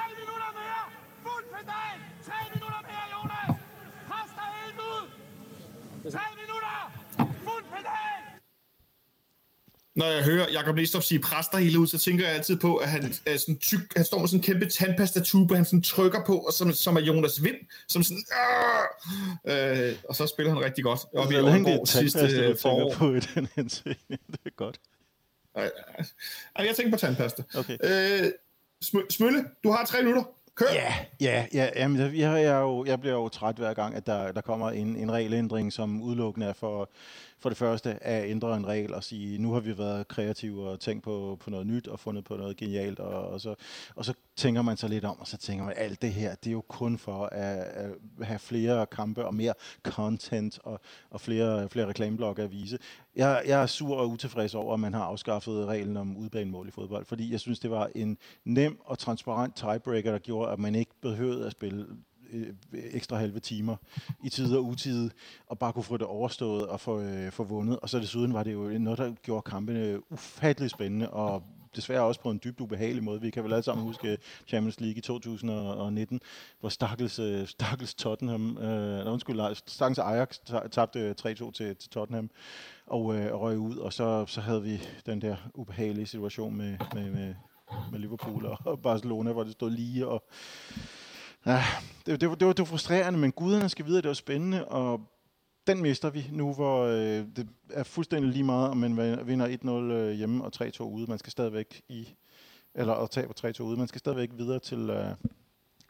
[9.96, 12.90] Når jeg hører Jacob Næstrup sige præster hele ud, så tænker jeg altid på, at
[12.90, 16.38] han, er sådan tyk, han står med sådan en kæmpe tandpastatube, han sådan trykker på,
[16.38, 17.56] og som, som er Jonas Vind,
[17.88, 18.24] som sådan...
[19.46, 21.00] Øh, og så spiller han rigtig godt.
[21.14, 22.94] Og vi er Aalborg sidste forår.
[22.94, 23.98] på i den henseende.
[24.32, 24.80] Det er godt.
[25.58, 25.70] Øh,
[26.66, 27.44] jeg tænker på tandpasta.
[27.56, 27.78] Okay.
[27.84, 28.32] Øh,
[29.10, 30.24] Smølle, du har tre minutter.
[30.62, 30.74] Kør.
[30.74, 34.06] Ja, ja, ja jamen, jeg, jeg, er jo, jeg bliver jo træt hver gang, at
[34.06, 36.90] der, der kommer en, en regelændring, som udelukkende er for,
[37.42, 40.80] for det første at ændre en regel og sige, nu har vi været kreative og
[40.80, 43.56] tænkt på, på noget nyt og fundet på noget genialt, og, og, så,
[43.96, 46.48] og så tænker man så lidt om, og så tænker man, alt det her, det
[46.48, 47.92] er jo kun for at, at
[48.22, 49.54] have flere kampe og mere
[49.84, 52.80] content og, og flere, flere reklameblokke at vise.
[53.16, 56.72] Jeg, jeg er sur og utilfreds over, at man har afskaffet reglen om udbanemål i
[56.72, 60.76] fodbold, fordi jeg synes, det var en nem og transparent tiebreaker, der gjorde, at man
[60.76, 61.88] ikke behøvede at spille
[62.32, 63.76] øh, ekstra halve timer
[64.24, 65.10] i tid og utid,
[65.48, 67.80] og bare kunne få det overstået og få, øh, få vundet.
[67.80, 71.44] Og så desuden var det jo noget, der gjorde kampene ufatteligt spændende, og
[71.76, 73.22] desværre også på en dybt ubehagelig måde.
[73.22, 74.18] Vi kan vel alle sammen huske øh,
[74.48, 76.22] Champions League i 2019,
[76.60, 80.38] hvor stakkels, øh, stakkels Tottenham, øh, undskyld, stakkels Ajax
[80.72, 82.30] tabte øh, 3-2 til, til Tottenham
[82.86, 87.12] og øh, røg ud, og så, så havde vi den der ubehagelige situation med, med,
[87.12, 87.36] med,
[87.92, 90.24] med Liverpool og Barcelona, hvor det stod lige, og
[91.46, 91.64] Ja,
[92.06, 94.14] det, det, var, det, var, det var frustrerende, men guderne skal vide, at det var
[94.14, 95.02] spændende, og
[95.68, 99.94] den mister vi nu, hvor øh, det er fuldstændig lige meget, om man vinder 1-0
[99.94, 101.08] øh, hjemme og 3-2 ude.
[101.08, 102.08] Man skal stadigvæk i,
[102.76, 103.78] eller og taber 3-2 ude.
[103.78, 105.16] Man skal stadigvæk videre til, øh,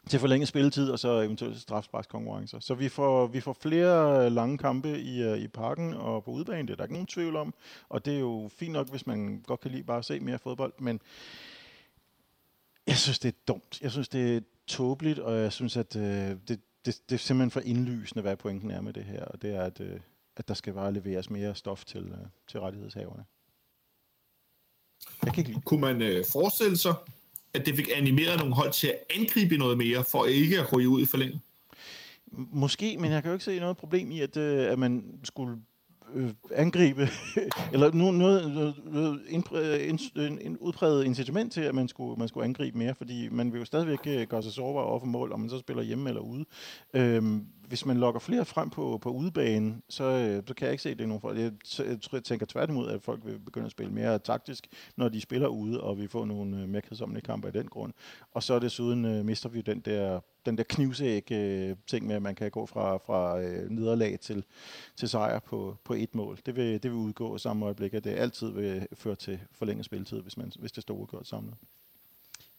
[0.08, 2.60] til forlænget spilletid, og så eventuelt strafsparkskonkurrencer.
[2.60, 6.30] Så vi får, vi får flere øh, lange kampe i, øh, i parken og på
[6.30, 7.54] udbanen, det er der ikke nogen tvivl om.
[7.88, 10.38] Og det er jo fint nok, hvis man godt kan lide bare at se mere
[10.38, 11.00] fodbold, men
[12.86, 13.80] jeg synes, det er dumt.
[13.82, 16.02] Jeg synes, det er tåbeligt, og jeg synes, at øh,
[16.48, 19.54] det, det, det er simpelthen for indlysende, hvad pointen er med det her, og det
[19.54, 20.00] er, at, øh,
[20.36, 23.24] at der skal bare leveres mere stof til, øh, til rettighedshaverne.
[25.24, 25.62] Jeg kan ikke lide.
[25.64, 26.94] Kunne man øh, forestille sig,
[27.54, 30.88] at det fik animeret nogle hold til at angribe noget mere, for ikke at ryge
[30.88, 31.40] ud i forlænget?
[32.32, 35.56] Måske, men jeg kan jo ikke se noget problem i, at, øh, at man skulle
[36.14, 37.08] øh, angribe,
[37.72, 42.28] eller noget, noget, noget, indpræ, en, en, en udpræget incitament til, at man skulle, man
[42.28, 45.32] skulle angribe mere, fordi man vil jo stadigvæk øh, gøre sig sårbar over for mål,
[45.32, 46.44] om man så spiller hjemme eller ude.
[46.94, 50.82] Øhm, hvis man lokker flere frem på, på udebanen, så, øh, så kan jeg ikke
[50.82, 51.38] se, at det er nogen folk.
[51.38, 54.66] Jeg, t- jeg, tror, jeg tænker tværtimod, at folk vil begynde at spille mere taktisk,
[54.96, 57.92] når de spiller ude, og vi får nogle øh, mere kedsommelige kampe af den grund.
[58.32, 62.16] Og så desuden øh, mister vi jo den der, den der knivsæg øh, ting med,
[62.16, 64.44] at man kan gå fra, fra øh, nederlag til,
[64.96, 66.38] til sejr på, på et mål.
[66.46, 69.84] Det vil, det vil udgå i samme øjeblik, at det altid vil føre til forlænget
[69.84, 71.54] spilletid, hvis, man, hvis det står udgjort samlet.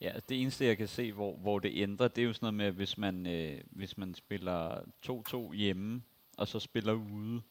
[0.04, 2.54] Ja, det eneste jeg kan se, hvor, hvor det ændrer, det er jo sådan noget
[2.54, 6.02] med, hvis man, øh, hvis man spiller 2-2 hjemme,
[6.38, 7.42] og så spiller ude,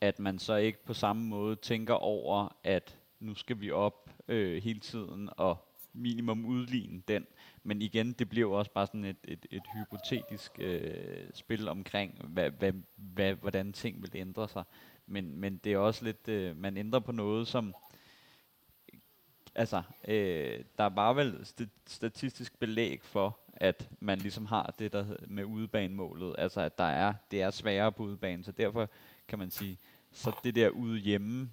[0.00, 4.62] at man så ikke på samme måde tænker over, at nu skal vi op øh,
[4.62, 5.56] hele tiden og
[5.92, 7.26] minimum udligne den.
[7.62, 12.14] Men igen, det bliver jo også bare sådan et, et, et hypotetisk øh, spil omkring,
[12.24, 14.64] hvad, hvad, hvad, hvordan ting vil ændre sig.
[15.06, 17.74] Men, men det er også lidt, øh, man ændrer på noget, som
[19.54, 25.16] altså, øh, der var vel st- statistisk belæg for, at man ligesom har det der
[25.26, 28.90] med udebanemålet, altså at der er, det er sværere på udebanen, så derfor
[29.28, 29.78] kan man sige,
[30.12, 31.50] så det der ude hjemme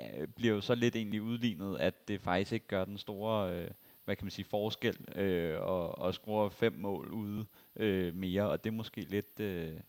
[0.00, 3.70] øh, bliver jo så lidt egentlig udlignet, at det faktisk ikke gør den store, øh,
[4.04, 7.46] hvad kan man sige, forskel, øh, og, og score fem mål ude
[7.76, 9.80] øh, mere, og det er måske lidt øh,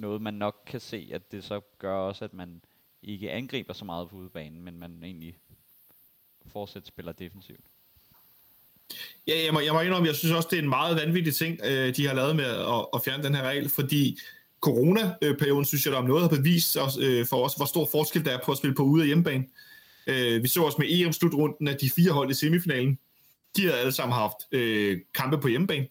[0.00, 2.62] noget, man nok kan se, at det så gør også, at man
[3.02, 5.36] ikke angriber så meget på udebanen, men man egentlig
[6.52, 7.64] fortsat spiller defensivt.
[9.26, 11.60] Ja, jeg må, jeg må indrømme, jeg synes også, det er en meget vanvittig ting,
[11.64, 14.18] øh, de har lavet med at, at fjerne den her regel, fordi
[14.60, 18.24] corona-perioden, synes jeg, der om noget har bevist os, øh, for os, hvor stor forskel
[18.24, 19.44] der er på at spille på ude- og hjemmebane.
[20.06, 22.98] Øh, vi så også med EM-slutrunden, at de fire hold i semifinalen,
[23.56, 25.86] de har alle sammen haft øh, kampe på hjemmebane.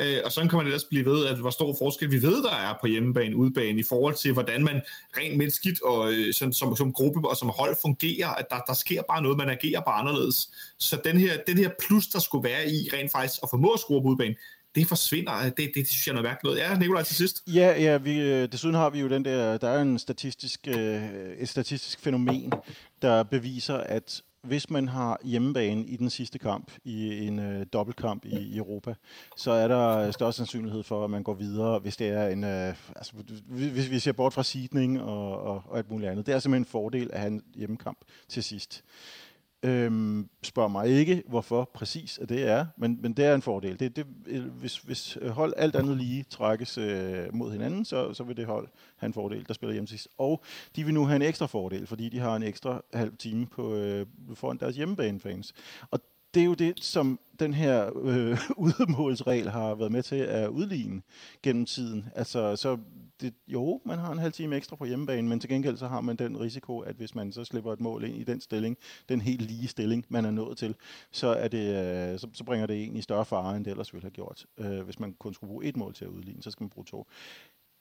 [0.00, 2.50] Øh, og sådan kan man ellers blive ved, at hvor stor forskel vi ved, der
[2.50, 4.80] er på hjemmebane udebane, i forhold til, hvordan man
[5.18, 8.74] rent menneskeligt og øh, sådan, som, som gruppe og som hold fungerer, at der, der
[8.74, 10.50] sker bare noget, man agerer bare anderledes.
[10.78, 13.80] Så den her, den her plus, der skulle være i rent faktisk at formå at
[13.80, 14.34] score på udebane,
[14.74, 15.42] det forsvinder.
[15.42, 16.58] Det, det, det synes jeg er noget mærkeligt.
[16.58, 17.42] Ja, Nikolaj til sidst.
[17.46, 21.02] Ja, ja vi, øh, desuden har vi jo den der, der er en statistisk, øh,
[21.38, 22.52] et statistisk fænomen,
[23.02, 28.24] der beviser, at hvis man har hjemmebane i den sidste kamp, i en øh, dobbeltkamp
[28.24, 28.94] i, i Europa,
[29.36, 32.74] så er der større sandsynlighed for, at man går videre, hvis det er en, øh,
[32.96, 33.12] altså,
[33.48, 36.26] hvis vi ser bort fra sidning og, og, og alt muligt andet.
[36.26, 37.98] Det er simpelthen en fordel at have en hjemmekamp
[38.28, 38.84] til sidst.
[39.62, 43.80] Øhm, spørg mig ikke, hvorfor præcis at det er, men, men det er en fordel.
[43.80, 48.14] Det, det, øh, hvis, hvis øh, hold alt andet lige trækkes øh, mod hinanden, så,
[48.14, 50.08] så vil det hold have en fordel, der spiller hjemme sidst.
[50.18, 50.44] Og
[50.76, 53.74] de vil nu have en ekstra fordel, fordi de har en ekstra halv time på,
[53.74, 55.52] øh, foran deres hjemmebanefans.
[55.90, 56.00] Og
[56.34, 61.02] det er jo det, som den her øh, udmålsregel har været med til at udligne
[61.42, 62.08] gennem tiden.
[62.14, 62.78] Altså, så
[63.20, 66.00] det, jo, man har en halv time ekstra på hjemmebane, men til gengæld så har
[66.00, 68.76] man den risiko, at hvis man så slipper et mål ind i den stilling,
[69.08, 70.74] den helt lige stilling, man er nået til,
[71.10, 73.92] så, er det, øh, så, så bringer det en i større fare, end det ellers
[73.92, 74.46] ville have gjort.
[74.58, 76.84] Øh, hvis man kun skulle bruge et mål til at udligne, så skal man bruge
[76.84, 77.06] to.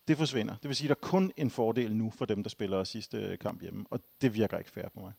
[0.08, 0.56] Det forsvinder.
[0.56, 3.38] Det vil sige, at der er kun en fordel nu for dem, der spiller sidste
[3.42, 5.14] kamp hjemme, og det virker ikke fair på mig.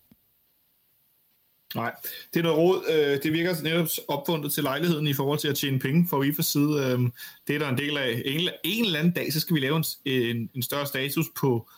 [1.74, 1.94] Nej,
[2.34, 2.84] det er noget råd.
[2.90, 6.42] Øh, det virker netop opfundet til lejligheden i forhold til at tjene penge fra UEFA's
[6.42, 6.92] side.
[6.92, 7.10] Øh,
[7.46, 8.22] det er der en del af.
[8.24, 11.70] En, en eller anden dag, så skal vi lave en, en, en større status på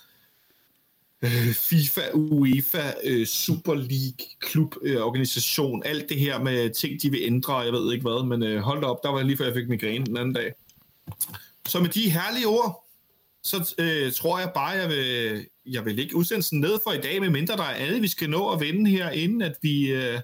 [1.23, 2.93] øh, FIFA, UEFA,
[3.25, 8.03] Super League, klub, organisation, alt det her med ting, de vil ændre, jeg ved ikke
[8.03, 10.53] hvad, men hold da op, der var lige før jeg fik migræne den anden dag.
[11.69, 12.87] Så med de herlige ord,
[13.43, 17.21] så øh, tror jeg bare, jeg vil, jeg vil lægge udsendelsen ned for i dag,
[17.21, 20.21] medmindre der er andet, vi skal nå at vende her, inden at vi, øh,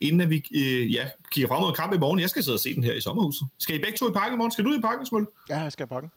[0.00, 2.20] inden at vi øh, ja, kigger frem mod kamp i morgen.
[2.20, 3.48] Jeg skal sidde og se den her i sommerhuset.
[3.58, 4.52] Skal I begge to i parken i morgen?
[4.52, 5.26] Skal du i parken, Smøl?
[5.48, 6.10] Ja, jeg skal pakke.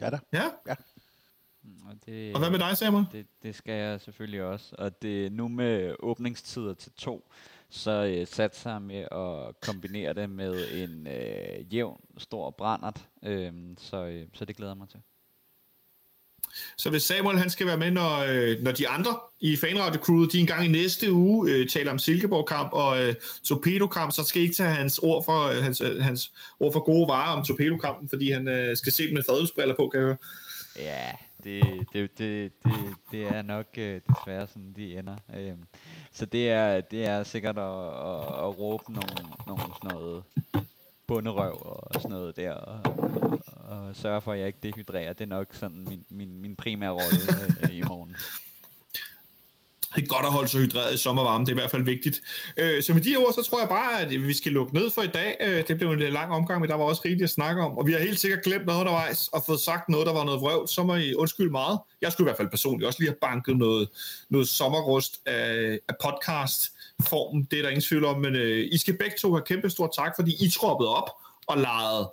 [0.00, 0.18] Ja da.
[0.32, 0.44] Ja?
[1.88, 3.06] Og, det, Og hvad med dig, Samuel?
[3.12, 4.74] Det, det skal jeg selvfølgelig også.
[4.78, 7.30] Og det nu med åbningstider til to,
[7.70, 13.08] så øh, satser jeg med at kombinere det med en øh, jævn, stor brændert.
[13.22, 15.00] Øh, så, øh, så det glæder jeg mig til.
[16.76, 20.38] Så hvis Samuel han skal være med, når, øh, når de andre i fanradio-crewet, de
[20.38, 23.14] engang i næste uge øh, taler om Silkeborg-kamp og øh,
[23.44, 26.80] Torpedo-kamp, så skal I ikke tage hans ord for, øh, hans, øh, hans ord for
[26.80, 30.06] gode varer om Torpedo-kampen, fordi han øh, skal se dem med fadelsbriller på, kan jeg
[30.06, 30.16] høre.
[30.76, 31.10] Ja,
[31.44, 32.72] det, det, det, det,
[33.10, 35.16] det er nok øh, desværre sådan, de ender.
[35.36, 35.64] Øhm,
[36.12, 39.16] så det er, det er sikkert at, at, at råbe nogle,
[39.46, 40.22] nogle sådan noget
[41.08, 45.12] bunderøv og sådan noget der, og, og, og sørge for, at jeg ikke dehydrerer.
[45.12, 47.18] Det er nok sådan min, min, min primære rolle
[47.62, 48.16] øh, i morgen.
[49.94, 52.22] det er godt at holde sig hydreret i sommervarme, det er i hvert fald vigtigt.
[52.56, 55.02] Øh, så med de ord, så tror jeg bare, at vi skal lukke ned for
[55.02, 55.36] i dag.
[55.40, 57.78] Øh, det blev en lidt lang omgang, men der var også rigeligt at snakke om.
[57.78, 60.40] Og vi har helt sikkert glemt noget undervejs, og fået sagt noget, der var noget
[60.40, 60.66] vrøv.
[60.66, 61.78] Så må I undskylde meget.
[62.02, 63.88] Jeg skulle i hvert fald personligt også lige have banket noget,
[64.30, 65.94] noget sommerrust af, af
[66.98, 67.46] podcast-formen.
[67.50, 69.92] Det er der ingen tvivl om, men øh, I skal begge to have kæmpe stor
[69.98, 71.10] tak, fordi I troppede op
[71.46, 72.12] og lejede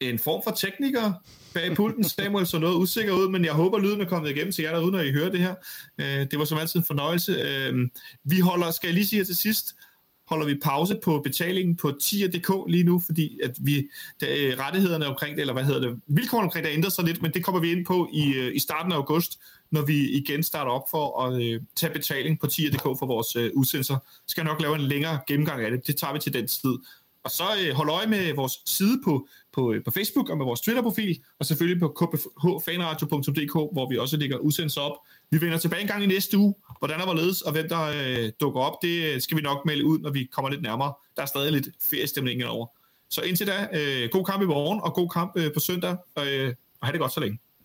[0.00, 1.12] en form for tekniker
[1.54, 2.04] bag pulten.
[2.04, 4.92] Samuel så noget usikker ud, men jeg håber, lyden er kommet igennem til jer derude,
[4.92, 5.54] når I hører det her.
[5.98, 7.32] Øh, det var som altid en fornøjelse.
[7.32, 7.88] Øh,
[8.24, 9.74] vi holder, skal jeg lige sige her til sidst,
[10.28, 13.88] holder vi pause på betalingen på tier.dk lige nu, fordi at vi,
[14.20, 17.22] der, øh, rettighederne omkring det, eller hvad hedder det, vilkårene omkring det ændrer sig lidt,
[17.22, 19.38] men det kommer vi ind på i, øh, i starten af august,
[19.70, 23.50] når vi igen starter op for at øh, tage betaling på tier.dk for vores øh,
[23.54, 23.96] udsendelser.
[24.28, 25.86] Skal jeg nok lave en længere gennemgang af det.
[25.86, 26.78] Det tager vi til den tid.
[27.26, 30.44] Og så øh, hold øje med vores side på, på, øh, på Facebook og med
[30.44, 34.96] vores Twitter-profil, og selvfølgelig på kphfanradio.dk, hvor vi også lægger udsendelser op.
[35.30, 36.54] Vi vender tilbage en gang i næste uge.
[36.78, 39.66] Hvordan der var ledes, og hvem der øh, dukker op, det øh, skal vi nok
[39.66, 40.92] melde ud, når vi kommer lidt nærmere.
[41.16, 42.66] Der er stadig lidt feriestemning over.
[43.10, 46.26] Så indtil da, øh, god kamp i morgen, og god kamp øh, på søndag, og,
[46.26, 47.38] øh, og have det godt så længe.